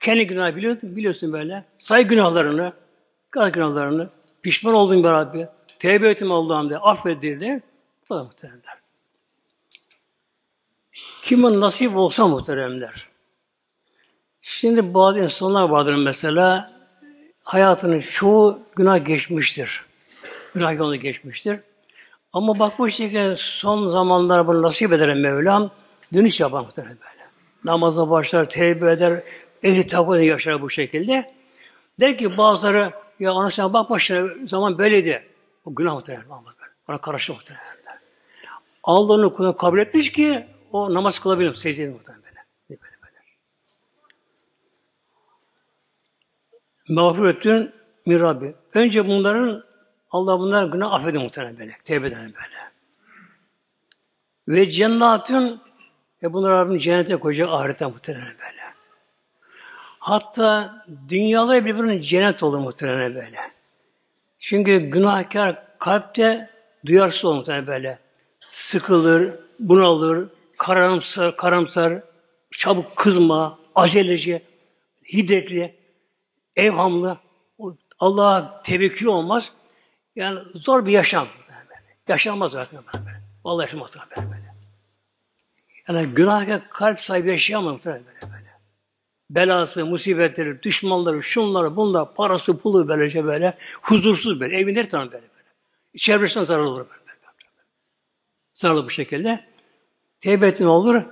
Kendi 0.00 0.26
günahı 0.26 0.56
biliyorsun, 0.56 0.96
biliyorsun 0.96 1.32
böyle. 1.32 1.64
Say 1.78 2.04
günahlarını, 2.04 2.72
kaç 3.30 3.54
günahlarını. 3.54 4.10
Pişman 4.42 4.74
oldun 4.74 5.04
be 5.04 5.10
Rabbi. 5.10 5.48
Tevbe 5.78 6.10
ettim 6.10 6.32
Allah'ım 6.32 6.70
de. 6.70 6.78
Affedildi. 6.78 7.62
Bu 8.08 8.14
da 8.14 8.24
muhteremler. 8.24 8.78
Kimin 11.22 11.60
nasip 11.60 11.96
olsa 11.96 12.28
muhteremler. 12.28 13.08
Şimdi 14.42 14.94
bazı 14.94 15.18
insanlar 15.18 15.68
vardır 15.68 15.94
mesela 15.94 16.72
hayatının 17.44 18.00
çoğu 18.00 18.62
günah 18.76 19.04
geçmiştir. 19.04 19.84
Günah 20.54 20.72
yolunu 20.72 20.96
geçmiştir. 20.96 21.60
Ama 22.32 22.58
bakmış 22.58 22.96
ki 22.96 23.34
son 23.36 23.88
zamanlar 23.88 24.46
bunu 24.46 24.62
nasip 24.62 24.92
eder 24.92 25.14
Mevlam 25.14 25.70
dönüş 26.14 26.40
yapar 26.40 26.60
muhtemelen 26.60 26.96
böyle. 27.00 27.30
Namaza 27.64 28.10
başlar, 28.10 28.48
tevbe 28.48 28.92
eder, 28.92 29.22
ehli 29.62 29.86
takvayla 29.86 30.24
yaşar 30.24 30.62
bu 30.62 30.70
şekilde. 30.70 31.34
Der 32.00 32.18
ki 32.18 32.36
bazıları 32.36 32.92
ya 33.20 33.32
anasına 33.32 33.72
bak 33.72 33.90
başına 33.90 34.46
zaman 34.46 34.78
böyleydi. 34.78 35.26
O 35.64 35.74
günah 35.74 35.94
muhtemelen. 35.94 36.26
Ona 36.88 36.98
karşı 36.98 37.32
muhtemelen. 37.32 37.64
Allah'ın 38.82 39.30
kulunu 39.30 39.56
kabul 39.56 39.78
etmiş 39.78 40.12
ki 40.12 40.46
o 40.72 40.94
namaz 40.94 41.18
kılabilir. 41.18 41.54
Secde 41.54 41.88
muhtemelen 41.88 42.22
böyle. 42.22 42.80
Böyle 42.80 42.96
böyle. 43.02 43.16
Mağfiretün 46.88 47.72
mirabbi. 48.06 48.54
Önce 48.74 49.08
bunların 49.08 49.64
Allah 50.10 50.38
bunların 50.38 50.70
günah 50.70 50.92
affedin 50.92 51.22
muhtemelen 51.22 51.58
böyle. 51.58 51.76
Tevbe 51.84 52.06
eden 52.06 52.20
böyle. 52.20 52.70
Ve 54.48 54.70
cennetin 54.70 55.60
ve 56.22 56.32
bunlar 56.32 56.52
Rabbim 56.52 56.78
cennete 56.78 57.16
koyacak 57.16 57.48
ahirete 57.48 57.86
muhtemelen 57.86 58.26
böyle. 58.38 58.60
Hatta 59.98 60.82
dünyalar 61.08 61.64
birbirinin 61.64 62.00
cennet 62.00 62.42
olur 62.42 62.58
muhtemelen 62.58 63.14
böyle. 63.14 63.38
Çünkü 64.38 64.78
günahkar 64.78 65.78
kalpte 65.78 66.50
duyarsız 66.86 67.24
olur 67.24 67.36
muhtemelen 67.36 67.66
böyle. 67.66 67.98
Sıkılır, 68.48 69.34
bunalır, 69.58 70.28
karamsar, 70.58 71.36
karamsar, 71.36 72.02
çabuk 72.50 72.96
kızma, 72.96 73.58
aceleci, 73.74 74.42
hiddetli, 75.12 75.74
evhamlı, 76.56 77.18
Allah'a 77.98 78.62
tevekkül 78.62 79.06
olmaz. 79.06 79.52
Yani 80.20 80.40
zor 80.54 80.86
bir 80.86 80.92
yaşam. 80.92 81.28
Böyle. 81.48 81.80
Yaşanmaz 82.08 82.52
zaten 82.52 82.80
böyle. 82.94 83.20
Vallahi 83.44 83.64
yaşamaz 83.64 83.90
böyle. 84.16 84.54
Yani 85.88 86.06
günahkar 86.14 86.70
kalp 86.70 87.00
sahibi 87.00 87.30
yaşayamaz 87.30 87.84
böyle 87.84 88.04
böyle 88.06 88.50
belası, 89.30 89.86
musibetleri, 89.86 90.62
düşmanları, 90.62 91.22
şunları, 91.22 91.76
bunlar, 91.76 92.14
parası, 92.14 92.58
pulu 92.58 92.88
böylece 92.88 93.24
böyle, 93.24 93.58
huzursuz 93.82 94.40
böyle, 94.40 94.56
evinde 94.58 94.82
her 94.82 94.92
böyle 94.92 95.12
böyle. 95.12 95.50
Çevresinden 95.96 96.44
zarar 96.44 96.62
olur 96.62 96.86
böyle. 96.90 97.06
böyle. 97.06 97.20
Zararlı 98.54 98.84
bu 98.84 98.90
şekilde. 98.90 99.44
Tevbe 100.20 100.48
etme 100.48 100.66
olur, 100.66 101.02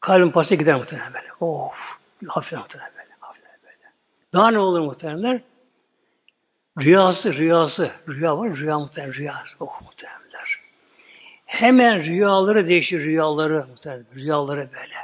kalbin 0.00 0.30
pası 0.30 0.54
gider 0.54 0.74
muhtemelen 0.74 1.14
böyle. 1.14 1.32
Of, 1.40 1.72
hafif 2.26 2.58
muhtemelen 2.58 2.92
böyle, 2.96 3.10
hafif 3.20 3.44
böyle. 3.62 3.92
Daha 4.32 4.50
ne 4.50 4.58
olur 4.58 4.80
muhtemelenler? 4.80 5.40
Rüyası, 6.80 7.34
rüyası. 7.34 7.90
Rüya 8.08 8.38
var, 8.38 8.56
rüya 8.56 8.78
muhtemelen, 8.78 9.14
rüya. 9.14 9.44
Oh 9.60 9.82
muhtemelenler. 9.82 10.60
Hemen 11.46 12.04
rüyaları 12.04 12.66
değişir, 12.66 13.00
rüyaları 13.00 13.66
muhtemelen, 13.68 14.06
rüyaları 14.14 14.58
böyle. 14.58 14.94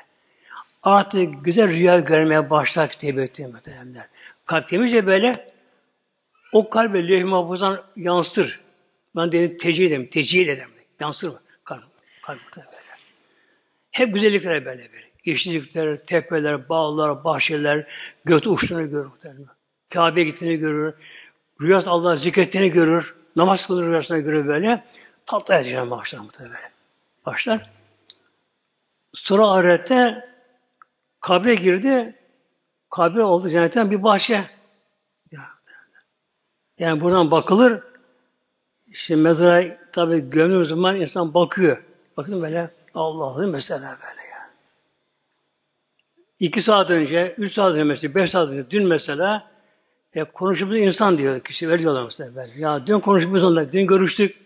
Artık 0.83 1.45
güzel 1.45 1.71
rüya 1.71 1.99
görmeye 1.99 2.51
başlar 2.51 2.89
tevbe 2.89 3.23
ettiğim 3.23 3.51
muhtemelenler. 3.51 4.07
Kalp 4.47 4.69
temizce 4.69 5.07
böyle 5.07 5.53
o 6.53 6.71
kalbe 6.71 7.09
levh-i 7.09 7.25
mahfuzdan 7.25 7.83
yansır. 7.97 8.61
Ben 9.17 9.33
dedim 9.33 9.59
tecil 9.59 9.87
ederim, 9.87 10.07
tecil 10.07 10.49
ederim. 10.49 10.71
Yansır 11.01 11.29
mı? 11.29 11.41
Kalp, 11.65 11.83
kalp 12.23 12.39
böyle. 12.57 12.69
Hep 13.91 14.15
güzellikler 14.15 14.65
böyle 14.65 14.93
bir. 14.93 15.09
Yeşillikler, 15.25 16.07
tepeler, 16.07 16.69
bağlar, 16.69 17.25
bahçeler, 17.25 17.87
göt 18.25 18.47
uçtuğunu 18.47 18.91
görür 18.91 19.07
muhtemelen. 19.07 19.47
Kabe'ye 19.91 20.27
gittiğini 20.27 20.57
görür. 20.57 20.95
Rüyası 21.61 21.91
Allah'ı 21.91 22.19
zikrettiğini 22.19 22.71
görür. 22.71 23.15
Namaz 23.37 23.67
kılır 23.67 23.87
rüyasına 23.87 24.19
göre 24.19 24.47
böyle. 24.47 24.85
Tatlı 25.27 25.55
edeceğim 25.55 25.91
başlar 25.91 26.19
muhtemelen. 26.19 26.71
Başlar. 27.27 27.71
Sonra 29.13 29.49
ahirette 29.49 30.29
Kabre 31.21 31.55
girdi. 31.55 32.15
Kabre 32.91 33.23
oldu 33.23 33.51
cennetten 33.51 33.91
bir 33.91 34.03
bahçe. 34.03 34.45
Yani 36.79 37.01
buradan 37.01 37.31
bakılır. 37.31 37.83
İşte 38.87 39.17
mezara 39.17 39.79
tabi 39.93 40.31
gömdüğü 40.31 40.67
zaman 40.67 40.97
insan 41.01 41.35
bakıyor. 41.35 41.83
Bakın 42.17 42.43
böyle 42.43 42.71
Allah'ın 42.95 43.51
mesela 43.51 43.99
böyle 44.03 44.29
ya. 44.29 44.51
İki 46.41 46.63
saat 46.63 46.91
önce, 46.91 47.35
üç 47.39 47.53
saat 47.53 47.73
önce 47.73 47.85
mesela, 47.85 48.15
beş 48.15 48.31
saat 48.31 48.49
önce, 48.49 48.71
dün 48.71 48.87
mesela 48.87 49.48
e, 50.19 50.25
konuşup 50.25 50.73
insan 50.73 51.19
diyor 51.19 51.41
kişi, 51.41 51.69
veriyorlar 51.69 52.03
mesela 52.03 52.35
böyle. 52.35 52.53
Ya 52.61 52.87
dün 52.87 53.01
konuşup 53.01 53.31
onunla, 53.31 53.73
dün 53.73 53.87
görüştük, 53.87 54.37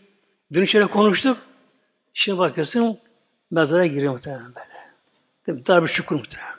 dün 0.53 0.65
şöyle 0.65 0.87
konuştuk. 0.87 1.39
Şimdi 2.15 2.39
bakıyorsun 2.39 2.99
mezara 3.51 3.87
giriyor 3.87 4.13
muhtemelen 4.13 4.55
böyle. 4.55 4.67
Değil 5.47 5.59
mi? 5.59 5.67
Darbe 5.67 5.87
şükür 5.87 6.17
muhtemelen. 6.17 6.53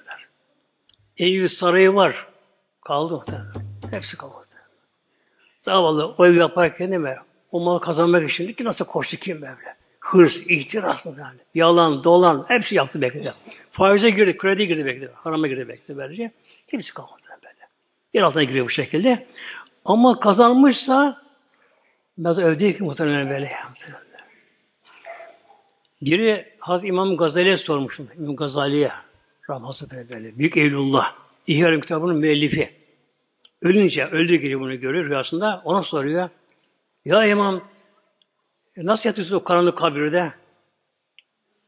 Evi 1.18 1.50
sarayı 1.50 1.94
var. 1.94 2.28
Kaldı 2.82 3.14
muhtemelen. 3.14 3.54
Hepsi 3.92 4.18
kaldı 4.18 4.34
muhtemelen. 4.38 4.68
Zavallı 5.60 6.08
o 6.18 6.26
ev 6.26 6.36
yaparken 6.36 6.90
değil 6.92 7.02
mi? 7.02 7.16
O 7.52 7.60
malı 7.60 7.82
kazanmak 7.82 8.30
için 8.30 8.54
ki 8.54 8.64
nasıl 8.64 8.86
koştu 8.86 9.18
kim 9.18 9.42
böyle? 9.42 9.76
Hırs, 10.00 10.38
ihtiras 10.38 11.06
mı 11.06 11.16
yani? 11.20 11.40
Yalan, 11.56 12.04
dolan, 12.04 12.46
hepsi 12.48 12.76
yaptı 12.76 13.02
belki 13.02 13.24
de. 13.24 13.34
Faize 13.72 14.10
girdi, 14.10 14.38
kredi 14.38 14.68
girdi 14.68 14.86
belki 14.86 15.02
de. 15.02 15.10
Harama 15.14 15.48
girdi 15.48 15.68
belki 15.68 15.88
de. 15.88 16.32
Hepsi 16.68 16.96
böyle. 16.96 17.04
Yer 18.14 18.24
altına 18.24 18.44
giriyor 18.44 18.66
bu 18.66 18.70
şekilde. 18.70 19.28
Ama 19.86 20.20
kazanmışsa 20.20 21.24
biraz 22.18 22.40
övdü 22.40 22.78
ki 22.78 22.84
muhtemelen 22.84 23.30
böyle 23.30 23.52
muhtemelen. 23.70 24.04
Biri 26.02 26.54
Hazreti 26.60 26.88
İmam 26.88 27.18
Gazali'ye 27.18 27.58
sormuştum. 27.58 28.10
İmam 28.18 28.36
Gazali'ye. 28.36 28.92
Rabbim 29.50 29.66
Hazretleri 29.66 30.10
böyle. 30.10 30.38
Büyük 30.38 30.58
Eylullah. 30.58 31.16
İhya 31.48 31.80
kitabının 31.80 32.18
müellifi. 32.18 32.74
Ölünce, 33.62 34.06
öldüğü 34.06 34.36
gibi 34.36 34.60
bunu 34.60 34.80
görüyor 34.80 35.06
rüyasında. 35.06 35.62
Ona 35.66 35.84
soruyor. 35.84 36.30
Ya 37.06 37.26
imam 37.26 37.62
nasıl 38.78 39.10
yatıyorsun 39.10 39.36
o 39.36 39.44
karanlık 39.44 39.78
kabirde? 39.78 40.34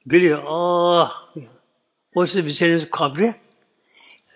Gülüyor. 0.05 0.43
Ah! 0.47 1.33
Oysa 2.15 2.45
bir 2.45 2.49
senin 2.49 2.79
kabri. 2.91 3.35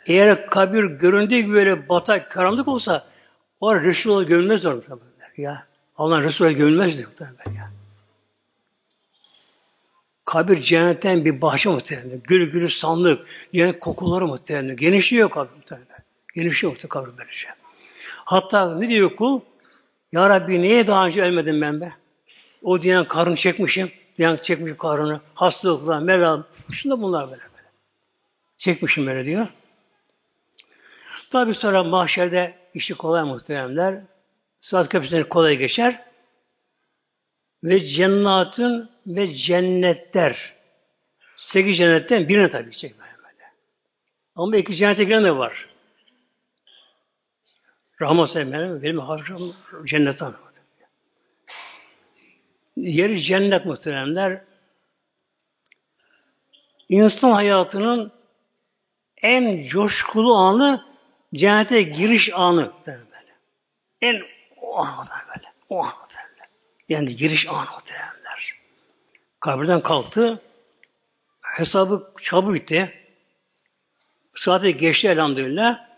Eğer 0.10 0.48
kabir 0.48 0.84
göründüğü 0.84 1.40
gibi 1.40 1.54
böyle 1.54 1.90
batak, 1.90 2.32
karanlık 2.32 2.68
olsa 2.68 3.08
o 3.60 3.82
Resulullah 3.82 4.28
görünmez 4.28 4.66
orada. 4.66 5.00
Ya. 5.38 5.68
Allah 5.98 6.24
Resulullah 6.24 6.58
görünmezdi 6.58 7.06
muhtemelen 7.06 7.58
ya. 7.58 7.72
Kabir 10.26 10.62
cennetten 10.62 11.26
bir 11.26 11.42
bahçe 11.42 11.70
muhtemelen. 11.70 12.22
Gül 12.24 12.52
gülü 12.52 12.70
sandık, 12.70 13.28
cennet 13.54 13.80
kokuları 13.80 14.28
muhtemelen. 14.28 14.76
Genişliyor 14.76 15.30
kabir 15.30 15.56
muhtemelen. 15.56 16.04
Genişliyor 16.36 16.74
muhtemelen 16.74 16.90
kabir 16.90 17.18
böylece. 17.18 17.48
Hatta 18.26 18.76
ne 18.80 18.90
diyor 18.90 19.16
kul? 19.16 19.42
Ya 20.12 20.30
Rabbi 20.30 20.62
niye 20.62 20.88
daha 20.88 21.08
önce 21.08 21.24
ölmedim 21.24 21.62
ben 21.62 21.82
be? 21.82 21.92
O 22.64 22.82
diyen 22.82 23.08
karın 23.08 23.36
çekmişim. 23.36 23.92
Diyen 24.18 24.38
çekmiş 24.42 24.74
karını. 24.78 25.22
Hastalıklar, 25.34 26.00
meral. 26.00 26.44
Şunda 26.72 27.02
bunlar 27.02 27.26
böyle 27.26 27.42
böyle. 27.42 27.70
Çekmişim 28.58 29.08
böyle 29.08 29.26
diyor. 29.26 29.48
Tabi 31.30 31.54
sonra 31.54 31.84
mahşerde 31.84 32.58
işi 32.74 32.96
kolay 32.96 33.24
muhteremler. 33.24 34.02
Sırat 34.60 34.90
köprüsünden 34.90 35.30
kolay 35.30 35.58
geçer. 35.58 36.06
Ve 37.64 37.80
cennatın 37.80 38.90
ve 39.08 39.34
cennetler. 39.34 40.54
Sekiz 41.38 41.78
cennetten 41.78 42.28
birine 42.28 42.50
tabi 42.50 42.64
gidecek 42.64 43.00
böyle. 43.00 43.10
Ama 44.40 44.58
iki 44.58 44.76
cennete 44.76 45.04
giren 45.04 45.24
de 45.24 45.38
var. 45.38 45.70
Rahmet 48.02 48.36
benim, 48.36 48.82
benim 48.84 49.00
harcam 49.00 49.40
cennet 49.86 50.22
anlamadı. 50.22 50.60
Yeri 52.78 53.22
cennet 53.22 53.66
muhteremler. 53.66 54.42
İnsan 56.90 57.32
hayatının 57.32 58.12
en 59.22 59.64
coşkulu 59.64 60.36
anı 60.36 60.89
cennete 61.34 61.82
giriş 61.82 62.34
anı 62.34 62.72
böyle. 62.88 63.04
En 64.02 64.22
o 64.62 64.78
an 64.78 65.08
böyle. 65.36 65.48
O 65.70 65.84
an 65.84 65.94
böyle. 66.14 66.50
Yani 66.90 67.16
giriş 67.16 67.48
anı 67.48 67.66
muhteremler. 67.72 68.56
Kabirden 69.40 69.82
kalktı. 69.82 70.42
Hesabı 71.42 72.12
çabuk 72.22 72.54
bitti. 72.54 72.94
Saate 74.36 74.72
geçti 74.72 75.08
elhamdülillah. 75.08 75.90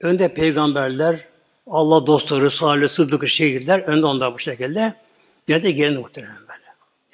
Önde 0.00 0.34
peygamberler, 0.34 1.28
Allah 1.66 2.06
dostları, 2.06 2.50
salih, 2.50 2.88
sıddık 2.88 3.28
şehirler, 3.28 3.78
önde 3.78 4.06
onlar 4.06 4.34
bu 4.34 4.38
şekilde. 4.38 4.94
Cennete 5.48 5.70
gelin 5.70 6.00
muhtemelen 6.00 6.40
böyle. 6.40 6.64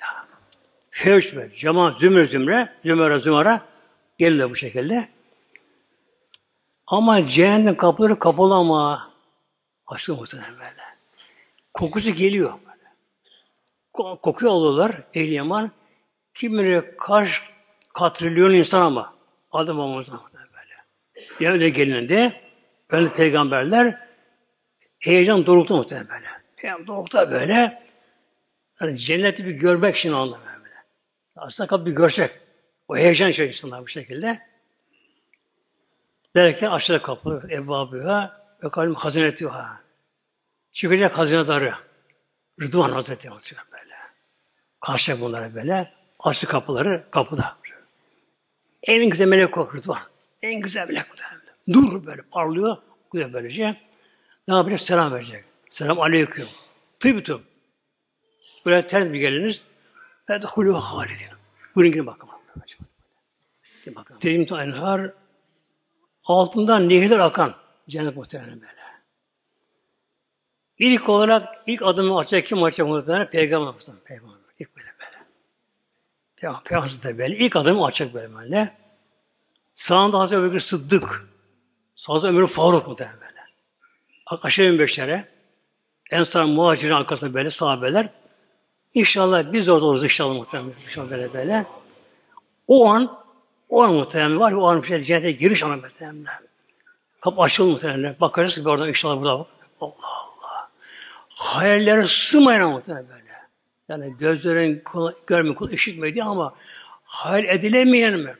Ya. 0.00 0.26
Fevç 0.90 1.34
böyle, 1.34 1.54
cemaat 1.56 1.98
zümre 1.98 2.26
zümre, 2.26 2.72
zümre 2.84 3.18
zümre 3.18 3.60
gelirler 4.18 4.50
bu 4.50 4.56
şekilde. 4.56 5.08
Ama 6.86 7.26
cehennem 7.26 7.76
kapıları 7.76 8.18
kapalı 8.18 8.54
ama 8.54 9.12
açılıyor 9.86 10.20
muhtemelen 10.20 10.52
böyle. 10.52 10.82
Kokusu 11.74 12.10
geliyor 12.10 12.52
böyle. 12.52 12.90
Kokuyu 14.22 14.50
alıyorlar 14.50 15.02
ehl 15.14 15.32
yaman. 15.32 15.70
Kim 16.34 16.52
bilir 16.52 16.84
kaç 16.98 17.42
katrilyon 17.94 18.50
insan 18.50 18.80
ama 18.80 19.14
adam 19.52 19.78
olmazsa 19.78 20.20
böyle. 20.32 20.74
Yani 21.40 21.52
öyle 21.54 21.68
gelinde 21.68 22.40
ben 22.92 23.14
peygamberler 23.14 24.08
heyecan 24.98 25.46
dorukta 25.46 25.76
muhtemelen 25.76 26.08
böyle. 26.08 26.26
Heyecan 26.56 26.86
dorukta 26.86 27.30
böyle 27.30 27.82
yani 28.80 28.98
cenneti 28.98 29.46
bir 29.46 29.52
görmek 29.52 29.96
için 29.96 30.12
anlamıyor 30.12 30.56
böyle. 30.64 30.74
Aslında 31.36 31.68
kapı 31.68 31.86
bir 31.86 31.92
görsek. 31.92 32.30
O 32.88 32.96
heyecan 32.96 33.30
içerisinde 33.30 33.82
bu 33.82 33.88
şekilde. 33.88 34.53
Derken 36.36 36.70
aşağıda 36.70 37.02
kapı, 37.02 37.46
evvabıya 37.48 38.40
ve 38.64 38.68
kalbim 38.68 38.94
hazineti 38.94 39.46
ha. 39.46 39.80
Çıkacak 40.72 41.18
hazinedarı. 41.18 41.74
Rıdvan 42.62 42.90
Hazreti 42.90 43.30
olacak 43.30 43.66
böyle. 43.72 43.94
Karşıya 44.80 45.20
bunlara 45.20 45.54
böyle. 45.54 45.92
Açtı 46.18 46.46
kapıları 46.46 47.04
kapıda. 47.10 47.56
En 48.82 49.10
güzel 49.10 49.26
melek 49.26 49.58
o 49.58 49.72
Rıdvan. 49.72 49.98
En 50.42 50.60
güzel 50.60 50.88
melek 50.88 51.06
bu 51.12 51.14
Dur 51.72 52.06
böyle 52.06 52.22
parlıyor. 52.22 52.76
Güzel 53.12 53.32
böylece. 53.32 53.80
Ne 54.48 54.54
yapacak? 54.54 54.80
Selam 54.80 55.12
verecek. 55.12 55.44
Selam 55.70 56.00
aleyküm. 56.00 56.46
Tıbıtım. 57.00 57.42
Böyle 58.66 58.86
ters 58.86 59.12
bir 59.12 59.18
geliniz. 59.18 59.62
Fedhulû 60.26 60.72
halidin. 60.72 61.26
Buyurun 61.74 61.92
girin. 61.92 62.06
Girin 63.84 63.96
bakın. 63.96 64.18
Tecim 64.18 64.58
enhar 64.58 65.12
altından 66.24 66.88
nehirler 66.88 67.18
akan 67.18 67.54
cennet 67.88 68.16
muhtemelen 68.16 68.60
böyle. 68.60 68.84
İlk 70.78 71.08
olarak 71.08 71.48
ilk 71.66 71.82
adımı 71.82 72.20
atacak 72.20 72.46
kim 72.46 72.62
atacak 72.62 72.88
muhtemelen? 72.88 73.30
Peygamber 73.30 73.74
muhtemelen. 73.74 74.04
Peygamber. 74.04 74.34
İlk 74.58 74.76
böyle 74.76 74.86
böyle. 74.86 75.24
Peygamber, 76.64 76.90
da 77.04 77.18
böyle. 77.18 77.36
İlk 77.36 77.56
adımı 77.56 77.86
atacak 77.86 78.14
böyle 78.14 78.34
böyle. 78.34 78.76
Sağında 79.74 80.18
Hazreti 80.18 80.42
Öbekir 80.42 80.60
Sıddık. 80.60 81.28
Sağda 81.96 82.28
Ömür 82.28 82.46
Faruk 82.46 82.88
muhtemelen 82.88 83.20
böyle. 83.20 83.40
Aşağı 84.26 84.78
beşlere. 84.78 85.28
Ensar 86.10 86.44
muhacirin 86.44 86.92
arkasında 86.92 87.34
böyle 87.34 87.50
sahabeler. 87.50 88.08
İnşallah 88.94 89.52
biz 89.52 89.68
orada 89.68 89.86
oluruz 89.86 90.04
inşallah 90.04 90.34
muhtemelen. 90.34 90.72
İnşallah 90.84 91.10
böyle 91.10 91.32
böyle. 91.32 91.66
O 92.68 92.88
an 92.88 93.23
o 93.74 93.82
an 93.82 93.94
muhtemelen 93.94 94.40
var. 94.40 94.52
O 94.52 94.68
an 94.68 94.82
şey 94.82 95.02
cennete 95.02 95.32
giriş 95.32 95.62
anı 95.62 95.76
muhtemelen. 95.76 96.26
Kapı 97.20 97.42
açılır 97.42 97.72
muhtemelen. 97.72 98.16
Bakarız 98.20 98.54
ki 98.54 98.68
oradan 98.68 98.88
inşallah 98.88 99.16
burada 99.16 99.38
bak. 99.38 99.46
Allah 99.80 99.92
Allah. 99.92 100.70
Hayallere 101.28 102.06
sığmayan 102.06 102.70
muhtemelen 102.70 103.08
böyle. 103.08 103.24
Yani 103.88 104.16
gözlerin 104.18 104.82
görme, 105.26 105.54
kul 105.54 105.70
işitmedi 105.70 106.22
ama 106.22 106.54
hayal 107.04 107.44
edilemeyen 107.44 108.20
mi? 108.20 108.34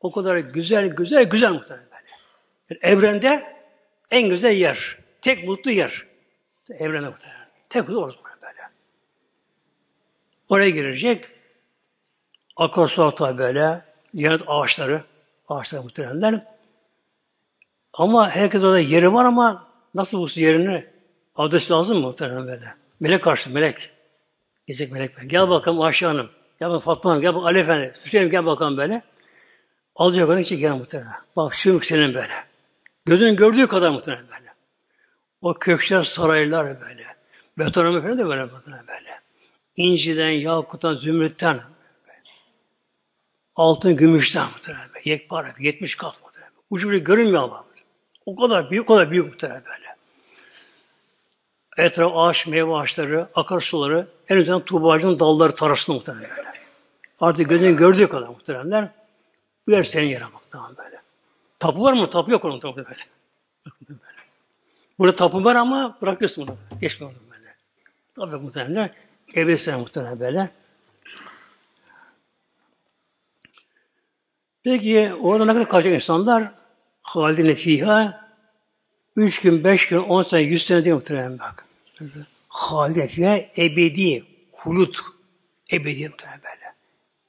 O 0.00 0.12
kadar 0.12 0.36
güzel, 0.36 0.88
güzel, 0.88 1.24
güzel 1.24 1.52
muhtemelen 1.52 1.86
böyle. 1.90 2.04
Yani 2.70 2.80
evrende 2.82 3.56
en 4.10 4.28
güzel 4.28 4.56
yer. 4.56 4.98
Tek 5.22 5.44
mutlu 5.44 5.70
yer. 5.70 6.06
Evrende 6.70 7.08
muhtemelen. 7.08 7.48
Tek 7.68 7.82
mutlu 7.88 8.02
orası 8.02 8.18
böyle. 8.42 8.70
Oraya 10.48 10.70
girecek. 10.70 11.24
Akarsu 12.56 13.14
böyle. 13.38 13.87
Cennet 14.16 14.42
ağaçları. 14.46 15.04
Ağaçları 15.48 15.82
muhtemelenler. 15.82 16.46
Ama 17.92 18.30
herkes 18.30 18.64
orada 18.64 18.80
yeri 18.80 19.12
var 19.12 19.24
ama 19.24 19.68
nasıl 19.94 20.18
bulsun 20.18 20.42
yerini? 20.42 20.86
Adres 21.36 21.70
lazım 21.70 21.96
mı 21.96 22.06
muhtemelen 22.06 22.46
böyle? 22.46 22.74
Melek 23.00 23.22
karşı 23.22 23.50
melek. 23.50 23.90
Gelecek 24.66 24.92
melek 24.92 25.16
böyle. 25.16 25.26
Gel 25.26 25.48
bakalım 25.48 25.80
Ayşe 25.80 26.06
Hanım. 26.06 26.30
Gel 26.60 26.68
bakalım 26.68 26.80
Fatma 26.80 27.10
Hanım. 27.10 27.22
Gel 27.22 27.30
bakalım 27.30 27.46
Ali 27.46 27.58
Efendi. 27.58 27.92
Hüseyin 28.04 28.30
gel 28.30 28.46
bakalım 28.46 28.76
böyle. 28.76 29.02
Alacak 29.96 30.28
onun 30.28 30.38
için 30.38 30.58
gel 30.58 30.74
muhtemelen. 30.74 31.12
Bak 31.36 31.54
şu 31.54 31.80
senin 31.80 32.14
böyle. 32.14 32.44
Gözün 33.06 33.36
gördüğü 33.36 33.66
kadar 33.66 33.90
muhtemelen 33.90 34.24
böyle. 34.24 34.52
O 35.42 35.54
köşkler, 35.54 36.02
saraylar 36.02 36.80
böyle. 36.80 37.04
Betonarme 37.58 38.02
falan 38.02 38.18
da 38.18 38.26
böyle 38.26 38.44
muhtemelen 38.44 38.86
böyle. 38.86 39.20
İnciden, 39.76 40.30
yakuttan, 40.30 40.94
zümrütten. 40.94 41.60
Altın, 43.58 43.96
gümüşten 43.96 44.50
muhtemelen. 44.50 44.88
Yekpare, 45.04 45.54
70 45.58 45.96
kat 45.96 46.22
muhtemelen. 46.24 46.52
Ucu 46.70 46.90
bile 46.90 46.98
görünmüyor 46.98 47.42
ama. 47.42 47.64
O 48.26 48.36
kadar 48.36 48.70
büyük, 48.70 48.90
o 48.90 48.94
kadar 48.94 49.10
büyük 49.10 49.26
muhtemelen 49.26 49.62
böyle. 49.64 49.96
Etraf 51.88 52.12
ağaç, 52.14 52.46
meyve 52.46 52.74
ağaçları, 52.74 53.28
akarsuları, 53.34 54.08
en 54.28 54.40
azından 54.40 54.64
tuğba 54.64 54.92
ağacının 54.92 55.20
dalları 55.20 55.54
tarafında 55.54 55.96
muhtemelen. 55.96 56.30
Artık 57.20 57.48
gözün 57.48 57.76
gördüğü 57.76 58.08
kadar 58.08 58.28
muhteremler. 58.28 58.88
Bu 59.66 59.72
yer 59.72 59.84
senin 59.84 60.06
yere 60.06 60.24
bak 60.24 60.42
tamam 60.50 60.74
böyle. 60.78 61.02
Tapu 61.58 61.82
var 61.82 61.92
mı? 61.92 62.10
Tapu 62.10 62.30
yok 62.30 62.44
onun 62.44 62.60
tapu 62.60 62.76
böyle. 62.76 63.04
Burada 64.98 65.16
tapu 65.16 65.44
var 65.44 65.54
ama 65.54 65.98
bırakıyorsun 66.02 66.46
bunu. 66.46 66.56
Geçme 66.80 67.06
onu 67.06 67.14
böyle. 67.30 67.54
Tabi 68.16 68.44
muhtemelen 68.44 68.94
evde 69.34 69.58
sen 69.58 69.80
muhtemelen 69.80 70.20
böyle. 70.20 70.50
Peki 74.64 75.12
orada 75.20 75.44
ne 75.44 75.52
kadar 75.52 75.68
kalacak 75.68 75.94
insanlar? 75.94 76.52
Halidine 77.02 77.54
fiha 77.54 78.28
üç 79.16 79.40
gün, 79.40 79.64
beş 79.64 79.88
gün, 79.88 79.98
on 79.98 80.22
sene, 80.22 80.42
yüz 80.42 80.66
sene 80.66 80.84
diye 80.84 80.94
muhtemelen 80.94 81.38
bak. 81.38 81.64
Halidine 82.48 83.08
fiha 83.08 83.36
ebedi, 83.36 84.24
hulut, 84.52 85.00
ebedi 85.72 86.08
muhtemelen 86.08 86.40
böyle. 86.42 86.74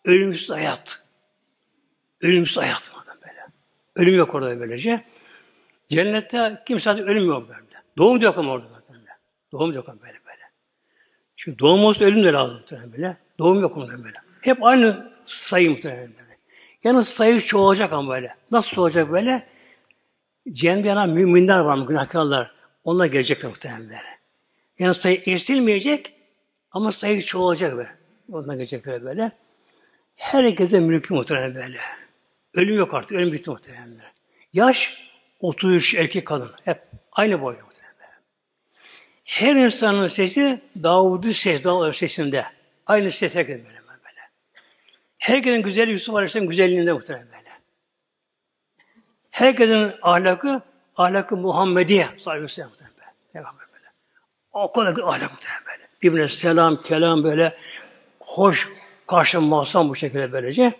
Ölümsüz 0.06 0.50
hayat. 0.50 1.04
Ölümsüz 2.22 2.58
hayat 2.58 2.92
böyle. 3.28 3.46
Ölüm 3.96 4.18
yok 4.18 4.36
orada 4.36 4.60
böylece. 4.60 5.06
Cennette 5.90 6.64
kimse 6.68 6.90
ölüm 6.90 7.26
yok 7.28 7.50
böyle. 7.50 7.60
Doğum 7.98 8.22
yok 8.22 8.38
ama 8.38 8.52
orada 8.52 8.68
böyle. 8.90 9.08
Doğum 9.52 9.74
yok 9.74 9.90
ama 9.90 10.02
böyle 10.02 10.20
böyle. 10.26 10.44
Çünkü 11.38 11.60
doğum 11.60 11.84
olsa 11.84 12.06
ölüm 12.06 12.24
de 12.24 12.34
lazım 12.34 12.62
böyle. 12.92 13.18
Doğum 13.40 13.62
yok 13.62 13.78
orada 13.78 14.04
böyle. 14.04 14.18
Hep 14.42 14.64
aynı 14.64 15.12
sayı 15.26 15.70
muhtemelen. 15.70 16.20
Yani 16.84 17.04
sayı 17.04 17.42
çoğalacak 17.42 17.94
ama 17.94 18.12
böyle. 18.12 18.36
Nasıl 18.52 18.70
çoğalacak 18.70 19.12
böyle? 19.12 19.48
Cehennemde 20.52 20.88
yanan 20.88 21.10
müminler 21.10 21.60
var 21.60 21.78
mı, 21.78 21.88
günahkarlar. 21.88 22.52
Onlar 22.84 23.06
gelecekler 23.06 23.50
muhtemelen 23.50 23.84
böyle. 23.84 24.20
Yani 24.80 24.94
sayı 24.94 25.22
eksilmeyecek 25.26 26.14
ama 26.72 26.92
sayı 26.92 27.22
çoğalacak 27.22 27.78
böyle. 27.78 27.90
Onlar 28.32 28.56
gelecekler 28.56 29.04
böyle. 29.04 29.32
Herkese 30.16 30.80
mülkü 30.80 31.14
muhtemelen 31.14 31.56
böyle. 31.56 31.80
Ölüm 32.54 32.78
yok 32.78 32.94
artık. 32.94 33.12
Ölüm 33.12 33.34
bitti 33.34 33.50
muhtemelen. 33.50 34.02
Yaş 34.54 34.94
33 35.40 35.96
erkek 35.96 36.28
kadın. 36.28 36.52
Hep 36.66 36.82
aynı 37.12 37.42
boyda 37.42 37.62
muhtemelen. 37.62 38.22
Her 39.24 39.56
insanın 39.56 40.08
sesi 40.08 40.62
Davud'un 40.84 41.32
ses, 41.32 41.64
Davud 41.64 41.94
sesinde. 41.94 42.46
Aynı 42.86 43.12
ses 43.12 43.36
herkes 43.36 43.66
böyle. 43.66 43.79
Herkesin 45.20 45.62
güzeli 45.62 45.92
Yusuf 45.92 46.16
Aleyhisselam 46.16 46.48
güzelliğinde 46.48 46.94
muhtemelen 46.94 47.28
böyle. 47.28 47.50
Herkesin 49.32 49.94
ahlakı 50.02 50.62
ahlakı 50.98 51.38
Muhammediye 51.38 52.04
sallallahu 52.04 52.30
aleyhi 52.30 52.44
ve 52.44 52.48
sellem 52.48 52.72
böyle. 53.34 53.88
O 54.54 54.72
kadar 54.72 54.92
ahlak 54.92 55.32
muhtemelen 55.32 55.66
böyle. 55.68 55.88
Birbirine 56.02 56.28
selam, 56.28 56.82
kelam 56.82 57.24
böyle 57.24 57.58
hoş 58.20 58.70
karşılanmazsan 59.08 59.90
bu 59.90 59.96
şekilde 59.96 60.32
böylece. 60.32 60.80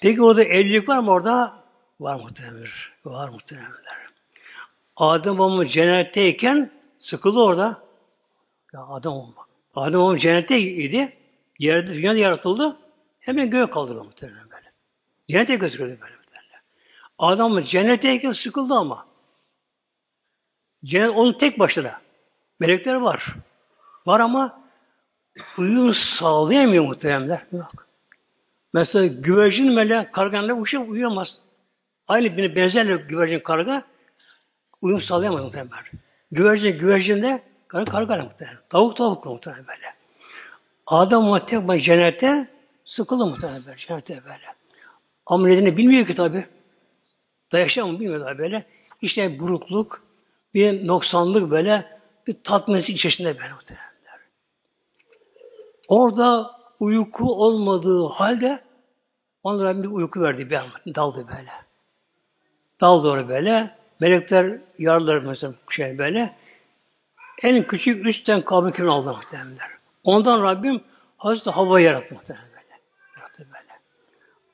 Peki 0.00 0.22
orada 0.22 0.44
evlilik 0.44 0.88
var 0.88 0.98
mı 0.98 1.10
orada? 1.10 1.52
Var 2.00 2.14
muhtemelen. 2.14 2.66
Var 3.04 3.28
muhtemelenler. 3.28 4.08
Adem 4.96 5.38
babamı 5.38 5.66
cennetteyken 5.66 6.70
sıkıldı 6.98 7.38
orada. 7.38 7.82
Ya 8.74 8.80
Adem 8.80 9.12
babam. 9.12 9.34
Adem 9.74 10.00
babam 10.00 10.16
cennetteydi. 10.16 11.17
Yerde, 11.58 11.94
dünyada 11.94 12.18
yaratıldı. 12.18 12.76
Hemen 13.20 13.50
göğe 13.50 13.70
kaldırdı 13.70 14.04
muhtemelen 14.04 14.50
böyle. 14.50 14.72
Cennete 15.28 15.54
götürüldü 15.54 15.98
böyle 16.00 16.16
muhtemelen. 16.16 16.60
Adam 17.18 17.62
cennetteyken 17.62 18.32
sıkıldı 18.32 18.74
ama. 18.74 19.06
Cennet 20.84 21.10
onun 21.10 21.38
tek 21.38 21.58
başına. 21.58 22.00
Melekler 22.60 22.94
var. 22.94 23.34
Var 24.06 24.20
ama 24.20 24.62
uyum 25.58 25.94
sağlayamıyor 25.94 26.84
muhtemelen. 26.84 27.46
Yok. 27.52 27.88
Mesela 28.72 29.06
güvercin 29.06 29.72
mele 29.72 30.10
karganla 30.12 30.52
uçup 30.54 30.88
uyuyamaz. 30.88 31.38
Aynı 32.08 32.36
bir 32.36 32.56
benzerle 32.56 32.96
güvercin 32.96 33.40
karga 33.40 33.84
uyum 34.82 35.00
sağlayamaz 35.00 35.44
muhtemelen. 35.44 35.84
Güvercin 36.32 36.78
güvercinde 36.78 37.42
karga 37.68 37.90
karga 37.90 38.24
muhtemelen. 38.24 38.58
Tavuk 38.70 38.96
tavuk 38.96 39.26
muhtemelen 39.26 39.66
böyle. 39.66 39.87
Adam 40.90 41.46
tek 41.46 41.68
başına 41.68 41.78
cennette 41.84 42.48
sıkıldı 42.84 43.26
muhtemelen 43.26 43.66
böyle, 43.66 43.76
cennette 43.76 44.24
böyle. 44.24 44.54
Ama 45.26 45.46
nedeni 45.46 45.76
bilmiyor 45.76 46.06
ki 46.06 46.14
tabi. 46.14 46.46
Da 47.52 47.58
yaşamı 47.58 48.00
bilmiyor 48.00 48.26
tabi 48.26 48.38
böyle. 48.38 48.66
İşte 49.02 49.40
burukluk, 49.40 50.02
bir 50.54 50.86
noksanlık 50.86 51.50
böyle, 51.50 51.98
bir 52.26 52.36
tatminsizlik 52.44 52.96
içerisinde 52.96 53.38
böyle 53.38 53.52
muhtemelen. 53.52 53.88
Orada 55.88 56.50
uyku 56.80 57.44
olmadığı 57.44 58.06
halde 58.06 58.64
onlara 59.42 59.82
bir 59.82 59.88
uyku 59.88 60.20
verdi 60.20 60.50
bir 60.50 60.56
an. 60.56 60.66
Daldı 60.94 61.26
böyle. 61.28 61.50
Daldı 62.80 63.08
oraya 63.08 63.28
böyle. 63.28 63.78
Melekler 64.00 64.60
yardılar 64.78 65.18
mesela 65.18 65.54
şey 65.70 65.98
böyle. 65.98 66.36
En 67.42 67.66
küçük 67.66 68.06
üstten 68.06 68.44
kabul 68.44 68.88
aldı 68.88 69.08
muhtemelenler. 69.08 69.77
Ondan 70.08 70.42
Rabbim 70.42 70.80
Hazreti 71.16 71.50
Havva 71.50 71.80
yarattı 71.80 72.14
böyle. 72.28 72.38
Yarattı 73.16 73.38
böyle. 73.38 73.80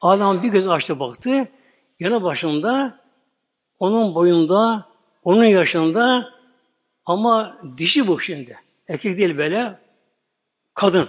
Adam 0.00 0.42
bir 0.42 0.48
göz 0.48 0.68
açtı 0.68 1.00
baktı. 1.00 1.48
Yanı 2.00 2.22
başında 2.22 3.00
onun 3.78 4.14
boyunda, 4.14 4.88
onun 5.24 5.44
yaşında 5.44 6.30
ama 7.07 7.57
dişi 7.78 8.07
bu 8.07 8.20
şimdi. 8.20 8.59
Erkek 8.88 9.18
değil 9.18 9.38
böyle. 9.38 9.78
Kadın. 10.74 11.09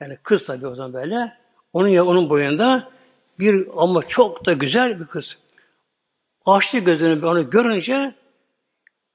Yani 0.00 0.18
kız 0.22 0.44
tabii 0.44 0.66
o 0.66 0.74
zaman 0.74 0.92
böyle. 0.92 1.36
Onun 1.72 1.88
ya 1.88 2.04
onun 2.06 2.30
boyunda 2.30 2.90
bir 3.38 3.66
ama 3.76 4.02
çok 4.02 4.46
da 4.46 4.52
güzel 4.52 5.00
bir 5.00 5.04
kız. 5.04 5.38
Açtı 6.46 6.78
gözünü 6.78 7.26
onu 7.26 7.50
görünce 7.50 8.14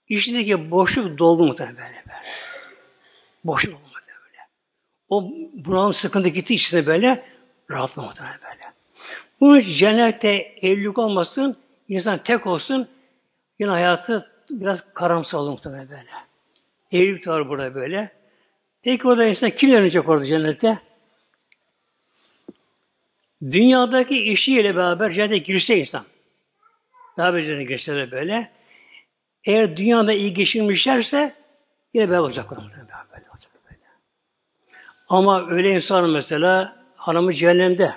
içindeki 0.10 0.72
boşluk 0.72 1.18
doldu 1.18 1.46
muhtemelen 1.46 1.78
böyle. 1.78 2.04
böyle. 2.06 2.30
Boşluk. 3.44 3.85
O 5.10 5.32
buranın 5.54 5.92
sıkıntı 5.92 6.30
gitti 6.30 6.54
içine 6.54 6.86
böyle 6.86 7.26
rahatladı 7.72 8.06
muhtemelen 8.06 8.40
böyle. 8.42 8.74
Bu 9.40 9.62
cennette 9.62 10.30
evlilik 10.62 10.98
olmasın, 10.98 11.58
insan 11.88 12.24
tek 12.24 12.48
olsun, 12.48 12.90
yine 13.60 13.70
hayatı 13.70 14.32
biraz 14.50 14.94
karamsar 14.94 15.40
olur 15.40 15.52
muhtemelen 15.52 15.90
böyle. 15.90 16.10
Evlilik 16.92 17.28
var 17.28 17.50
burada 17.50 17.76
böyle. 17.76 18.12
Peki 18.82 19.08
orada 19.08 19.26
insan 19.26 19.50
kim 19.50 19.72
öğrenecek 19.72 20.10
orada 20.10 20.26
cennette? 20.26 20.80
Dünyadaki 23.42 24.24
işiyle 24.24 24.76
beraber 24.76 25.12
cennete 25.12 25.38
girse 25.38 25.80
insan. 25.80 26.06
Beraber 27.18 27.44
cennete 27.44 27.64
girse 27.64 27.96
de 27.96 28.12
böyle. 28.12 28.52
Eğer 29.44 29.78
dünyada 29.78 30.14
iyi 30.14 30.34
geçirmişlerse 30.34 31.36
yine 31.94 32.10
beraber 32.10 32.24
olacak 32.24 32.52
olacak 32.52 32.88
böyle. 33.12 33.15
Ama 35.10 35.50
öyle 35.50 35.72
insan 35.72 36.10
mesela 36.10 36.84
hanımı 36.96 37.34
cehennemde. 37.34 37.94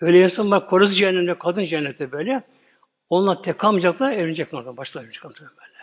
Öyle 0.00 0.20
insan 0.20 0.50
bak 0.50 0.70
korusu 0.70 0.92
cehennemde, 0.92 1.38
kadın 1.38 1.64
cennette 1.64 2.12
böyle. 2.12 2.42
Onunla 3.08 3.42
tek 3.42 3.58
kalmayacaklar, 3.58 4.12
evlenecekler 4.12 4.58
oradan. 4.58 4.76
Başlar 4.76 5.02
evlenecek 5.02 5.24
böyle. 5.24 5.80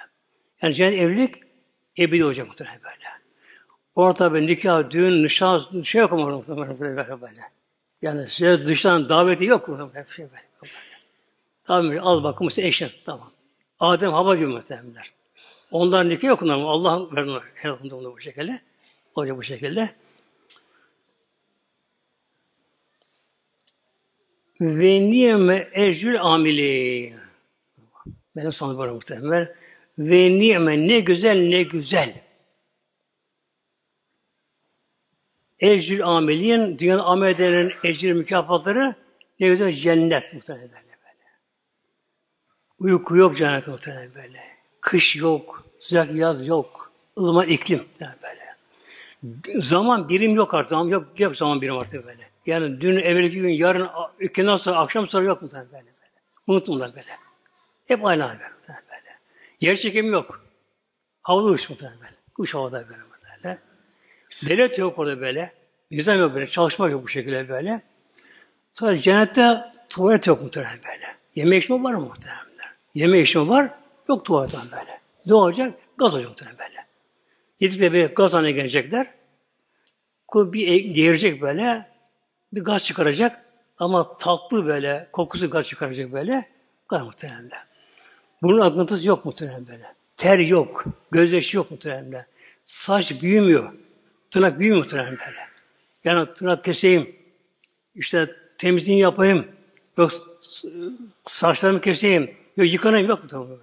Yani 0.61 0.73
cennet 0.73 0.99
evlilik 0.99 1.35
ebedi 1.99 2.25
olacak 2.25 2.47
muhtemelen 2.47 2.79
böyle. 2.83 3.05
Orada 3.95 4.33
bir 4.33 4.47
nikah, 4.47 4.89
düğün, 4.89 5.23
nişan, 5.23 5.81
şey 5.81 6.01
yok 6.01 6.13
ama 6.13 6.47
böyle. 6.79 7.21
böyle. 7.21 7.41
Yani 8.01 8.29
size 8.29 8.65
dıştan 8.65 9.09
daveti 9.09 9.45
yok 9.45 9.67
mu? 9.67 9.91
Hep 9.93 10.11
şey 10.11 10.25
böyle. 10.25 10.73
Tabii 11.63 12.01
al 12.01 12.23
bakın 12.23 12.47
size 12.47 12.67
eşin. 12.67 12.91
Tamam. 13.05 13.31
Adem 13.79 14.11
hava 14.11 14.35
gibi 14.35 14.47
muhtemelenler. 14.47 15.11
Ondan 15.71 16.09
nikah 16.09 16.27
yok 16.27 16.43
ama 16.43 16.71
Allah 16.71 17.15
verdi 17.15 17.31
her 17.53 17.79
bu 17.91 18.21
şekilde. 18.21 18.61
Olacak 19.17 19.37
bu 19.37 19.43
şekilde. 19.43 19.95
Ve 24.61 25.01
niyeme 25.01 25.69
ecrül 25.73 26.21
amili. 26.21 27.13
Benim 28.35 28.53
sana 28.53 28.77
böyle 28.79 28.91
muhtemelen. 28.91 29.55
Ve 29.99 30.29
niyeme 30.29 30.87
ne 30.87 30.99
güzel 30.99 31.37
ne 31.37 31.63
güzel. 31.63 32.21
Ecrül 35.59 36.05
ameliyin, 36.05 36.79
dünyanın 36.79 37.03
amel 37.03 37.29
edenlerin 37.29 37.73
ecri 37.83 38.13
mükafatları 38.13 38.95
ne 39.39 39.47
güzel 39.47 39.71
cennet 39.71 40.33
muhtemelen 40.33 40.69
böyle. 40.69 41.29
Uyku 42.79 43.17
yok 43.17 43.37
cennet 43.37 43.67
muhtemelen 43.67 44.15
böyle. 44.15 44.43
Kış 44.81 45.15
yok, 45.15 45.65
sıcak 45.79 46.15
yaz 46.15 46.47
yok, 46.47 46.91
ılıman 47.17 47.47
iklim 47.47 47.85
yani 47.99 48.15
böyle. 48.23 48.36
Zaman 49.59 50.09
birim 50.09 50.35
yok 50.35 50.53
artık, 50.53 50.69
zaman 50.69 50.87
yok, 50.87 51.19
yok 51.19 51.35
zaman 51.35 51.61
birim 51.61 51.77
artık 51.77 52.05
böyle. 52.05 52.29
Yani 52.45 52.81
dün, 52.81 52.97
evvelki 52.97 53.41
gün, 53.41 53.49
yarın, 53.49 53.89
ikinden 54.19 54.57
sonra, 54.57 54.75
akşam 54.77 55.07
sonra 55.07 55.25
yok 55.25 55.41
muhtemelen 55.41 55.71
böyle. 55.71 55.85
böyle. 55.85 56.11
Unuttumlar 56.47 56.95
böyle. 56.95 57.07
Hep 57.87 58.05
aynı 58.05 58.23
hal 58.23 58.29
böyle. 58.29 58.41
böyle. 58.67 59.17
Yer 59.61 59.75
çekimi 59.75 60.09
yok. 60.09 60.45
Havada 61.21 61.45
uç 61.47 61.69
muhtemelen 61.69 61.99
böyle. 61.99 62.15
Uç 62.37 62.53
havada 62.53 62.85
böyle. 62.89 62.99
böyle. 63.43 63.57
Devlet 64.47 64.77
yok 64.77 64.99
orada 64.99 65.21
böyle. 65.21 65.53
Nizam 65.91 66.19
yok 66.19 66.35
böyle. 66.35 66.47
Çalışma 66.47 66.89
yok 66.89 67.03
bu 67.03 67.07
şekilde 67.07 67.49
böyle. 67.49 67.81
Sonra 68.73 68.97
cennette 68.97 69.63
tuvalet 69.89 70.27
yok 70.27 70.41
muhtemelen 70.41 70.79
böyle. 70.87 71.15
Yeme 71.35 71.57
içme 71.57 71.83
var 71.83 71.93
mı 71.93 72.01
muhtemelen? 72.01 72.41
Yeme 72.95 73.19
içme 73.19 73.47
var. 73.47 73.69
Yok 74.09 74.25
tuvaletten 74.25 74.71
böyle. 74.71 74.99
Ne 75.25 75.33
olacak? 75.33 75.73
Gaz 75.97 76.13
olacak 76.13 76.29
muhtemelen 76.29 76.57
böyle. 76.59 76.76
Yedikle 77.59 77.93
böyle 77.93 78.05
gaz 78.05 78.33
haline 78.33 78.51
gelecekler. 78.51 79.07
Kul 80.27 80.53
bir 80.53 80.67
e, 80.67 80.77
geğirecek 80.77 81.41
böyle. 81.41 81.87
Bir 82.53 82.63
gaz 82.63 82.83
çıkaracak. 82.83 83.45
Ama 83.79 84.17
tatlı 84.17 84.65
böyle, 84.65 85.07
kokusu 85.11 85.49
gaz 85.49 85.67
çıkaracak 85.67 86.11
böyle. 86.11 86.49
Gaz 86.89 87.01
muhtemelen. 87.01 87.51
Bunun 88.41 88.59
akıntısı 88.59 89.07
yok 89.07 89.25
muhtemelen 89.25 89.67
böyle. 89.67 89.93
Ter 90.17 90.39
yok. 90.39 90.85
Gözyaşı 91.11 91.57
yok 91.57 91.71
muhtemelen. 91.71 92.25
Saç 92.65 93.21
büyümüyor. 93.21 93.73
Tırnak 94.31 94.59
büyümüyor 94.59 94.83
muhtemelen 94.83 95.11
böyle. 95.11 95.47
Yani 96.03 96.33
tırnak 96.33 96.63
keseyim, 96.63 97.15
işte 97.95 98.35
temizliğini 98.57 99.01
yapayım, 99.01 99.47
yok 99.97 100.11
saçlarımı 101.27 101.81
keseyim, 101.81 102.31
yok 102.57 102.71
yıkanayım, 102.71 103.09
yok 103.09 103.33
mu? 103.33 103.57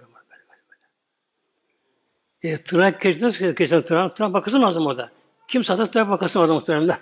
E, 2.45 2.57
tırnak 2.57 3.01
kes, 3.01 3.21
nasıl 3.21 3.55
kesin 3.55 3.81
tırnak? 3.81 4.15
Tırnak 4.15 4.33
bakasın 4.33 4.61
lazım 4.61 4.87
orada. 4.87 5.11
Kim 5.47 5.63
satar 5.63 5.91
tırnak 5.91 6.09
bakasın 6.09 6.39
orada 6.39 6.53
muhtemelen. 6.53 6.97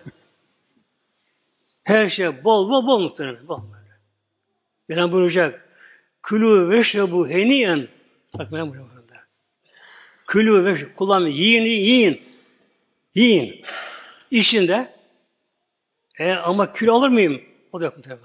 Her 1.84 2.10
şey 2.10 2.44
bol 2.44 2.70
bol 2.70 2.88
bol 2.88 3.00
muhtemelen. 3.00 3.48
Bol. 3.48 3.62
Mevlam 4.90 5.12
buyuracak. 5.12 5.70
Külü 6.24 6.70
ve 6.70 6.84
şebu 6.84 7.30
heniyen. 7.30 7.88
Bak 8.34 8.52
Mevlam 8.52 8.70
buyuruyor 8.70 8.90
burada. 8.96 9.24
Külü 10.28 10.66
ve 10.66 10.78
şebu. 10.78 10.96
Kullan 10.96 11.28
yiyin, 11.28 11.64
yiyin. 11.64 12.24
Yiyin. 13.16 13.66
İçinde. 14.32 14.94
E, 16.20 16.32
ama 16.32 16.74
kül 16.74 16.90
alır 16.90 17.10
mıyım? 17.10 17.42
O 17.72 17.82
da 17.82 17.86
yok 17.86 17.98
muhtemelen. 17.98 18.24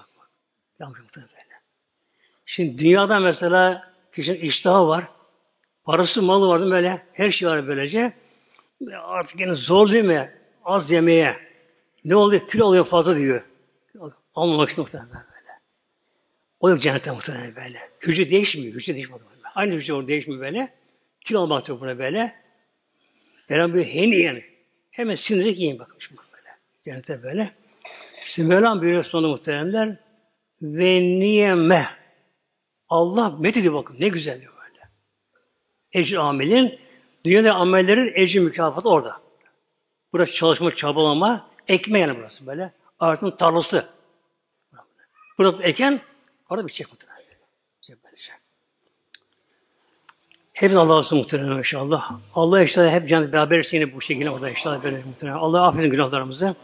Yanlış 0.80 1.00
muhtemelen. 1.00 1.32
Şimdi 2.46 2.78
dünyada 2.78 3.20
mesela 3.20 3.92
kişinin 4.12 4.40
iştahı 4.40 4.88
var. 4.88 5.17
Parası 5.88 6.22
malı 6.22 6.48
var 6.48 6.70
böyle. 6.70 7.02
Her 7.12 7.30
şey 7.30 7.48
var 7.48 7.66
böylece. 7.68 8.12
Artık 9.02 9.40
yine 9.40 9.54
zor 9.54 9.92
değil 9.92 10.04
mi? 10.04 10.34
Az 10.64 10.90
yemeye. 10.90 11.36
Ne 12.04 12.16
oluyor? 12.16 12.48
Kül 12.48 12.62
alıyor 12.62 12.84
fazla 12.84 13.16
diyor. 13.16 13.44
Almamak 14.34 14.70
için 14.70 14.82
muhtemelen 14.82 15.10
böyle. 15.12 15.60
O 16.60 16.70
yok 16.70 16.82
cennette 16.82 17.10
muhtemelen 17.10 17.56
böyle. 17.56 17.78
Hücre 18.00 18.30
değişmiyor. 18.30 18.74
Hücre 18.74 18.94
değişmiyor. 18.94 19.20
Aynı 19.54 19.74
hücre 19.74 19.94
orada 19.94 20.08
değişmiyor 20.08 20.40
böyle. 20.40 20.74
Kül 21.24 21.36
almak 21.36 21.68
yok 21.68 21.80
buna 21.80 21.98
böyle. 21.98 22.34
Veren 23.50 23.74
bir 23.74 23.84
heniyen. 23.84 24.42
Hemen 24.90 25.14
sinirlik 25.14 25.58
yiyin 25.58 25.78
bakın 25.78 25.98
böyle. 26.16 26.56
Cennette 26.84 27.22
böyle. 27.22 27.50
İşte 28.24 28.42
Mevlam 28.42 28.80
buyuruyor 28.80 29.04
sonunda 29.04 29.28
muhteremler. 29.28 29.96
Ve 30.62 31.00
niyeme. 31.00 31.86
Allah 32.88 33.30
methediyor 33.30 33.74
bakın. 33.74 33.96
Ne 34.00 34.08
güzel 34.08 34.40
diyor. 34.40 34.57
Ecr 35.92 36.16
amelin. 36.16 36.80
Dünyada 37.24 37.54
amellerin 37.54 38.12
ecri 38.14 38.40
mükafatı 38.40 38.88
orada. 38.88 39.20
Burası 40.12 40.32
çalışma, 40.32 40.74
çabalama, 40.74 41.50
ekme 41.68 41.98
yani 41.98 42.18
burası 42.18 42.46
böyle. 42.46 42.72
Artın 43.00 43.30
tarlası. 43.30 43.86
Burada 45.38 45.62
eken, 45.62 46.00
orada 46.50 46.66
bir 46.66 46.72
çek 46.72 46.90
muhtemelen. 46.92 47.18
Böylece. 48.04 48.32
Hep 50.52 50.76
Allah 50.76 50.92
olsun 50.92 51.18
muhtemelen 51.18 51.58
inşallah. 51.58 52.18
Allah 52.34 52.62
inşallah 52.62 52.92
hep 52.92 53.08
canlı 53.08 53.32
beraber 53.32 53.92
bu 53.94 54.00
şekilde 54.00 54.30
orada 54.30 54.50
inşallah 54.50 54.82
böyle 54.82 55.02
muhtemelen. 55.04 55.36
Allah 55.36 55.66
affedin 55.66 55.90
günahlarımızı. 55.90 56.54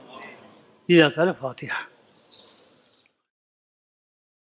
Lillahi 0.91 1.15
Teala 1.15 1.35
Fatiha. 1.35 1.94